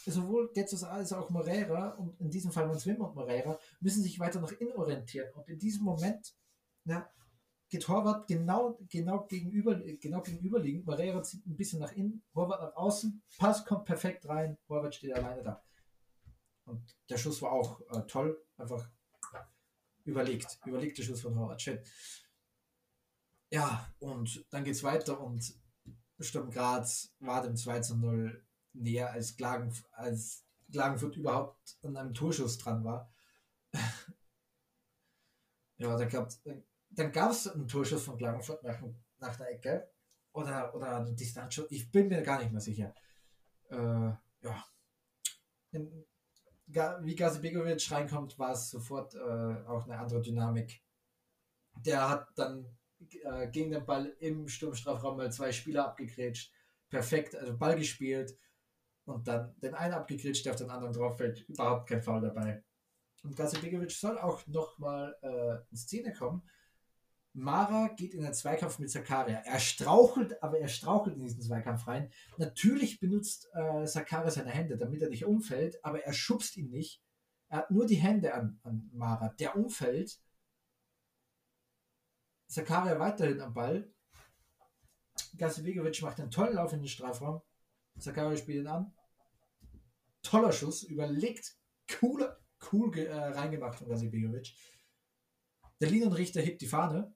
Sowohl 0.05 0.51
Getzos 0.53 0.83
als 0.83 1.11
auch 1.11 1.31
Moreira, 1.31 1.95
und 1.95 2.21
in 2.21 2.29
diesem 2.29 2.51
Fall 2.51 2.67
Manswim 2.67 3.01
und 3.01 3.15
Moreira, 3.15 3.57
müssen 3.79 4.03
sich 4.03 4.19
weiter 4.19 4.39
nach 4.41 4.51
innen 4.51 4.75
orientieren. 4.75 5.33
Und 5.33 5.49
in 5.49 5.57
diesem 5.57 5.83
Moment 5.83 6.35
na, 6.83 7.09
geht 7.71 7.87
Horvath 7.87 8.27
genau, 8.27 8.77
genau, 8.89 9.25
gegenüber, 9.27 9.75
genau 9.75 10.21
gegenüberliegend. 10.21 10.85
Moreira 10.85 11.23
zieht 11.23 11.45
ein 11.47 11.55
bisschen 11.55 11.79
nach 11.79 11.93
innen, 11.93 12.21
Horvath 12.35 12.61
nach 12.61 12.75
außen, 12.75 13.23
Pass 13.37 13.65
kommt 13.65 13.85
perfekt 13.85 14.27
rein, 14.27 14.57
Horvath 14.69 14.95
steht 14.95 15.13
alleine 15.13 15.41
da. 15.41 15.63
Und 16.65 16.95
der 17.09 17.17
Schuss 17.17 17.41
war 17.41 17.53
auch 17.53 17.79
äh, 17.89 18.05
toll, 18.07 18.39
einfach 18.57 18.87
überlegt. 20.03 20.59
Überlegter 20.65 21.01
Schuss 21.01 21.21
von 21.21 21.37
Horvath. 21.39 21.61
Schön. 21.61 21.79
Ja, 23.49 23.93
und 23.99 24.45
dann 24.49 24.63
geht 24.63 24.75
es 24.75 24.83
weiter 24.83 25.19
und 25.19 25.53
Sturm 26.19 26.51
Graz 26.51 27.13
war 27.19 27.41
dem 27.41 27.55
2 27.55 27.79
zu 27.79 27.97
0 27.97 28.45
näher 28.73 29.11
als, 29.11 29.35
Klagen, 29.35 29.73
als 29.93 30.45
Klagenfurt 30.71 31.15
überhaupt 31.15 31.77
an 31.83 31.97
einem 31.97 32.13
Torschuss 32.13 32.57
dran 32.57 32.83
war. 32.83 33.13
ja, 35.77 35.97
da 35.97 36.05
gab 36.05 36.29
dann 36.91 37.11
gab 37.11 37.31
es 37.31 37.47
einen 37.47 37.67
Torschuss 37.67 38.03
von 38.03 38.17
Klagenfurt 38.17 38.63
nach, 38.63 38.81
nach 39.19 39.35
der 39.37 39.51
Ecke 39.51 39.89
oder, 40.33 40.73
oder 40.75 40.97
einen 40.97 41.15
Distanzschuss. 41.15 41.67
Ich 41.69 41.91
bin 41.91 42.07
mir 42.07 42.21
gar 42.21 42.39
nicht 42.39 42.51
mehr 42.51 42.61
sicher. 42.61 42.93
Äh, 43.69 43.75
ja. 43.75 44.65
In, 45.71 46.05
wie 46.67 47.15
Gazibegovic 47.15 47.91
reinkommt, 47.91 48.37
war 48.39 48.51
es 48.51 48.69
sofort 48.69 49.15
äh, 49.15 49.19
auch 49.67 49.85
eine 49.85 49.97
andere 49.97 50.21
Dynamik. 50.21 50.81
Der 51.85 52.09
hat 52.09 52.27
dann 52.35 52.65
äh, 53.23 53.47
gegen 53.47 53.71
den 53.71 53.85
Ball 53.85 54.07
im 54.19 54.47
Sturmstrafraum 54.47 55.17
mal 55.17 55.31
zwei 55.31 55.51
Spieler 55.51 55.85
abgegrätscht. 55.85 56.53
Perfekt, 56.89 57.35
also 57.35 57.57
Ball 57.57 57.77
gespielt 57.77 58.37
und 59.05 59.27
dann 59.27 59.55
den 59.61 59.73
einen 59.73 59.93
abgegrätscht, 59.93 60.45
der 60.45 60.53
auf 60.53 60.59
den 60.59 60.69
anderen 60.69 60.93
drauf 60.93 61.17
fällt. 61.17 61.47
Überhaupt 61.47 61.89
kein 61.89 62.01
Foul 62.01 62.21
dabei. 62.21 62.63
Und 63.23 63.35
Gazibegovic 63.35 63.91
soll 63.91 64.17
auch 64.17 64.45
nochmal 64.47 65.15
äh, 65.21 65.71
in 65.71 65.77
Szene 65.77 66.13
kommen. 66.13 66.43
Mara 67.33 67.87
geht 67.89 68.13
in 68.13 68.21
den 68.21 68.33
Zweikampf 68.33 68.79
mit 68.79 68.91
Sakaria. 68.91 69.37
Er 69.39 69.59
strauchelt, 69.59 70.41
aber 70.43 70.59
er 70.59 70.67
strauchelt 70.67 71.15
in 71.15 71.23
diesen 71.23 71.41
Zweikampf 71.41 71.87
rein. 71.87 72.11
Natürlich 72.37 72.99
benutzt 72.99 73.47
äh, 73.53 73.87
Sakaria 73.87 74.29
seine 74.29 74.49
Hände, 74.51 74.77
damit 74.77 75.01
er 75.01 75.09
nicht 75.09 75.25
umfällt, 75.25 75.83
aber 75.83 76.03
er 76.03 76.13
schubst 76.13 76.57
ihn 76.57 76.69
nicht. 76.69 77.01
Er 77.47 77.59
hat 77.59 77.71
nur 77.71 77.85
die 77.85 77.95
Hände 77.95 78.33
an, 78.33 78.59
an 78.63 78.89
Mara. 78.93 79.29
Der 79.39 79.55
umfällt. 79.55 80.19
Sakaria 82.47 82.99
weiterhin 82.99 83.39
am 83.39 83.53
Ball. 83.53 83.89
Gasibegovic 85.37 86.01
macht 86.01 86.19
einen 86.19 86.31
tollen 86.31 86.55
Lauf 86.55 86.73
in 86.73 86.79
den 86.79 86.87
Strafraum. 86.87 87.41
Sakaria 87.95 88.35
spielt 88.35 88.59
ihn 88.59 88.67
an. 88.67 88.93
Toller 90.21 90.51
Schuss, 90.51 90.83
überlegt, 90.83 91.55
cooler, 91.99 92.39
cool 92.71 92.97
äh, 92.97 93.13
reingemacht 93.13 93.79
von 93.79 93.87
Gasibegovic. 93.87 94.53
Der 95.79 95.89
Linienrichter 95.89 96.41
hebt 96.41 96.61
die 96.61 96.67
Fahne 96.67 97.15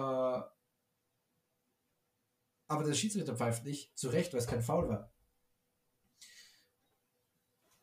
aber 0.00 0.52
der 2.84 2.94
Schiedsrichter 2.94 3.36
pfeift 3.36 3.64
nicht, 3.64 3.96
zu 3.96 4.08
Recht, 4.08 4.32
weil 4.32 4.40
es 4.40 4.46
kein 4.46 4.62
Foul 4.62 4.88
war. 4.88 5.12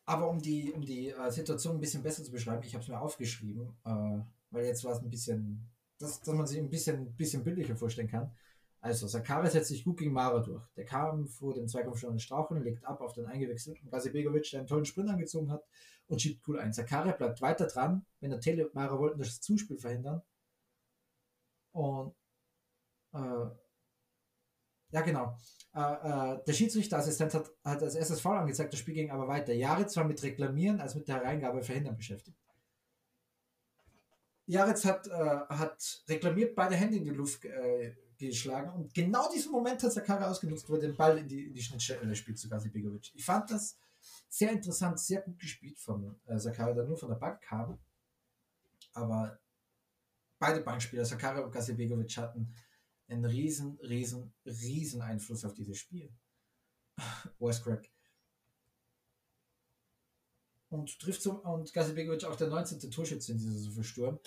Aber 0.06 0.28
um 0.28 0.40
die, 0.40 0.72
um 0.72 0.82
die 0.82 1.08
äh, 1.08 1.30
Situation 1.30 1.76
ein 1.76 1.80
bisschen 1.80 2.02
besser 2.02 2.22
zu 2.22 2.30
beschreiben, 2.30 2.62
ich 2.64 2.74
habe 2.74 2.82
es 2.82 2.88
mir 2.88 3.00
aufgeschrieben, 3.00 3.74
äh, 3.84 4.20
weil 4.50 4.66
jetzt 4.66 4.84
war 4.84 4.92
es 4.92 5.00
ein 5.00 5.08
bisschen, 5.08 5.66
dass, 5.98 6.20
dass 6.20 6.34
man 6.34 6.46
sich 6.46 6.58
ein 6.58 6.68
bisschen, 6.68 7.16
bisschen 7.16 7.42
bildlicher 7.42 7.74
vorstellen 7.74 8.08
kann. 8.08 8.30
Also, 8.82 9.06
Sakari 9.06 9.48
setzt 9.48 9.68
sich 9.68 9.82
gut 9.82 9.96
gegen 9.96 10.12
Mara 10.12 10.40
durch. 10.40 10.62
Der 10.76 10.84
kam 10.84 11.26
vor 11.26 11.54
dem 11.54 11.66
Zweikampf 11.66 11.98
schon 11.98 12.12
in 12.12 12.18
Straucheln, 12.18 12.62
legt 12.62 12.84
ab 12.84 13.00
auf 13.00 13.14
den 13.14 13.24
eingewechselten 13.24 13.88
Gazibegovic, 13.88 14.50
der 14.50 14.60
einen 14.60 14.66
tollen 14.68 14.84
Sprint 14.84 15.08
angezogen 15.08 15.50
hat 15.50 15.64
und 16.06 16.20
schiebt 16.20 16.46
cool 16.46 16.60
ein. 16.60 16.74
Sakari 16.74 17.14
bleibt 17.16 17.40
weiter 17.40 17.66
dran, 17.66 18.04
wenn 18.20 18.28
der 18.28 18.40
Tele 18.40 18.66
und 18.66 18.74
Mara 18.74 18.98
wollten 18.98 19.20
das 19.20 19.40
Zuspiel 19.40 19.78
verhindern 19.78 20.20
und 21.74 22.14
äh, 23.12 23.46
ja, 24.90 25.00
genau. 25.00 25.36
Äh, 25.74 25.80
äh, 25.80 26.44
der 26.46 26.52
Schiedsrichterassistent 26.52 27.34
hat, 27.34 27.50
hat 27.64 27.82
als 27.82 27.96
erstes 27.96 28.20
Foul 28.20 28.38
angezeigt, 28.38 28.72
das 28.72 28.80
Spiel 28.80 28.94
ging 28.94 29.10
aber 29.10 29.26
weiter. 29.26 29.52
Jaritz 29.52 29.96
war 29.96 30.04
mit 30.04 30.22
Reklamieren 30.22 30.80
als 30.80 30.94
mit 30.94 31.08
der 31.08 31.16
Hereingabe 31.16 31.62
verhindern 31.62 31.96
beschäftigt. 31.96 32.38
Jaritz 34.46 34.84
hat, 34.84 35.08
äh, 35.08 35.10
hat 35.10 36.04
reklamiert, 36.08 36.54
beide 36.54 36.76
Hände 36.76 36.98
in 36.98 37.04
die 37.04 37.10
Luft 37.10 37.44
äh, 37.44 37.96
geschlagen 38.18 38.72
und 38.72 38.94
genau 38.94 39.28
diesen 39.32 39.50
Moment 39.50 39.82
hat 39.82 39.92
Sakara 39.92 40.30
ausgenutzt, 40.30 40.68
wo 40.68 40.74
er 40.74 40.80
den 40.80 40.96
Ball 40.96 41.18
in 41.18 41.26
die, 41.26 41.46
in 41.46 41.54
die 41.54 41.62
Schnittstelle 41.62 42.14
spielt 42.14 42.38
zu 42.38 42.48
Gazi 42.48 42.68
Begovic. 42.68 43.10
Ich 43.14 43.24
fand 43.24 43.50
das 43.50 43.76
sehr 44.28 44.52
interessant, 44.52 45.00
sehr 45.00 45.22
gut 45.22 45.40
gespielt 45.40 45.80
von 45.80 46.20
äh, 46.26 46.38
Sakara, 46.38 46.72
der 46.72 46.84
nur 46.84 46.96
von 46.96 47.08
der 47.08 47.16
Bank 47.16 47.40
kam. 47.40 47.78
Aber 48.92 49.40
beide 50.44 50.60
Bankspieler, 50.60 51.06
Sakara 51.06 51.40
und 51.40 51.52
Gazibegovic, 51.52 52.18
hatten 52.18 52.54
einen 53.08 53.24
riesen, 53.24 53.78
riesen, 53.80 54.34
riesen 54.44 55.00
Einfluss 55.00 55.44
auf 55.44 55.54
dieses 55.54 55.78
Spiel. 55.78 56.14
Wes 57.38 57.62
Crack. 57.62 57.90
Und 60.68 60.98
trifft 60.98 61.22
so, 61.22 61.42
und 61.42 61.72
Gazibegovic 61.72 62.24
auch 62.24 62.36
der 62.36 62.48
19. 62.48 62.90
Torschütze 62.90 63.32
in 63.32 63.38
dieser 63.38 63.52
Saison 63.52 63.72
für 63.72 63.84
Sturm. 63.84 64.18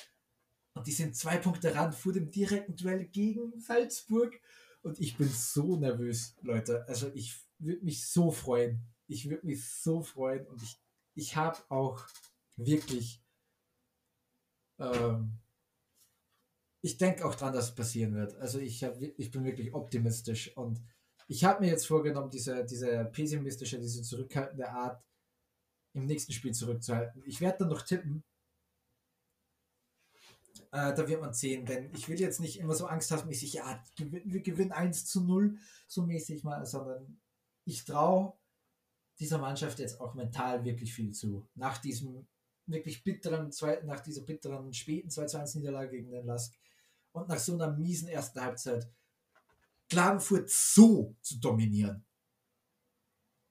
Und 0.73 0.87
die 0.87 0.91
sind 0.91 1.15
zwei 1.15 1.37
Punkte 1.37 1.75
ran 1.75 1.93
vor 1.93 2.13
dem 2.13 2.31
direkten 2.31 2.75
Duell 2.75 3.05
gegen 3.05 3.59
Salzburg. 3.59 4.39
Und 4.81 4.99
ich 4.99 5.17
bin 5.17 5.29
so 5.29 5.75
nervös, 5.75 6.35
Leute. 6.41 6.87
Also 6.87 7.11
ich 7.13 7.39
würde 7.59 7.85
mich 7.85 8.07
so 8.07 8.31
freuen. 8.31 8.81
Ich 9.07 9.29
würde 9.29 9.45
mich 9.45 9.67
so 9.69 10.01
freuen. 10.01 10.47
Und 10.47 10.63
ich, 10.63 10.79
ich 11.13 11.35
habe 11.35 11.59
auch 11.69 12.07
wirklich 12.55 13.23
ähm, 14.79 15.39
ich 16.87 16.97
denke 16.97 17.25
auch 17.25 17.35
dran, 17.35 17.53
dass 17.53 17.65
es 17.65 17.75
passieren 17.75 18.15
wird. 18.15 18.33
Also 18.37 18.59
ich, 18.59 18.81
hab, 18.81 19.01
ich 19.01 19.29
bin 19.29 19.43
wirklich 19.43 19.73
optimistisch 19.73 20.55
und 20.55 20.81
ich 21.27 21.43
habe 21.43 21.59
mir 21.59 21.69
jetzt 21.69 21.85
vorgenommen, 21.85 22.29
diese, 22.29 22.63
diese 22.63 23.03
pessimistische, 23.11 23.77
diese 23.77 24.03
zurückhaltende 24.03 24.69
Art 24.69 25.03
im 25.93 26.05
nächsten 26.05 26.31
Spiel 26.31 26.53
zurückzuhalten. 26.53 27.21
Ich 27.25 27.41
werde 27.41 27.57
dann 27.59 27.69
noch 27.69 27.81
tippen. 27.81 28.23
Äh, 30.71 30.93
da 30.95 31.05
wird 31.09 31.19
man 31.19 31.33
sehen, 31.33 31.65
denn 31.65 31.91
ich 31.93 32.07
will 32.07 32.21
jetzt 32.21 32.39
nicht 32.39 32.57
immer 32.57 32.73
so 32.73 32.85
angsthaftmäßig, 32.85 33.53
ja, 33.53 33.83
wir 33.97 34.41
gewinnen 34.41 34.71
1 34.71 35.07
zu 35.07 35.21
0, 35.25 35.57
so 35.87 36.03
mäßig 36.03 36.45
mal, 36.45 36.65
sondern 36.65 37.19
ich 37.65 37.83
traue 37.83 38.31
dieser 39.19 39.39
Mannschaft 39.39 39.79
jetzt 39.79 39.99
auch 39.99 40.13
mental 40.13 40.63
wirklich 40.63 40.93
viel 40.93 41.11
zu. 41.11 41.49
Nach 41.53 41.79
diesem 41.79 42.27
wirklich 42.65 43.03
bitteren, 43.03 43.51
nach 43.83 43.99
dieser 43.99 44.21
bitteren 44.21 44.73
späten 44.73 45.09
2-1 45.09 45.57
Niederlage 45.57 45.97
gegen 45.97 46.11
den 46.11 46.25
Lask 46.25 46.53
und 47.17 47.29
nach 47.29 47.39
so 47.39 47.53
einer 47.53 47.71
miesen 47.71 48.07
ersten 48.07 48.41
Halbzeit 48.41 48.89
Klagenfurt 49.89 50.49
so 50.49 51.15
zu 51.21 51.39
dominieren. 51.39 52.05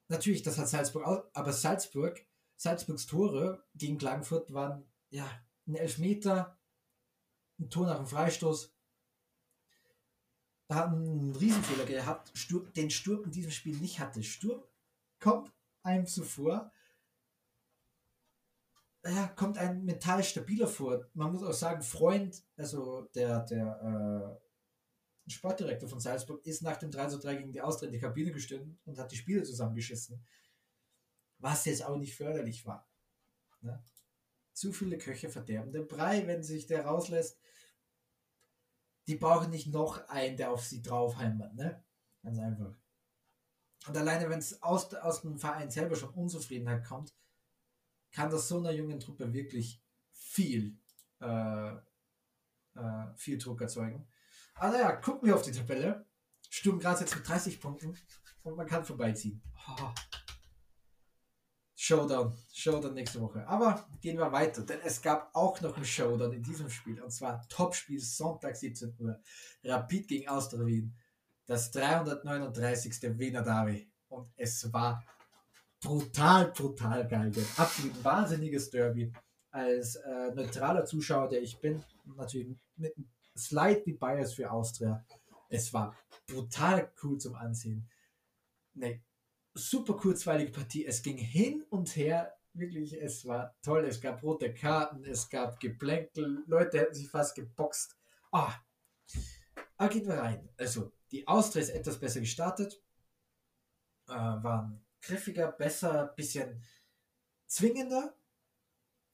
Natürlich, 0.08 0.42
das 0.42 0.58
hat 0.58 0.68
Salzburg 0.68 1.04
auch, 1.04 1.24
aber 1.32 1.52
Salzburg, 1.52 2.24
Salzburgs 2.56 3.06
Tore 3.06 3.64
gegen 3.74 3.98
Klagenfurt 3.98 4.52
waren 4.52 4.84
ja 5.10 5.28
ein 5.66 5.74
Elfmeter, 5.74 6.58
ein 7.58 7.70
Tor 7.70 7.86
nach 7.86 7.96
dem 7.96 8.06
Freistoß. 8.06 8.72
Da 10.68 10.74
hat 10.74 10.88
einen 10.88 11.34
Riesenfehler 11.34 11.84
gehabt, 11.86 12.30
Sturm, 12.36 12.72
den 12.72 12.90
Sturm 12.90 13.24
in 13.24 13.30
diesem 13.30 13.50
Spiel 13.50 13.76
nicht 13.78 13.98
hatte. 13.98 14.22
Sturm 14.22 14.62
kommt 15.20 15.52
einem 15.82 16.06
zuvor 16.06 16.70
ja, 19.08 19.28
kommt 19.28 19.58
ein 19.58 19.84
mental 19.84 20.22
stabiler 20.22 20.66
vor. 20.66 21.06
Man 21.14 21.32
muss 21.32 21.42
auch 21.42 21.52
sagen, 21.52 21.82
Freund, 21.82 22.42
also 22.56 23.02
der, 23.14 23.40
der 23.44 24.38
äh, 25.26 25.30
Sportdirektor 25.30 25.88
von 25.88 26.00
Salzburg, 26.00 26.44
ist 26.46 26.62
nach 26.62 26.76
dem 26.76 26.90
3 26.90 27.08
zu 27.08 27.18
3 27.18 27.36
gegen 27.36 27.52
die 27.52 27.60
Austria 27.60 27.88
in 27.88 27.92
die 27.92 28.00
Kabine 28.00 28.32
gestanden 28.32 28.78
und 28.84 28.98
hat 28.98 29.10
die 29.10 29.16
Spiele 29.16 29.42
zusammengeschissen. 29.42 30.24
Was 31.38 31.64
jetzt 31.64 31.84
auch 31.84 31.96
nicht 31.96 32.16
förderlich 32.16 32.64
war. 32.64 32.88
Ne? 33.60 33.82
Zu 34.52 34.72
viele 34.72 34.98
Köche 34.98 35.28
verderben 35.28 35.72
den 35.72 35.86
Brei, 35.86 36.26
wenn 36.26 36.42
sich 36.42 36.66
der 36.66 36.86
rauslässt. 36.86 37.38
Die 39.06 39.16
brauchen 39.16 39.50
nicht 39.50 39.68
noch 39.68 40.08
einen, 40.08 40.36
der 40.36 40.50
auf 40.50 40.64
sie 40.64 40.82
draufheimert. 40.82 41.54
Ne? 41.54 41.84
Ganz 42.22 42.38
einfach. 42.38 42.74
Und 43.86 43.96
alleine, 43.96 44.28
wenn 44.30 44.38
es 44.38 44.62
aus, 44.62 44.92
aus 44.94 45.20
dem 45.22 45.38
Verein 45.38 45.70
selber 45.70 45.94
schon 45.94 46.10
Unzufriedenheit 46.10 46.84
kommt, 46.84 47.14
kann 48.16 48.30
das 48.30 48.48
so 48.48 48.58
einer 48.58 48.72
jungen 48.72 48.98
Truppe 48.98 49.30
wirklich 49.30 49.82
viel, 50.10 50.78
äh, 51.20 51.72
äh, 52.74 53.14
viel 53.14 53.36
Druck 53.36 53.60
erzeugen. 53.60 54.08
Also 54.54 54.78
ja, 54.78 54.96
gucken 54.96 55.28
wir 55.28 55.34
auf 55.34 55.42
die 55.42 55.52
Tabelle. 55.52 56.06
Sturm 56.48 56.78
Graz 56.78 57.00
jetzt 57.00 57.14
mit 57.14 57.28
30 57.28 57.60
Punkten 57.60 57.94
und 58.42 58.56
man 58.56 58.66
kann 58.66 58.86
vorbeiziehen. 58.86 59.42
Oh. 59.68 59.92
Showdown, 61.74 62.34
Showdown 62.54 62.94
nächste 62.94 63.20
Woche. 63.20 63.46
Aber 63.46 63.86
gehen 64.00 64.16
wir 64.16 64.32
weiter, 64.32 64.62
denn 64.62 64.80
es 64.82 65.02
gab 65.02 65.30
auch 65.34 65.60
noch 65.60 65.76
einen 65.76 65.84
Showdown 65.84 66.32
in 66.32 66.42
diesem 66.42 66.70
Spiel 66.70 67.02
und 67.02 67.10
zwar 67.10 67.46
Topspiel 67.48 68.00
Sonntag 68.00 68.56
17 68.56 68.96
Uhr. 68.98 69.20
Rapid 69.62 70.08
gegen 70.08 70.28
Austria 70.28 70.64
Wien. 70.64 70.96
Das 71.44 71.70
339. 71.70 73.18
Wiener 73.18 73.42
Derby. 73.42 73.92
Und 74.08 74.32
es 74.36 74.72
war 74.72 75.04
brutal, 75.80 76.52
brutal 76.52 77.06
geil. 77.06 77.32
Absolut 77.56 78.04
wahnsinniges 78.04 78.70
Derby. 78.70 79.12
Als 79.50 79.96
äh, 79.96 80.34
neutraler 80.34 80.84
Zuschauer, 80.84 81.28
der 81.28 81.42
ich 81.42 81.58
bin, 81.58 81.82
natürlich 82.04 82.56
mit 82.76 82.94
slightly 83.34 83.94
bias 83.94 84.34
für 84.34 84.50
Austria. 84.50 85.04
Es 85.48 85.72
war 85.72 85.96
brutal 86.26 86.92
cool 87.02 87.18
zum 87.18 87.34
Ansehen. 87.34 87.88
Eine 88.74 89.00
super 89.54 89.94
kurzweilige 89.96 90.52
Partie. 90.52 90.84
Es 90.84 91.02
ging 91.02 91.16
hin 91.16 91.64
und 91.70 91.96
her. 91.96 92.36
Wirklich, 92.52 93.00
es 93.00 93.26
war 93.26 93.54
toll. 93.62 93.84
Es 93.84 94.00
gab 94.00 94.22
rote 94.22 94.52
Karten, 94.52 95.04
es 95.04 95.28
gab 95.28 95.60
Geplänkel. 95.60 96.44
Leute 96.46 96.78
hätten 96.78 96.94
sich 96.94 97.08
fast 97.08 97.34
geboxt. 97.34 97.96
Ah, 98.32 98.54
aber 99.76 99.88
gehen 99.90 100.06
wir 100.06 100.18
rein. 100.18 100.48
Also, 100.58 100.92
die 101.10 101.26
Austria 101.26 101.62
ist 101.62 101.70
etwas 101.70 101.98
besser 101.98 102.20
gestartet. 102.20 102.82
Äh, 104.08 104.12
waren 104.12 104.85
griffiger, 105.06 105.52
besser, 105.52 106.12
bisschen 106.16 106.62
zwingender. 107.46 108.14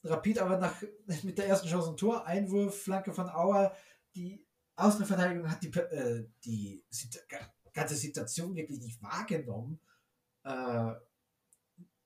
Rapid 0.04 0.38
aber 0.38 0.58
nach, 0.58 0.74
mit 1.22 1.38
der 1.38 1.46
ersten 1.46 1.68
Chance 1.68 1.90
ein 1.90 1.96
Tor, 1.96 2.26
Einwurf, 2.26 2.82
Flanke 2.82 3.12
von 3.12 3.28
Auer. 3.28 3.74
Die 4.14 4.44
Außenverteidigung 4.76 5.50
hat 5.50 5.62
die, 5.62 5.68
äh, 5.68 6.28
die 6.44 6.84
ganze 7.72 7.94
Situation 7.94 8.54
wirklich 8.54 8.80
nicht 8.80 9.02
wahrgenommen. 9.02 9.80
Äh, 10.44 10.92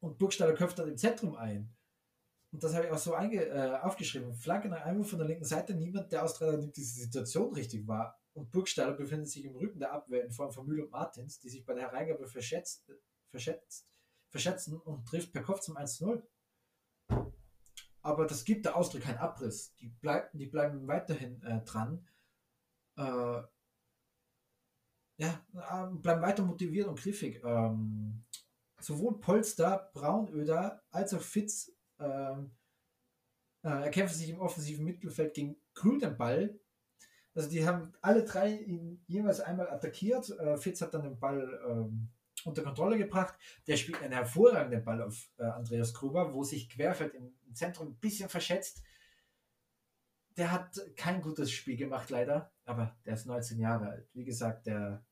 und 0.00 0.18
Burgstaller 0.18 0.54
köpft 0.54 0.78
dann 0.78 0.88
im 0.88 0.96
Zentrum 0.96 1.36
ein. 1.36 1.74
Und 2.52 2.62
das 2.62 2.74
habe 2.74 2.86
ich 2.86 2.92
auch 2.92 2.98
so 2.98 3.14
einge, 3.14 3.44
äh, 3.44 3.78
aufgeschrieben. 3.80 4.34
Flanke 4.34 4.68
nach 4.68 4.84
Einwurf 4.84 5.10
von 5.10 5.18
der 5.18 5.28
linken 5.28 5.44
Seite. 5.44 5.74
Niemand 5.74 6.12
der 6.12 6.22
Australier 6.22 6.58
nimmt 6.58 6.76
diese 6.76 7.00
Situation 7.00 7.52
richtig 7.52 7.86
wahr. 7.86 8.18
Und 8.34 8.52
Burgstaller 8.52 8.92
befindet 8.92 9.30
sich 9.30 9.44
im 9.44 9.56
Rücken 9.56 9.80
der 9.80 9.92
Abwehr 9.92 10.24
in 10.24 10.30
Form 10.30 10.52
von 10.52 10.66
Mühl 10.66 10.82
und 10.82 10.90
Martins, 10.90 11.38
die 11.40 11.48
sich 11.48 11.64
bei 11.64 11.74
der 11.74 11.90
Hereingabe 11.90 12.26
verschätzt, 12.26 12.86
verschätzt, 13.36 13.86
verschätzen 14.30 14.80
und 14.80 15.06
trifft 15.06 15.32
per 15.32 15.42
Kopf 15.42 15.60
zum 15.60 15.76
1-0. 15.76 16.22
Aber 18.00 18.26
das 18.26 18.44
gibt 18.44 18.64
der 18.64 18.76
Austria 18.76 19.02
keinen 19.02 19.18
Abriss. 19.18 19.74
Die, 19.76 19.88
bleib, 19.88 20.30
die 20.32 20.46
bleiben 20.46 20.86
weiterhin 20.86 21.42
äh, 21.42 21.62
dran. 21.64 22.06
Äh, 22.96 23.42
ja, 25.18 25.46
äh, 25.54 25.86
bleiben 25.96 26.22
weiter 26.22 26.44
motiviert 26.44 26.88
und 26.88 26.98
griffig. 26.98 27.42
Ähm, 27.44 28.24
sowohl 28.80 29.20
Polster, 29.20 29.90
Braunöder 29.92 30.82
als 30.90 31.12
auch 31.12 31.20
Fitz 31.20 31.72
ähm, 31.98 32.52
äh, 33.64 33.68
erkämpfen 33.68 34.16
sich 34.16 34.30
im 34.30 34.40
offensiven 34.40 34.84
Mittelfeld 34.84 35.34
gegen 35.34 35.56
Krül 35.74 35.98
den 35.98 36.16
Ball. 36.16 36.58
Also 37.34 37.50
die 37.50 37.66
haben 37.66 37.92
alle 38.00 38.24
drei 38.24 38.56
ihn 38.56 39.04
jeweils 39.08 39.40
einmal 39.40 39.68
attackiert. 39.68 40.30
Äh, 40.30 40.56
Fitz 40.56 40.80
hat 40.80 40.94
dann 40.94 41.02
den 41.02 41.18
Ball 41.18 41.60
ähm, 41.68 42.08
unter 42.46 42.62
Kontrolle 42.62 42.96
gebracht. 42.96 43.34
Der 43.66 43.76
spielt 43.76 44.00
einen 44.02 44.12
hervorragenden 44.12 44.84
Ball 44.84 45.02
auf 45.02 45.28
äh, 45.38 45.44
Andreas 45.44 45.92
Gruber, 45.92 46.32
wo 46.32 46.44
sich 46.44 46.70
Querfeld 46.70 47.14
im 47.14 47.34
Zentrum 47.52 47.88
ein 47.88 47.98
bisschen 47.98 48.28
verschätzt. 48.28 48.82
Der 50.36 50.52
hat 50.52 50.78
kein 50.96 51.20
gutes 51.20 51.50
Spiel 51.50 51.76
gemacht, 51.76 52.10
leider, 52.10 52.52
aber 52.64 52.96
der 53.04 53.14
ist 53.14 53.26
19 53.26 53.58
Jahre 53.58 53.88
alt. 53.88 54.08
Wie 54.12 54.24
gesagt, 54.24 54.66
der, 54.66 55.04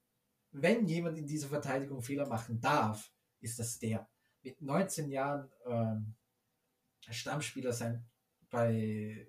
wenn 0.52 0.86
jemand 0.86 1.18
in 1.18 1.26
dieser 1.26 1.48
Verteidigung 1.48 2.02
Fehler 2.02 2.26
machen 2.26 2.60
darf, 2.60 3.12
ist 3.40 3.58
das 3.58 3.78
der. 3.78 4.08
Mit 4.42 4.60
19 4.60 5.08
Jahren 5.08 5.50
ähm, 5.66 6.14
Stammspieler 7.08 7.72
sein 7.72 8.06
bei 8.50 9.26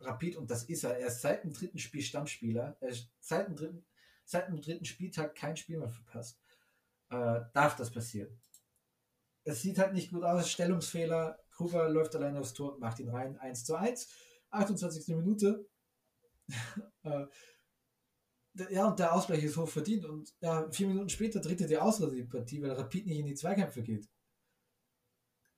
Rapid 0.00 0.36
und 0.36 0.50
das 0.50 0.64
ist 0.64 0.84
er. 0.84 0.98
Er 0.98 1.08
ist 1.08 1.20
seit 1.20 1.44
dem 1.44 1.52
dritten 1.52 1.78
Spiel 1.78 2.02
Stammspieler. 2.02 2.76
Er 2.80 2.88
ist 2.88 3.10
seit 3.20 3.46
dem 3.46 3.56
dritten, 3.56 3.86
seit 4.24 4.48
dem 4.48 4.60
dritten 4.60 4.84
Spieltag 4.84 5.34
kein 5.34 5.56
Spiel 5.56 5.78
mehr 5.78 5.90
verpasst 5.90 6.40
äh, 7.14 7.44
darf 7.52 7.76
das 7.76 7.90
passieren. 7.90 8.40
Es 9.44 9.62
sieht 9.62 9.78
halt 9.78 9.92
nicht 9.92 10.10
gut 10.10 10.24
aus, 10.24 10.50
Stellungsfehler. 10.50 11.38
Gruber 11.50 11.88
läuft 11.88 12.16
alleine 12.16 12.40
aufs 12.40 12.54
Tor 12.54 12.74
und 12.74 12.80
macht 12.80 12.98
ihn 12.98 13.10
rein, 13.10 13.38
1 13.38 13.64
zu 13.64 13.76
1. 13.76 14.08
28. 14.50 15.14
Minute. 15.16 15.68
äh, 17.02 17.26
ja, 18.70 18.86
und 18.86 18.98
der 18.98 19.12
Ausgleich 19.12 19.42
ist 19.44 19.56
hoch 19.56 19.68
verdient. 19.68 20.06
Und 20.06 20.32
ja, 20.40 20.70
vier 20.70 20.88
Minuten 20.88 21.08
später 21.08 21.40
dritte 21.40 21.66
die 21.66 21.78
Auslöser 21.78 22.14
die 22.14 22.24
Partie, 22.24 22.62
weil 22.62 22.72
Rapid 22.72 23.06
nicht 23.06 23.18
in 23.18 23.26
die 23.26 23.34
Zweikämpfe 23.34 23.82
geht. 23.82 24.08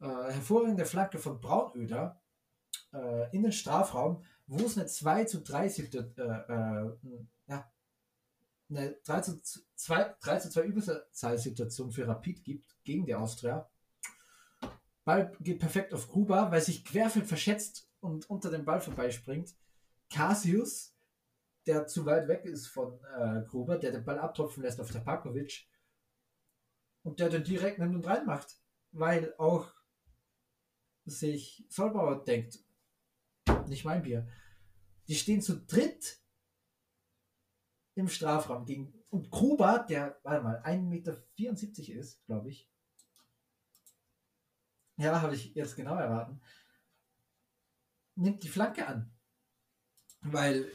Äh, 0.01 0.07
hervorragende 0.07 0.85
Flanke 0.85 1.19
von 1.19 1.41
Braunöder 1.41 2.21
äh, 2.93 3.35
in 3.35 3.43
den 3.43 3.53
Strafraum, 3.53 4.25
wo 4.47 4.65
es 4.65 4.77
eine 4.77 4.87
2 4.87 5.25
zu 5.25 5.43
3 5.43 5.67
äh, 5.67 5.99
äh, 5.99 6.93
eine 8.69 8.97
3 9.05 9.21
zu 9.21 9.41
2, 9.75 10.17
3 10.21 10.39
zu 10.39 10.51
2 10.51 10.63
Überzahlsituation 10.63 11.93
für 11.93 12.07
Rapid 12.07 12.45
gibt 12.45 12.77
gegen 12.85 13.07
die 13.07 13.15
Austria. 13.15 13.71
Ball 15.05 15.33
geht 15.41 15.61
perfekt 15.61 15.95
auf 15.95 16.09
Gruber, 16.09 16.51
weil 16.51 16.61
sich 16.61 16.85
Querfeld 16.85 17.27
verschätzt 17.27 17.89
und 18.01 18.29
unter 18.29 18.51
dem 18.51 18.65
Ball 18.65 18.81
vorbeispringt. 18.81 19.55
Casius, 20.11 20.95
der 21.67 21.87
zu 21.87 22.07
weit 22.07 22.29
weg 22.29 22.45
ist 22.45 22.67
von 22.67 22.99
äh, 23.17 23.43
Gruber, 23.47 23.79
der 23.79 23.93
den 23.93 24.05
Ball 24.05 24.19
abtropfen 24.19 24.63
lässt 24.63 24.81
auf 24.81 24.91
Tapakovic 24.91 25.69
und 27.03 27.21
der 27.21 27.29
dann 27.29 27.45
direkt 27.45 27.79
nimmt 27.79 27.95
und 27.95 28.07
reinmacht, 28.07 28.61
weil 28.91 29.35
auch 29.39 29.73
sich 31.05 31.65
Solbauer 31.69 32.25
denkt, 32.25 32.59
nicht 33.69 33.85
mein 33.85 34.03
Bier. 34.03 34.27
Die 35.07 35.15
stehen 35.15 35.41
zu 35.41 35.65
dritt 35.65 36.21
im 37.97 38.09
Strafraum 38.09 38.65
gegen. 38.65 38.93
Und 39.11 39.31
Gruber, 39.31 39.85
der, 39.89 40.21
warte 40.23 40.45
mal, 40.45 40.63
1,74 40.63 40.81
Meter 40.83 41.99
ist, 41.99 42.25
glaube 42.27 42.51
ich. 42.51 42.71
Ja, 44.99 45.21
habe 45.21 45.35
ich 45.35 45.55
jetzt 45.55 45.77
genau 45.77 45.97
erraten. 45.97 46.41
Nimmt 48.15 48.43
die 48.43 48.49
Flanke 48.49 48.87
an. 48.87 49.13
Weil 50.21 50.71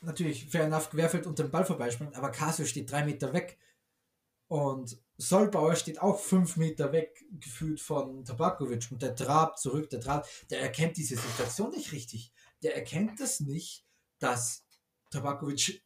natürlich 0.00 0.46
fair 0.46 0.64
enough 0.64 0.90
Querfeld 0.90 1.26
unter 1.26 1.44
dem 1.44 1.50
Ball 1.50 1.64
vorbeispringt, 1.64 2.14
aber 2.14 2.30
Casio 2.30 2.64
steht 2.64 2.90
drei 2.90 3.04
Meter 3.04 3.32
weg. 3.32 3.58
Und 4.48 4.98
Solbauer 5.16 5.74
steht 5.76 6.00
auch 6.00 6.20
fünf 6.20 6.56
Meter 6.56 6.92
weg, 6.92 7.24
gefühlt 7.32 7.80
von 7.80 8.24
Tabakovic. 8.24 8.88
Und 8.92 9.02
der 9.02 9.16
trabt 9.16 9.58
zurück, 9.58 9.90
der 9.90 10.00
trabt, 10.00 10.28
der 10.50 10.60
erkennt 10.60 10.96
diese 10.96 11.16
Situation 11.16 11.70
nicht 11.70 11.92
richtig. 11.92 12.32
Der 12.62 12.76
erkennt 12.76 13.18
das 13.18 13.40
nicht, 13.40 13.84
dass 14.18 14.66
Tabakovic 15.10 15.82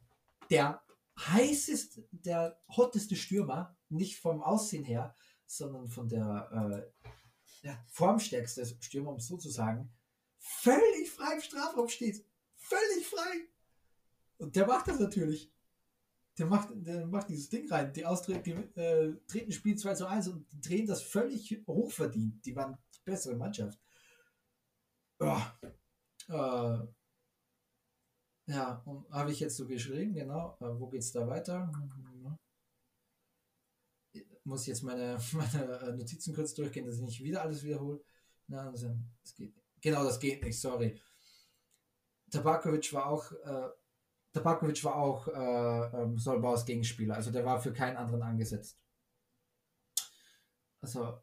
der 0.50 0.82
heißeste, 1.18 2.08
der 2.12 2.60
hotteste 2.68 3.16
Stürmer, 3.16 3.76
nicht 3.88 4.18
vom 4.18 4.42
Aussehen 4.42 4.84
her, 4.84 5.14
sondern 5.46 5.88
von 5.88 6.08
der 6.08 6.92
äh, 7.02 7.66
ja, 7.66 7.84
formstärkste 7.88 8.66
Stürmer, 8.80 9.10
um 9.10 9.16
es 9.16 9.26
so 9.26 9.36
zu 9.36 9.50
sagen, 9.50 9.92
völlig 10.38 11.10
frei 11.10 11.34
im 11.34 11.40
Strafraum 11.40 11.88
steht. 11.88 12.24
Völlig 12.56 13.06
frei. 13.06 13.48
Und 14.38 14.56
der 14.56 14.66
macht 14.66 14.88
das 14.88 14.98
natürlich. 14.98 15.52
Der 16.38 16.46
macht, 16.46 16.68
der 16.72 17.06
macht 17.06 17.28
dieses 17.28 17.48
Ding 17.48 17.70
rein. 17.70 17.92
Die 17.92 18.06
Austria 18.06 18.38
äh, 18.38 19.12
treten 19.26 19.52
Spiel 19.52 19.76
2 19.76 19.94
zu 19.94 20.06
1 20.06 20.28
und 20.28 20.46
drehen 20.66 20.86
das 20.86 21.02
völlig 21.02 21.62
hochverdient. 21.66 22.44
Die 22.46 22.56
waren 22.56 22.78
die 22.94 23.00
bessere 23.04 23.36
Mannschaft. 23.36 23.78
Ja. 25.20 25.58
Äh, 26.28 26.86
ja, 28.50 28.84
habe 29.10 29.32
ich 29.32 29.40
jetzt 29.40 29.56
so 29.56 29.66
geschrieben, 29.66 30.14
genau. 30.14 30.56
Äh, 30.60 30.78
wo 30.78 30.88
geht 30.88 31.02
es 31.02 31.12
da 31.12 31.26
weiter? 31.26 31.70
muss 34.50 34.66
jetzt 34.66 34.82
meine, 34.82 35.18
meine 35.32 35.80
äh, 35.80 35.92
Notizen 35.92 36.34
kurz 36.34 36.52
durchgehen, 36.54 36.86
dass 36.86 36.96
ich 36.96 37.02
nicht 37.02 37.22
wieder 37.22 37.42
alles 37.42 37.62
wiederhole. 37.62 38.02
Na, 38.48 38.68
also, 38.68 38.94
das 39.22 39.34
geht. 39.34 39.54
Genau, 39.80 40.04
das 40.04 40.20
geht 40.20 40.44
nicht, 40.44 40.60
sorry. 40.60 41.00
Tabakovic 42.30 42.92
war 42.92 43.06
auch, 43.06 43.32
äh, 43.32 43.68
Tabakovic 44.32 44.84
war 44.84 44.96
auch 44.96 45.26
äh, 45.28 46.02
ähm, 46.02 46.18
Solbaus 46.18 46.64
Gegenspieler, 46.66 47.16
also 47.16 47.30
der 47.30 47.44
war 47.44 47.60
für 47.60 47.72
keinen 47.72 47.96
anderen 47.96 48.22
angesetzt. 48.22 48.78
Also, 50.82 51.18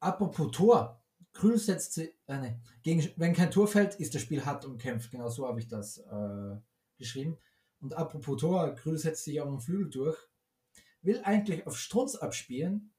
apropos 0.00 0.50
Tor, 0.50 1.02
Krül 1.32 1.56
setzt 1.56 1.94
sie, 1.94 2.12
äh, 2.26 2.38
ne, 2.38 2.62
gegen, 2.82 3.08
wenn 3.16 3.32
kein 3.32 3.50
Tor 3.50 3.68
fällt, 3.68 3.94
ist 3.96 4.14
das 4.14 4.22
Spiel 4.22 4.44
hart 4.44 4.64
umkämpft. 4.64 5.10
Genau 5.10 5.28
so 5.28 5.46
habe 5.46 5.60
ich 5.60 5.68
das 5.68 5.98
äh, 5.98 6.56
geschrieben. 7.00 7.36
Und 7.80 7.94
apropos 7.94 8.40
Tor, 8.40 8.74
Krül 8.76 8.98
setzt 8.98 9.24
sich 9.24 9.40
auf 9.40 9.48
den 9.48 9.60
Flügel 9.60 9.90
durch, 9.90 10.18
will 11.02 11.20
eigentlich 11.24 11.66
auf 11.66 11.76
Strunz 11.76 12.14
abspielen. 12.14 12.92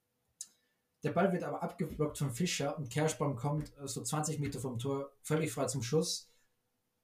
Der 1.03 1.11
Ball 1.11 1.31
wird 1.31 1.43
aber 1.43 1.63
abgeblockt 1.63 2.17
von 2.17 2.31
Fischer 2.31 2.77
und 2.77 2.89
Kerschbaum 2.89 3.35
kommt 3.35 3.75
äh, 3.77 3.87
so 3.87 4.03
20 4.03 4.39
Meter 4.39 4.59
vom 4.59 4.77
Tor 4.77 5.11
völlig 5.21 5.51
frei 5.51 5.65
zum 5.65 5.81
Schuss. 5.81 6.29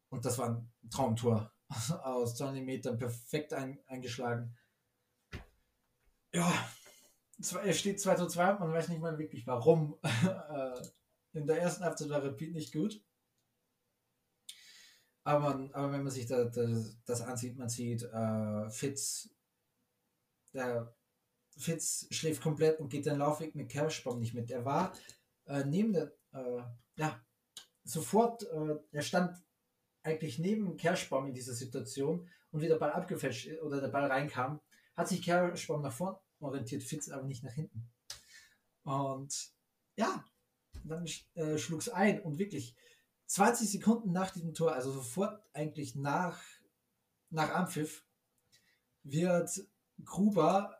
Und 0.09 0.25
das 0.25 0.37
war 0.37 0.49
ein 0.49 0.71
Traumtor. 0.89 1.51
Aus 2.03 2.35
20 2.35 2.63
Metern 2.63 2.97
perfekt 2.97 3.53
ein, 3.53 3.79
eingeschlagen. 3.87 4.55
Ja, 6.33 6.51
er 7.63 7.73
steht 7.73 7.99
2 7.99 8.15
zu 8.15 8.27
2, 8.27 8.53
man 8.53 8.73
weiß 8.73 8.89
nicht 8.89 9.01
mal 9.01 9.17
wirklich 9.17 9.47
warum. 9.47 9.97
Äh, 10.49 10.81
in 11.33 11.45
der 11.45 11.61
ersten 11.61 11.83
Halbzeit 11.83 12.09
war 12.09 12.23
Repeat 12.23 12.53
nicht 12.53 12.73
gut. 12.73 13.03
Aber, 15.27 15.69
aber 15.73 15.91
wenn 15.91 16.03
man 16.03 16.11
sich 16.13 16.25
da, 16.25 16.45
das, 16.45 16.97
das 17.03 17.21
ansieht, 17.21 17.57
man 17.57 17.67
sieht 17.67 18.01
äh, 18.01 18.69
Fitz, 18.69 19.29
der 20.53 20.95
Fitz 21.57 22.07
schläft 22.11 22.41
komplett 22.41 22.79
und 22.79 22.87
geht 22.87 23.05
den 23.05 23.17
Laufweg 23.17 23.53
mit 23.53 23.67
Kerschbaum 23.67 24.21
nicht 24.21 24.33
mit. 24.33 24.49
Er 24.51 24.63
war 24.63 24.93
äh, 25.47 25.65
neben 25.65 25.91
der, 25.91 26.13
äh, 26.31 26.61
ja, 26.95 27.21
sofort, 27.83 28.43
äh, 28.43 28.77
er 28.93 29.01
stand 29.01 29.35
eigentlich 30.01 30.39
neben 30.39 30.77
Kerschbaum 30.77 31.27
in 31.27 31.33
dieser 31.33 31.53
Situation 31.53 32.25
und 32.51 32.61
wie 32.61 32.69
der 32.69 32.77
Ball 32.77 32.93
abgefälscht 32.93 33.49
oder 33.63 33.81
der 33.81 33.89
Ball 33.89 34.09
reinkam, 34.09 34.61
hat 34.95 35.09
sich 35.09 35.21
Kerschbaum 35.21 35.81
nach 35.81 35.91
vorn 35.91 36.15
orientiert, 36.39 36.83
Fitz 36.83 37.09
aber 37.09 37.25
nicht 37.25 37.43
nach 37.43 37.53
hinten. 37.53 37.91
Und 38.83 39.51
ja, 39.97 40.23
dann 40.85 41.05
äh, 41.33 41.57
schlug 41.57 41.81
es 41.81 41.89
ein 41.89 42.21
und 42.21 42.39
wirklich 42.39 42.77
20 43.27 43.69
Sekunden 43.69 44.11
nach 44.11 44.31
diesem 44.31 44.53
Tor, 44.53 44.73
also 44.73 44.91
sofort 44.91 45.41
eigentlich 45.53 45.95
nach, 45.95 46.41
nach 47.29 47.53
Ampfiff, 47.53 48.05
wird 49.03 49.49
Gruber 50.03 50.77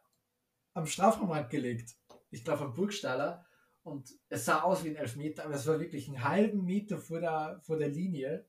am 0.74 0.86
Strafraumrand 0.86 1.50
gelegt. 1.50 1.95
Ich 2.30 2.43
glaube 2.43 2.66
am 2.66 2.74
Burgstaller. 2.74 3.45
Und 3.84 4.20
es 4.28 4.43
sah 4.43 4.62
aus 4.64 4.84
wie 4.84 4.89
ein 4.89 4.98
Elfmeter, 4.98 5.45
aber 5.45 5.56
es 5.56 5.66
war 5.66 5.80
wirklich 5.80 6.08
einen 6.08 6.22
halben 6.22 6.66
Meter 6.66 6.98
vor 6.98 7.22
der, 7.22 7.62
vor 7.64 7.78
der 7.78 7.88
Linie. 7.88 8.45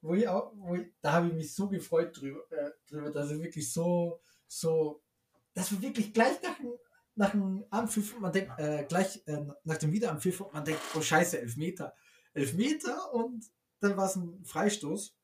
Wo 0.00 0.14
ich 0.14 0.26
auch, 0.26 0.52
wo 0.56 0.74
ich, 0.74 0.88
da 1.00 1.12
habe 1.12 1.28
ich 1.28 1.34
mich 1.34 1.54
so 1.54 1.68
gefreut 1.68 2.20
drüber, 2.20 2.40
äh, 2.50 2.70
drüber, 2.88 3.12
dass 3.12 3.30
er 3.30 3.40
wirklich 3.40 3.72
so, 3.72 4.20
so, 4.48 5.00
das 5.54 5.72
war 5.72 5.80
wirklich 5.80 6.12
gleich 6.12 6.42
nach 6.42 6.56
dem, 6.56 6.72
nach 7.14 7.30
dem 7.30 7.64
Anpfiff, 7.70 8.18
man 8.18 8.32
denkt, 8.32 8.58
äh, 8.58 8.84
gleich 8.88 9.22
äh, 9.26 9.44
nach 9.62 9.78
dem 9.78 9.92
Wiederanpfiff, 9.92 10.42
man 10.52 10.64
denkt, 10.64 10.80
oh 10.96 11.00
scheiße, 11.00 11.40
Elfmeter. 11.40 11.94
Elfmeter 12.34 13.12
und 13.12 13.44
dann 13.80 13.96
war 13.96 14.06
es 14.06 14.16
ein 14.16 14.44
Freistoß, 14.44 15.16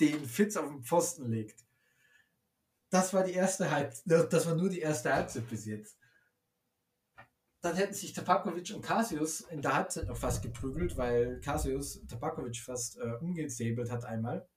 den 0.00 0.24
Fitz 0.26 0.56
auf 0.56 0.68
den 0.68 0.82
Pfosten 0.82 1.30
legt. 1.30 1.64
Das 2.90 3.12
war 3.12 3.24
die 3.24 3.34
erste 3.34 3.70
Halbzeit, 3.70 4.32
das 4.32 4.46
war 4.46 4.54
nur 4.54 4.70
die 4.70 4.80
erste 4.80 5.12
Halbzeit 5.12 5.48
bis 5.48 5.66
jetzt. 5.66 5.98
Dann 7.60 7.76
hätten 7.76 7.92
sich 7.92 8.12
Tabakovic 8.12 8.72
und 8.74 8.82
Casius 8.82 9.40
in 9.40 9.60
der 9.60 9.74
Halbzeit 9.74 10.06
noch 10.06 10.16
fast 10.16 10.42
geprügelt, 10.42 10.96
weil 10.96 11.40
Casius 11.40 12.00
Tabakovic 12.06 12.56
fast 12.58 12.96
äh, 12.98 13.14
umgesäbelt 13.20 13.90
hat 13.90 14.04
einmal. 14.04 14.48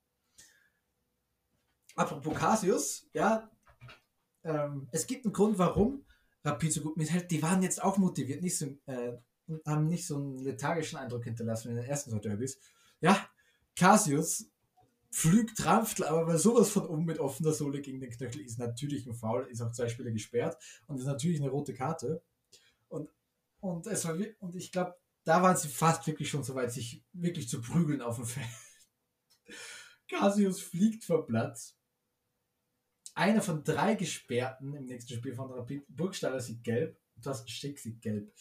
Apropos 1.96 2.38
Casius, 2.38 3.10
ja, 3.14 3.50
ähm, 4.44 4.88
es 4.92 5.08
gibt 5.08 5.26
einen 5.26 5.34
Grund, 5.34 5.58
warum 5.58 6.06
Rapid 6.44 6.74
so 6.74 6.82
gut 6.82 6.98
mithält. 6.98 7.30
Die 7.30 7.44
waren 7.44 7.62
jetzt 7.62 7.84
auch 7.84 7.98
motiviert, 7.98 8.42
nicht 8.42 8.58
so, 8.58 8.66
äh, 8.86 9.18
haben 9.66 9.88
nicht 9.88 10.06
so 10.06 10.16
einen 10.16 10.38
lethargischen 10.40 10.98
Eindruck 10.98 11.24
hinterlassen 11.24 11.70
in 11.70 11.76
den 11.76 11.86
ersten 11.86 12.12
zwei 12.12 12.20
Derbys. 12.20 12.60
Ja, 13.02 13.30
Casius 13.76 14.46
pflügt 15.12 15.66
Ramftl, 15.66 16.04
aber 16.04 16.38
sowas 16.38 16.70
von 16.70 16.88
oben 16.88 17.06
mit 17.06 17.20
offener 17.20 17.52
Sohle 17.52 17.82
gegen 17.82 18.00
den 18.00 18.12
Knöchel 18.12 18.42
ist 18.42 18.60
natürlich 18.60 19.06
ein 19.06 19.14
Foul, 19.14 19.48
ist 19.50 19.62
auch 19.62 19.72
zwei 19.72 19.90
Spiele 19.90 20.14
gesperrt 20.14 20.58
und 20.88 21.00
ist 21.00 21.06
natürlich 21.06 21.42
eine 21.42 21.50
rote 21.50 21.74
Karte. 21.74 22.24
Und, 22.88 23.10
und, 23.60 23.88
es 23.88 24.06
war, 24.06 24.18
und 24.40 24.56
ich 24.56 24.72
glaube, 24.72 24.96
da 25.24 25.42
waren 25.44 25.58
sie 25.58 25.68
fast 25.68 26.08
wirklich 26.08 26.30
schon 26.30 26.44
so 26.44 26.56
weit, 26.56 26.72
sich 26.72 27.04
wirklich 27.14 27.50
zu 27.50 27.62
prügeln 27.62 28.02
auf 28.02 28.16
dem 28.16 28.26
Feld. 28.26 28.48
Casius 30.08 30.62
fliegt 30.62 31.04
vom 31.04 31.26
Platz. 31.26 31.76
Einer 33.14 33.42
von 33.42 33.64
drei 33.64 33.96
Gesperrten 33.96 34.74
im 34.74 34.86
nächsten 34.86 35.14
Spiel 35.14 35.36
von 35.36 35.52
Rapid. 35.52 35.86
Burgstaller 35.90 36.40
sieht 36.40 36.64
gelb. 36.64 36.98
Thorsten 37.22 37.50
Stick 37.50 37.78
sieht 37.78 38.02
gelb. 38.02 38.34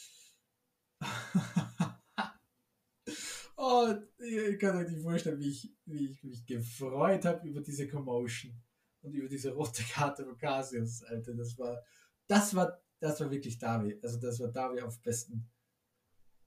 oh, 3.56 3.94
ihr 4.18 4.58
könnt 4.58 4.76
euch 4.76 4.90
nicht 4.90 5.02
vorstellen, 5.02 5.40
wie 5.40 5.50
ich, 5.50 5.74
wie 5.86 6.10
ich 6.10 6.22
mich 6.22 6.46
gefreut 6.46 7.24
habe 7.24 7.48
über 7.48 7.60
diese 7.60 7.88
Commotion 7.88 8.54
und 9.02 9.14
über 9.14 9.28
diese 9.28 9.52
rote 9.52 9.82
Karte 9.82 10.24
von 10.24 10.36
Casius, 10.36 11.02
Alter. 11.04 11.34
Das 11.34 11.58
war, 11.58 11.82
das 12.26 12.54
war, 12.54 12.80
das 12.98 13.20
war 13.20 13.30
wirklich 13.30 13.58
Davi. 13.58 13.98
Also 14.02 14.20
das 14.20 14.40
war 14.40 14.48
Davi 14.48 14.80
auf 14.80 15.00
besten, 15.02 15.50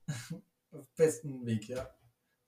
auf 0.70 0.88
besten 0.94 1.44
Weg, 1.44 1.68
ja. 1.68 1.92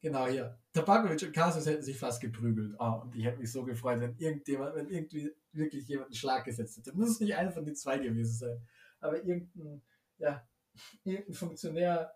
Genau 0.01 0.27
hier. 0.27 0.61
Tabakovic 0.73 1.23
und 1.23 1.33
Casius 1.33 1.67
hätten 1.67 1.83
sich 1.83 1.99
fast 1.99 2.21
geprügelt. 2.21 2.77
Oh, 2.79 3.01
und 3.03 3.17
ich 3.17 3.25
hätte 3.25 3.39
mich 3.39 3.51
so 3.51 3.65
gefreut, 3.65 4.01
wenn 4.01 4.17
irgendjemand, 4.19 4.77
wenn 4.77 4.89
irgendwie 4.89 5.33
wirklich 5.53 5.89
jemand 5.89 6.09
einen 6.09 6.15
Schlag 6.15 6.45
gesetzt 6.45 6.77
hätte. 6.77 6.93
Muss 6.93 7.19
nicht 7.19 7.35
einer 7.35 7.51
von 7.51 7.65
den 7.65 7.75
zwei 7.75 7.99
gewesen 7.99 8.37
sein. 8.37 8.65
Aber 9.01 9.25
irgendein, 9.25 9.83
ja, 10.19 10.47
irgendein 11.05 11.35
Funktionär, 11.35 12.13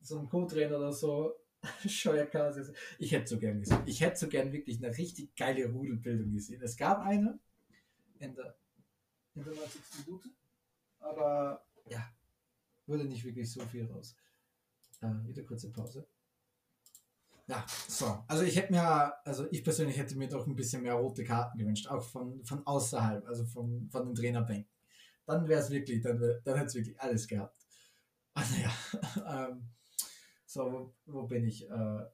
so 0.00 0.18
ein 0.18 0.28
Co-Trainer 0.28 0.78
oder 0.78 0.92
so, 0.92 1.34
Scheuerkase. 1.86 2.72
Ich 2.98 3.12
hätte 3.12 3.28
so 3.28 3.38
gern 3.38 3.60
gesehen. 3.60 3.82
Ich 3.86 4.00
hätte 4.00 4.18
so 4.18 4.28
gern 4.28 4.52
wirklich 4.52 4.78
eine 4.78 4.96
richtig 4.96 5.34
geile 5.36 5.66
Rudelbildung 5.66 6.32
gesehen. 6.32 6.62
Es 6.62 6.76
gab 6.76 7.00
eine 7.00 7.38
in 8.18 8.34
der, 8.34 8.56
in 9.34 9.44
der 9.44 9.54
90. 9.54 9.80
Minute, 10.06 10.28
aber 11.00 11.66
ja, 11.88 12.10
wurde 12.86 13.04
nicht 13.04 13.24
wirklich 13.24 13.50
so 13.50 13.60
viel 13.60 13.86
raus. 13.86 14.16
Äh, 15.00 15.26
wieder 15.26 15.42
kurze 15.42 15.70
Pause. 15.72 16.06
Ja, 17.48 17.64
so. 17.88 18.24
Also 18.26 18.42
ich 18.42 18.56
hätte 18.56 18.72
mir, 18.72 19.14
also 19.24 19.46
ich 19.52 19.62
persönlich 19.62 19.96
hätte 19.96 20.16
mir 20.16 20.28
doch 20.28 20.46
ein 20.46 20.56
bisschen 20.56 20.82
mehr 20.82 20.94
rote 20.94 21.22
Karten 21.22 21.58
gewünscht, 21.58 21.86
auch 21.86 22.02
von, 22.02 22.44
von 22.44 22.66
außerhalb, 22.66 23.24
also 23.26 23.44
von, 23.44 23.88
von 23.88 24.06
den 24.06 24.14
Trainerbänken. 24.14 24.70
Dann 25.26 25.46
wäre 25.46 25.60
es 25.60 25.70
wirklich, 25.70 26.02
dann, 26.02 26.18
dann 26.18 26.56
hätte 26.56 26.66
es 26.66 26.74
wirklich 26.74 27.00
alles 27.00 27.26
gehabt. 27.26 27.65
Also 28.36 28.54
ja, 28.56 28.70
ähm, 29.48 29.70
so, 30.44 30.70
wo, 30.70 30.94
wo 31.06 31.22
bin 31.22 31.44
ich? 31.46 31.68
Äh, 31.68 32.04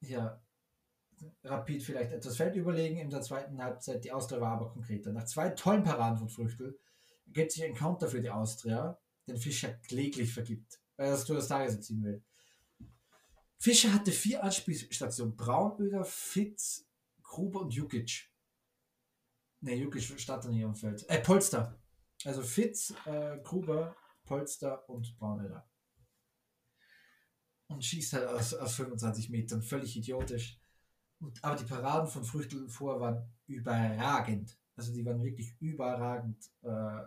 ja, 0.00 0.42
Rapid 1.44 1.82
vielleicht 1.82 2.12
etwas 2.12 2.36
Feld 2.36 2.56
überlegen 2.56 2.98
in 2.98 3.08
der 3.08 3.22
zweiten 3.22 3.62
Halbzeit. 3.62 4.04
Die 4.04 4.12
Austria 4.12 4.40
war 4.40 4.52
aber 4.52 4.70
konkreter. 4.70 5.12
Nach 5.12 5.24
zwei 5.24 5.50
tollen 5.50 5.84
Paraden 5.84 6.18
von 6.18 6.28
Früchtel 6.28 6.78
gibt 7.28 7.52
sich 7.52 7.64
ein 7.64 7.74
Counter 7.74 8.08
für 8.08 8.20
die 8.20 8.30
Austria, 8.30 8.98
den 9.28 9.38
Fischer 9.38 9.72
kläglich 9.72 10.34
vergibt, 10.34 10.80
weil 10.96 11.06
er 11.06 11.12
das 11.12 11.24
Tor 11.24 11.36
des 11.36 11.48
Tages 11.48 11.76
erzielen 11.76 12.02
will. 12.02 12.24
Fischer 13.58 13.92
hatte 13.92 14.10
vier 14.10 14.42
Anspielstationen: 14.42 15.36
Braunöder, 15.36 16.04
Fitz, 16.04 16.88
Gruber 17.22 17.60
und 17.60 17.72
Jukic. 17.72 18.30
Ne, 19.60 19.76
Jukic 19.76 20.02
stand 20.20 20.44
nicht 20.50 20.64
am 20.64 20.74
Feld. 20.74 21.08
Äh, 21.08 21.20
Polster. 21.20 21.80
Also 22.24 22.42
Fitz, 22.42 22.92
äh, 23.06 23.38
Gruber, 23.44 23.94
Polster 24.26 24.88
und 24.88 25.16
Braunöder. 25.16 25.66
Und 27.68 27.84
schießt 27.84 28.12
halt 28.12 28.28
aus, 28.28 28.54
aus 28.54 28.74
25 28.74 29.30
Metern. 29.30 29.62
Völlig 29.62 29.96
idiotisch. 29.96 30.60
Und, 31.18 31.42
aber 31.42 31.56
die 31.56 31.64
Paraden 31.64 32.08
von 32.08 32.24
Früchtel 32.24 32.68
vor 32.68 33.00
waren 33.00 33.32
überragend. 33.46 34.56
Also 34.76 34.92
die 34.92 35.04
waren 35.04 35.22
wirklich 35.22 35.56
überragend. 35.60 36.50
Äh, 36.62 37.02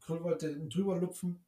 Krüll 0.00 0.22
wollte 0.22 0.58
drüber 0.68 0.98
lupfen, 0.98 1.44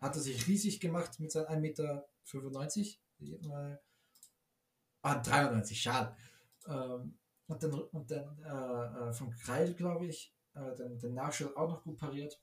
hat 0.00 0.16
er 0.16 0.20
sich 0.20 0.46
riesig 0.48 0.80
gemacht 0.80 1.20
mit 1.20 1.30
seinen 1.30 1.64
1,95 1.64 2.98
Meter 3.20 3.80
ah, 5.02 5.14
93, 5.14 5.80
schade. 5.80 6.16
Ähm, 6.66 7.18
und 7.46 7.62
dann, 7.62 7.72
und 7.72 8.10
dann 8.10 8.38
äh, 8.42 9.10
äh, 9.10 9.12
von 9.12 9.30
Kreil, 9.30 9.74
glaube 9.74 10.06
ich, 10.06 10.34
äh, 10.54 10.74
den, 10.74 10.98
den 10.98 11.14
Nachschuss 11.14 11.54
auch 11.56 11.68
noch 11.68 11.82
gut 11.84 11.98
pariert. 11.98 12.40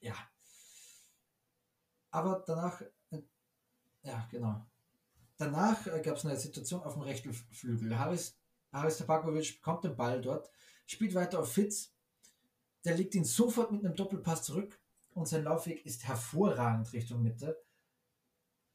Ja. 0.00 0.14
Aber 2.14 2.44
danach, 2.46 2.80
äh, 3.10 3.22
ja, 4.04 4.28
genau. 4.30 4.64
Danach 5.36 5.84
äh, 5.88 6.00
gab 6.00 6.16
es 6.16 6.24
eine 6.24 6.36
Situation 6.36 6.80
auf 6.84 6.92
dem 6.92 7.02
rechten 7.02 7.34
Flügel. 7.34 7.98
Haris, 7.98 8.38
Haris 8.70 8.98
Tabakovic 8.98 9.56
bekommt 9.56 9.82
den 9.82 9.96
Ball 9.96 10.20
dort, 10.20 10.48
spielt 10.86 11.12
weiter 11.14 11.40
auf 11.40 11.52
Fitz. 11.52 11.92
Der 12.84 12.96
legt 12.96 13.16
ihn 13.16 13.24
sofort 13.24 13.72
mit 13.72 13.84
einem 13.84 13.96
Doppelpass 13.96 14.44
zurück 14.44 14.80
und 15.14 15.26
sein 15.26 15.42
Laufweg 15.42 15.84
ist 15.84 16.04
hervorragend 16.04 16.92
Richtung 16.92 17.20
Mitte. 17.20 17.60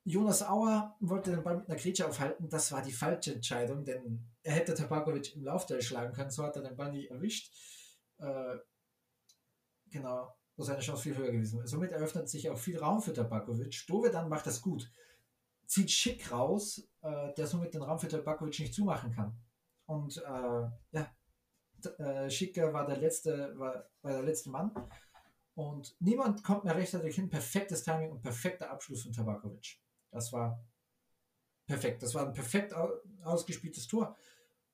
Jonas 0.03 0.43
Auer 0.43 0.97
wollte 0.99 1.31
den 1.31 1.41
Ball 1.41 1.59
mit 1.59 1.69
einer 1.69 1.79
Grätsche 1.79 2.09
aufhalten. 2.09 2.49
Das 2.49 2.73
war 2.73 2.81
die 2.81 2.91
falsche 2.91 3.35
Entscheidung, 3.35 3.85
denn 3.85 4.27
er 4.43 4.55
hätte 4.55 4.73
Tabakovic 4.73 5.33
im 5.37 5.45
Laufteil 5.45 5.81
schlagen 5.81 6.11
können. 6.11 6.31
So 6.31 6.43
hat 6.43 6.57
er 6.57 6.63
den 6.63 6.75
Ball 6.75 6.91
nicht 6.91 7.09
erwischt. 7.09 7.53
Äh, 8.17 8.57
genau, 9.89 10.35
wo 10.60 10.64
seine 10.64 10.82
Chance 10.82 11.03
viel 11.03 11.18
höher 11.18 11.32
gewesen 11.32 11.57
wäre. 11.57 11.68
Somit 11.68 11.93
eröffnet 11.93 12.28
sich 12.28 12.49
auch 12.49 12.57
viel 12.57 12.78
Raum 12.78 13.01
für 13.01 13.14
Tabakovic. 13.14 13.88
Dove 13.88 14.12
dann 14.12 14.28
macht 14.28 14.45
das 14.45 14.62
gut. 14.62 14.91
Zieht 15.66 15.89
Schick 15.89 16.32
raus, 16.34 16.86
äh, 17.01 17.34
der 17.34 17.47
somit 17.47 17.74
den 17.74 17.82
Raum 17.82 17.97
für 17.97 18.10
Tabakovic 18.10 18.60
nicht 18.60 18.74
zumachen 18.74 19.14
kann. 19.14 19.39
Und 19.86 20.18
äh, 20.18 20.22
ja, 20.91 21.16
äh, 21.97 22.30
Schicker 22.30 22.74
war 22.74 22.86
der 22.86 22.97
letzte, 22.97 23.57
war, 23.57 23.89
war 24.01 24.12
der 24.12 24.24
letzte 24.24 24.49
Mann. 24.49 24.72
Und 25.55 25.95
niemand 26.01 26.43
kommt 26.43 26.66
mehr 26.66 26.76
rechtzeitig 26.76 27.16
hin. 27.16 27.30
Perfektes 27.30 27.84
Timing 27.84 28.12
und 28.12 28.22
perfekter 28.22 28.70
Abschluss 28.70 29.03
von 29.03 29.14
Tabakovic. 29.14 29.80
Das 30.12 30.34
war 30.34 30.62
perfekt. 31.66 32.03
Das 32.03 32.14
war 32.16 32.28
ein 32.28 32.34
perfekt 32.34 32.74
ausgespieltes 33.24 33.88
Tor. 33.88 34.18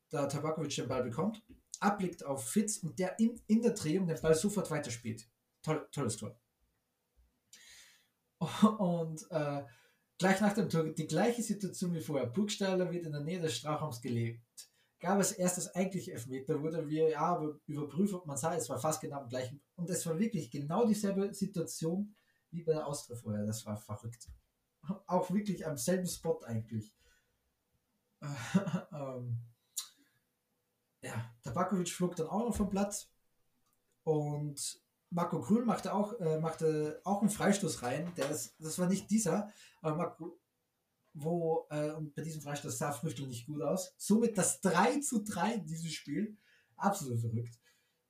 Da 0.09 0.25
Tabakovic 0.25 0.75
den 0.75 0.87
Ball 0.87 1.03
bekommt, 1.03 1.43
abblickt 1.79 2.25
auf 2.25 2.49
Fitz 2.49 2.79
und 2.79 2.97
der 2.97 3.19
in, 3.19 3.39
in 3.45 3.61
der 3.61 3.73
Drehung 3.73 4.07
den 4.07 4.19
Ball 4.19 4.33
sofort 4.33 4.71
weiterspielt. 4.71 5.27
Toll, 5.65 5.87
tolles 5.91 6.15
Tor. 6.17 6.39
Und 8.77 9.25
äh, 9.31 9.63
gleich 10.19 10.39
nach 10.39 10.53
dem 10.53 10.69
Tor 10.69 10.83
die 10.83 11.07
gleiche 11.07 11.41
Situation 11.41 11.95
wie 11.95 12.01
vorher. 12.01 12.27
Burgsteiler 12.27 12.91
wird 12.91 13.07
in 13.07 13.13
der 13.13 13.21
Nähe 13.21 13.41
des 13.41 13.57
Strafraums 13.57 13.99
gelegt. 13.99 14.43
Gab 14.99 15.19
es 15.19 15.31
erst 15.31 15.57
das 15.57 15.73
eigentliche 15.73 16.11
Elfmeter, 16.11 16.61
wurde 16.61 16.87
wir 16.87 17.09
ja 17.09 17.41
überprüft, 17.65 18.13
ob 18.13 18.27
man 18.27 18.37
sah, 18.37 18.55
es 18.55 18.69
war 18.69 18.77
fast 18.77 19.01
genau 19.01 19.21
am 19.21 19.27
gleichen. 19.27 19.59
Und 19.75 19.89
es 19.89 20.05
war 20.05 20.19
wirklich 20.19 20.51
genau 20.51 20.85
dieselbe 20.85 21.33
Situation 21.33 22.15
wie 22.51 22.61
bei 22.61 22.73
der 22.73 22.85
Austria 22.85 23.15
vorher. 23.15 23.43
Das 23.43 23.65
war 23.65 23.75
verrückt 23.75 24.29
auch 25.07 25.31
wirklich 25.31 25.65
am 25.65 25.77
selben 25.77 26.05
Spot 26.05 26.39
eigentlich. 26.43 26.95
ähm, 28.91 29.39
ja, 31.01 31.35
Tabakovic 31.41 31.89
flog 31.89 32.15
dann 32.15 32.27
auch 32.27 32.49
noch 32.49 32.55
vom 32.55 32.69
Platz 32.69 33.11
und 34.03 34.84
Marco 35.09 35.39
Grün 35.39 35.65
machte 35.65 35.93
auch, 35.93 36.19
äh, 36.19 36.39
machte 36.39 37.01
auch 37.03 37.21
einen 37.21 37.29
Freistoß 37.29 37.83
rein. 37.83 38.11
Der 38.17 38.29
ist, 38.29 38.55
das 38.59 38.79
war 38.79 38.87
nicht 38.87 39.09
dieser, 39.09 39.49
aber 39.81 39.95
Marco, 39.95 40.39
wo, 41.13 41.67
äh, 41.69 41.91
und 41.91 42.13
bei 42.13 42.21
diesem 42.21 42.41
Freistoß 42.41 42.77
sah 42.77 42.91
Früchtel 42.91 43.27
nicht 43.27 43.47
gut 43.47 43.61
aus. 43.61 43.93
Somit 43.97 44.37
das 44.37 44.59
3 44.61 44.99
zu 44.99 45.23
3 45.23 45.53
in 45.55 45.65
diesem 45.65 45.89
Spiel. 45.89 46.37
Absolut 46.75 47.19
verrückt. 47.19 47.57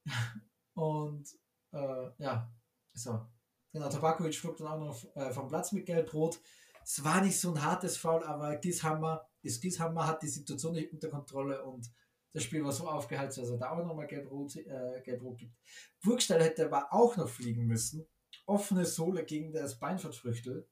Und 0.73 1.29
äh, 1.71 2.09
ja, 2.17 2.51
so. 2.93 3.25
Genau, 3.71 3.89
Tabakovic 3.89 4.35
flog 4.35 4.57
dann 4.57 4.67
auch 4.67 4.79
noch 4.79 5.15
äh, 5.15 5.31
vom 5.31 5.47
Platz 5.47 5.71
mit 5.71 5.85
Gelb-Rot. 5.85 6.39
Es 6.83 7.03
war 7.03 7.21
nicht 7.21 7.39
so 7.39 7.51
ein 7.51 7.63
hartes 7.63 7.97
Foul, 7.97 8.23
aber 8.23 8.55
Gishammer, 8.57 9.27
ist 9.41 9.61
Gishammer 9.61 10.07
hat 10.07 10.21
die 10.21 10.27
Situation 10.27 10.73
nicht 10.73 10.93
unter 10.93 11.09
Kontrolle 11.09 11.63
und 11.63 11.91
das 12.35 12.43
Spiel 12.43 12.63
war 12.63 12.71
so 12.71 12.87
aufgeheizt, 12.87 13.37
dass 13.37 13.49
er 13.49 13.57
da 13.57 13.71
auch 13.71 13.85
nochmal 13.85 14.07
gelb-rot 14.07 14.57
äh, 14.57 15.01
gelb 15.03 15.21
gibt. 15.37 15.55
Burgstall 16.03 16.43
hätte 16.43 16.65
aber 16.65 16.91
auch 16.91 17.15
noch 17.17 17.29
fliegen 17.29 17.65
müssen. 17.65 18.05
Offene 18.45 18.85
Sohle 18.85 19.23
gegen 19.23 19.51
das 19.51 19.79
Bein 19.79 19.97
von 19.97 20.13
Früchtel. 20.13 20.67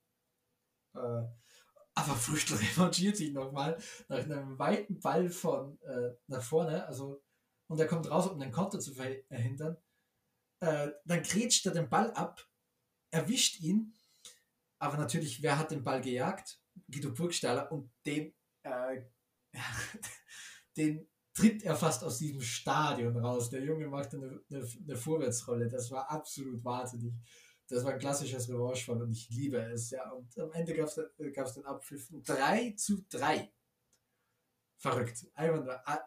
Äh, 0.94 1.24
aber 1.96 2.16
Früchtel 2.16 2.58
revanchiert 2.78 3.18
sich 3.18 3.32
nochmal 3.32 3.78
nach 4.10 4.20
einem 4.20 4.60
weiten 4.60 5.00
Ball 5.00 5.30
von 5.30 5.80
äh, 5.82 6.12
nach 6.28 6.44
vorne. 6.44 6.86
Also, 6.86 7.24
und 7.68 7.80
er 7.80 7.88
kommt 7.88 8.12
raus, 8.12 8.28
um 8.28 8.40
den 8.40 8.52
Konter 8.52 8.80
zu 8.80 8.94
verhindern. 8.94 9.78
Äh, 10.60 10.92
dann 11.06 11.24
grätscht 11.24 11.66
er 11.66 11.72
den 11.72 11.90
Ball 11.90 12.12
ab, 12.12 12.46
erwischt 13.10 13.62
ihn 13.62 13.94
aber 14.84 14.98
natürlich, 14.98 15.42
wer 15.42 15.58
hat 15.58 15.72
den 15.72 15.82
Ball 15.82 16.02
gejagt? 16.02 16.60
Guido 16.92 17.14
Burgstaller 17.14 17.72
und 17.72 17.90
den, 18.06 18.34
äh, 18.64 19.04
den 20.78 21.08
tritt 21.34 21.64
er 21.64 21.76
fast 21.76 22.04
aus 22.04 22.20
diesem 22.20 22.42
Stadion 22.42 23.18
raus. 23.18 23.50
Der 23.50 23.64
Junge 23.64 23.88
macht 23.88 24.14
eine, 24.14 24.42
eine, 24.50 24.68
eine 24.84 24.96
Vorwärtsrolle. 24.96 25.68
Das 25.68 25.92
war 25.92 26.10
absolut 26.10 26.64
wahnsinnig. 26.64 27.14
Das 27.68 27.84
war 27.84 27.94
ein 27.94 28.00
klassisches 28.00 28.50
Revanche 28.50 28.92
und 28.92 29.12
ich 29.12 29.30
liebe 29.30 29.58
es. 29.58 29.90
Ja. 29.90 30.12
Und 30.12 30.38
am 30.38 30.52
Ende 30.52 30.76
gab 30.76 30.88
es 30.88 31.54
den 31.54 31.66
Abpfiff 31.66 32.08
3 32.12 32.74
zu 32.78 33.06
3. 33.10 33.52
Verrückt. 34.78 35.26
Einfach 35.34 35.64
nur 35.64 35.88
ah, 35.88 36.00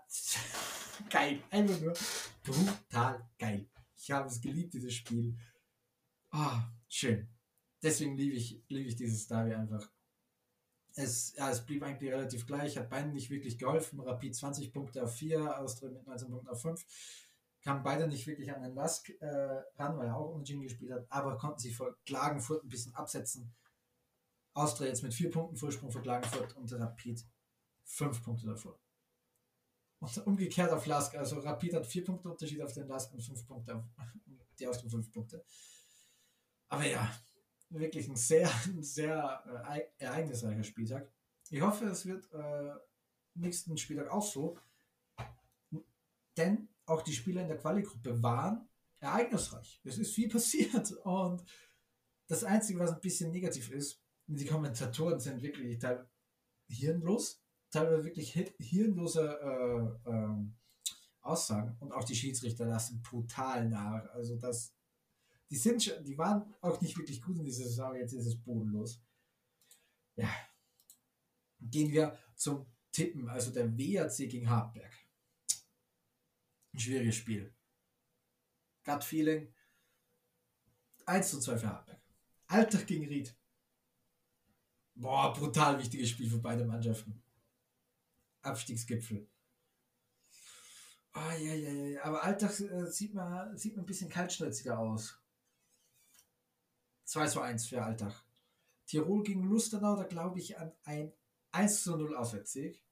geil. 1.11 1.43
Einfach 1.51 1.81
nur 1.81 1.95
brutal 2.45 3.29
geil. 3.39 3.69
Ich 3.97 4.11
habe 4.11 4.29
es 4.29 4.41
geliebt, 4.41 4.75
dieses 4.75 4.95
Spiel. 4.95 5.37
Oh, 6.33 6.61
schön 6.89 7.29
deswegen 7.87 8.17
liebe 8.17 8.35
ich, 8.35 8.63
liebe 8.69 8.89
ich 8.89 8.97
dieses 8.97 9.27
Derby 9.27 9.55
einfach. 9.55 9.91
Es, 10.99 11.35
ja, 11.37 11.51
es 11.51 11.65
blieb 11.65 11.83
eigentlich 11.83 12.11
relativ 12.11 12.47
gleich, 12.47 12.79
hat 12.79 12.89
beiden 12.89 13.13
nicht 13.13 13.29
wirklich 13.29 13.59
geholfen. 13.59 14.01
Rapid 14.01 14.35
20 14.35 14.73
Punkte 14.73 15.05
auf 15.05 15.15
4, 15.15 15.61
Austria 15.61 15.91
mit 15.91 16.07
19 16.07 16.31
Punkten 16.31 16.49
auf 16.49 16.63
5. 16.63 16.85
Kamen 17.61 17.83
beide 17.83 18.09
nicht 18.09 18.27
wirklich 18.27 18.51
an 18.55 18.63
den 18.63 18.75
Lask 18.75 19.11
äh, 19.21 19.27
ran, 19.77 19.99
weil 19.99 20.07
er 20.07 20.17
auch 20.17 20.31
unentschieden 20.31 20.63
gespielt 20.63 20.93
hat, 20.93 21.07
aber 21.11 21.37
konnten 21.37 21.59
sich 21.59 21.77
vor 21.77 21.97
Klagenfurt 22.07 22.65
ein 22.65 22.69
bisschen 22.69 22.95
absetzen. 22.95 23.55
Austria 24.55 24.89
jetzt 24.89 25.03
mit 25.03 25.13
4 25.13 25.31
Punkten 25.31 25.57
Vorsprung 25.57 25.91
vor 25.91 26.01
Klagenfurt 26.01 26.57
und 26.57 26.73
Rapid 26.73 27.27
5 27.85 28.23
Punkte 28.23 28.47
davor. 28.47 28.81
Und 29.99 30.27
umgekehrt 30.27 30.73
auf 30.73 30.87
Lask, 30.87 31.15
also 31.15 31.41
Rapid 31.41 31.75
hat 31.75 31.87
4 31.87 32.05
Punkte 32.05 32.31
Unterschied 32.31 32.63
auf 32.63 32.73
den 32.73 32.89
Lask 32.89 33.13
und 33.13 33.21
5 33.21 33.47
Punkte 33.47 33.75
auf 33.75 33.85
die 34.59 34.67
Austria 34.67 34.91
5 34.91 35.13
Punkte. 35.13 35.45
Aber 36.69 36.87
ja, 36.87 37.11
wirklich 37.71 38.09
ein 38.09 38.17
sehr, 38.17 38.51
sehr 38.81 39.65
äh, 39.69 39.83
ereignisreicher 39.99 40.65
Spieltag. 40.65 41.11
Ich 41.51 41.61
hoffe, 41.61 41.87
es 41.87 42.07
wird 42.07 42.33
äh, 42.33 42.75
nächsten 43.35 43.77
Spieltag 43.77 44.11
auch 44.11 44.23
so. 44.23 44.59
Denn 46.37 46.69
auch 46.87 47.03
die 47.03 47.13
Spieler 47.13 47.43
in 47.43 47.49
der 47.49 47.57
Quali-Gruppe 47.57 48.23
waren 48.23 48.69
ereignisreich. 49.01 49.81
Es 49.85 49.99
ist 49.99 50.15
viel 50.15 50.29
passiert. 50.33 50.93
Und 51.05 51.45
das 52.29 52.45
Einzige, 52.45 52.79
was 52.79 52.93
ein 52.93 53.01
bisschen 53.01 53.31
negativ 53.31 53.71
ist, 53.71 54.03
die 54.27 54.47
Kommentatoren 54.47 55.21
sind 55.21 55.43
wirklich 55.43 55.79
teilweise 55.79 56.11
hirnlos, 56.69 57.41
teilweise 57.71 58.05
wirklich 58.05 58.33
hirnlose 58.59 59.39
äh, 60.05 60.11
äh, 60.11 60.51
Aussagen. 61.21 61.77
Und 61.81 61.93
auch 61.93 62.05
die 62.05 62.17
Schiedsrichter 62.17 62.67
lassen 62.67 63.03
brutal 63.03 63.69
nach. 63.69 64.09
Also 64.11 64.37
das 64.37 64.76
die 65.51 65.57
sind 65.57 65.83
schon, 65.83 66.03
die 66.05 66.19
waren 66.19 66.55
auch 66.61 66.81
nicht 66.81 66.97
wirklich 66.97 67.23
gut 67.23 67.39
in 67.39 67.45
dieser 67.45 67.65
Saison, 67.65 67.95
jetzt 67.95 68.13
ist 68.13 68.27
es 68.27 68.37
bodenlos. 68.37 69.01
Ja. 70.17 70.29
Gehen 71.61 71.93
wir 71.93 72.19
zum 72.35 72.67
Tippen, 72.93 73.29
also 73.29 73.51
der 73.51 73.71
WAC 73.77 74.29
gegen 74.29 74.49
Hartberg. 74.49 74.93
Ein 76.73 76.79
schwieriges 76.79 77.17
Spiel. 77.17 77.55
Gut 78.85 79.05
Feeling. 79.05 79.53
1 81.07 81.31
zu 81.31 81.41
2 81.41 81.59
für 81.59 81.69
Hartberg. 81.69 82.01
Alltag 82.49 82.87
gegen 82.87 83.07
Ried. 83.07 83.35
Boah, 84.95 85.33
brutal 85.33 85.79
wichtiges 85.79 86.11
Spiel 86.11 86.31
für 86.31 86.39
beide 86.39 86.65
Mannschaften. 86.65 87.23
Abstiegsgipfel. 88.43 89.29
Oh, 91.15 91.31
ja, 91.39 91.55
ja, 91.55 91.71
ja. 91.73 92.05
Aber 92.05 92.23
Alltag 92.23 92.59
äh, 92.61 92.87
sieht, 92.91 93.15
man, 93.15 93.57
sieht 93.57 93.77
man 93.77 93.85
ein 93.85 93.87
bisschen 93.87 94.11
kaltstürziger 94.11 94.79
aus. 94.79 95.19
2 97.07 97.27
zu 97.29 97.41
1 97.41 97.67
für 97.67 97.83
Alltag. 97.83 98.13
Tirol 98.87 99.23
gegen 99.23 99.45
Lustenau, 99.45 99.97
da 99.97 100.05
glaube 100.05 100.39
ich 100.39 100.59
an 100.59 100.73
ein 100.85 101.13
1 101.53 101.83
zu 101.83 101.97
0 101.97 102.17
Auswärtssieg. 102.17 102.85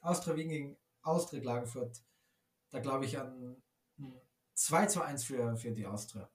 Austria 0.00 0.36
Wien 0.36 0.48
gegen 0.48 0.76
Austria 1.02 1.40
Klagenfurt, 1.40 2.02
da 2.70 2.78
glaube 2.80 3.04
ich 3.04 3.18
an 3.18 3.62
2 4.54 4.86
zu 4.86 5.02
1 5.02 5.24
für, 5.24 5.56
für 5.56 5.72
die 5.72 5.86
Austria. 5.86 6.30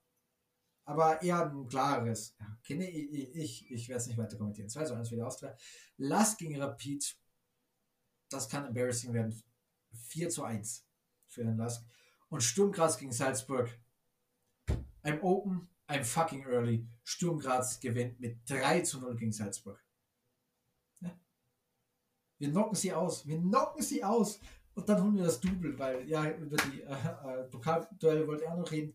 Aber 0.84 1.20
eher 1.22 1.50
ein 1.50 1.66
klares. 1.66 2.36
Ja, 2.38 2.58
ich, 2.68 3.34
ich, 3.34 3.70
ich 3.70 3.88
werde 3.88 4.00
es 4.00 4.06
nicht 4.06 4.18
weiter 4.18 4.36
kommentieren. 4.36 4.68
2 4.68 4.84
zu 4.84 4.94
1 4.94 5.08
für 5.08 5.16
die 5.16 5.22
Austria. 5.22 5.56
Last 5.96 6.38
gegen 6.38 6.60
Rapid, 6.60 7.16
das 8.28 8.48
kann 8.48 8.66
embarrassing 8.66 9.12
werden. 9.12 9.42
4 9.92 10.28
zu 10.30 10.44
1 10.44 10.86
für 11.26 11.44
den 11.44 11.56
Lask. 11.56 11.84
Und 12.28 12.42
Sturmgras 12.42 12.98
gegen 12.98 13.12
Salzburg. 13.12 13.68
Im 15.02 15.22
Open 15.22 15.68
I'm 15.88 16.04
fucking 16.04 16.44
early. 16.46 16.86
Sturm 17.04 17.38
Graz 17.38 17.78
gewinnt 17.80 18.18
mit 18.18 18.38
3 18.48 18.80
zu 18.80 19.00
0 19.00 19.16
gegen 19.16 19.32
Salzburg. 19.32 19.82
Ja. 21.00 21.18
Wir 22.38 22.50
knocken 22.50 22.74
sie 22.74 22.92
aus. 22.92 23.26
Wir 23.26 23.38
knocken 23.38 23.82
sie 23.82 24.02
aus. 24.02 24.40
Und 24.74 24.88
dann 24.88 25.02
holen 25.02 25.16
wir 25.16 25.24
das 25.24 25.40
Double, 25.40 25.78
weil, 25.78 26.06
ja, 26.08 26.30
über 26.32 26.56
die 26.56 26.82
äh, 26.82 26.92
äh, 26.92 27.44
Pokalduelle 27.44 28.26
wollte 28.26 28.44
er 28.44 28.56
noch 28.56 28.70
reden. 28.70 28.94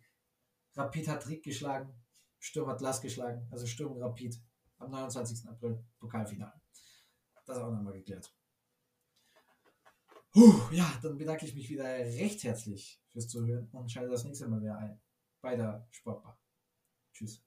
Rapid 0.75 1.07
hat 1.07 1.27
Rick 1.27 1.43
geschlagen. 1.43 1.93
Sturm 2.39 2.69
hat 2.69 2.81
Lass 2.81 3.01
geschlagen. 3.01 3.47
Also 3.51 3.65
Sturm 3.65 3.97
Rapid 3.97 4.39
am 4.77 4.91
29. 4.91 5.47
April 5.47 5.83
Pokalfinale. 5.99 6.61
Das 7.45 7.57
auch 7.57 7.71
nochmal 7.71 7.93
geklärt. 7.93 8.31
Puh, 10.31 10.61
ja, 10.71 10.99
dann 11.01 11.17
bedanke 11.17 11.45
ich 11.45 11.55
mich 11.55 11.69
wieder 11.69 11.83
recht 11.83 12.43
herzlich 12.43 13.01
fürs 13.09 13.27
Zuhören 13.27 13.67
und 13.71 13.91
schalte 13.91 14.11
das 14.11 14.23
nächste 14.23 14.47
Mal 14.47 14.61
wieder 14.61 14.77
ein. 14.77 15.01
bei 15.41 15.55
der 15.55 15.85
Sportbar. 15.89 16.40
Tschüss. 17.21 17.41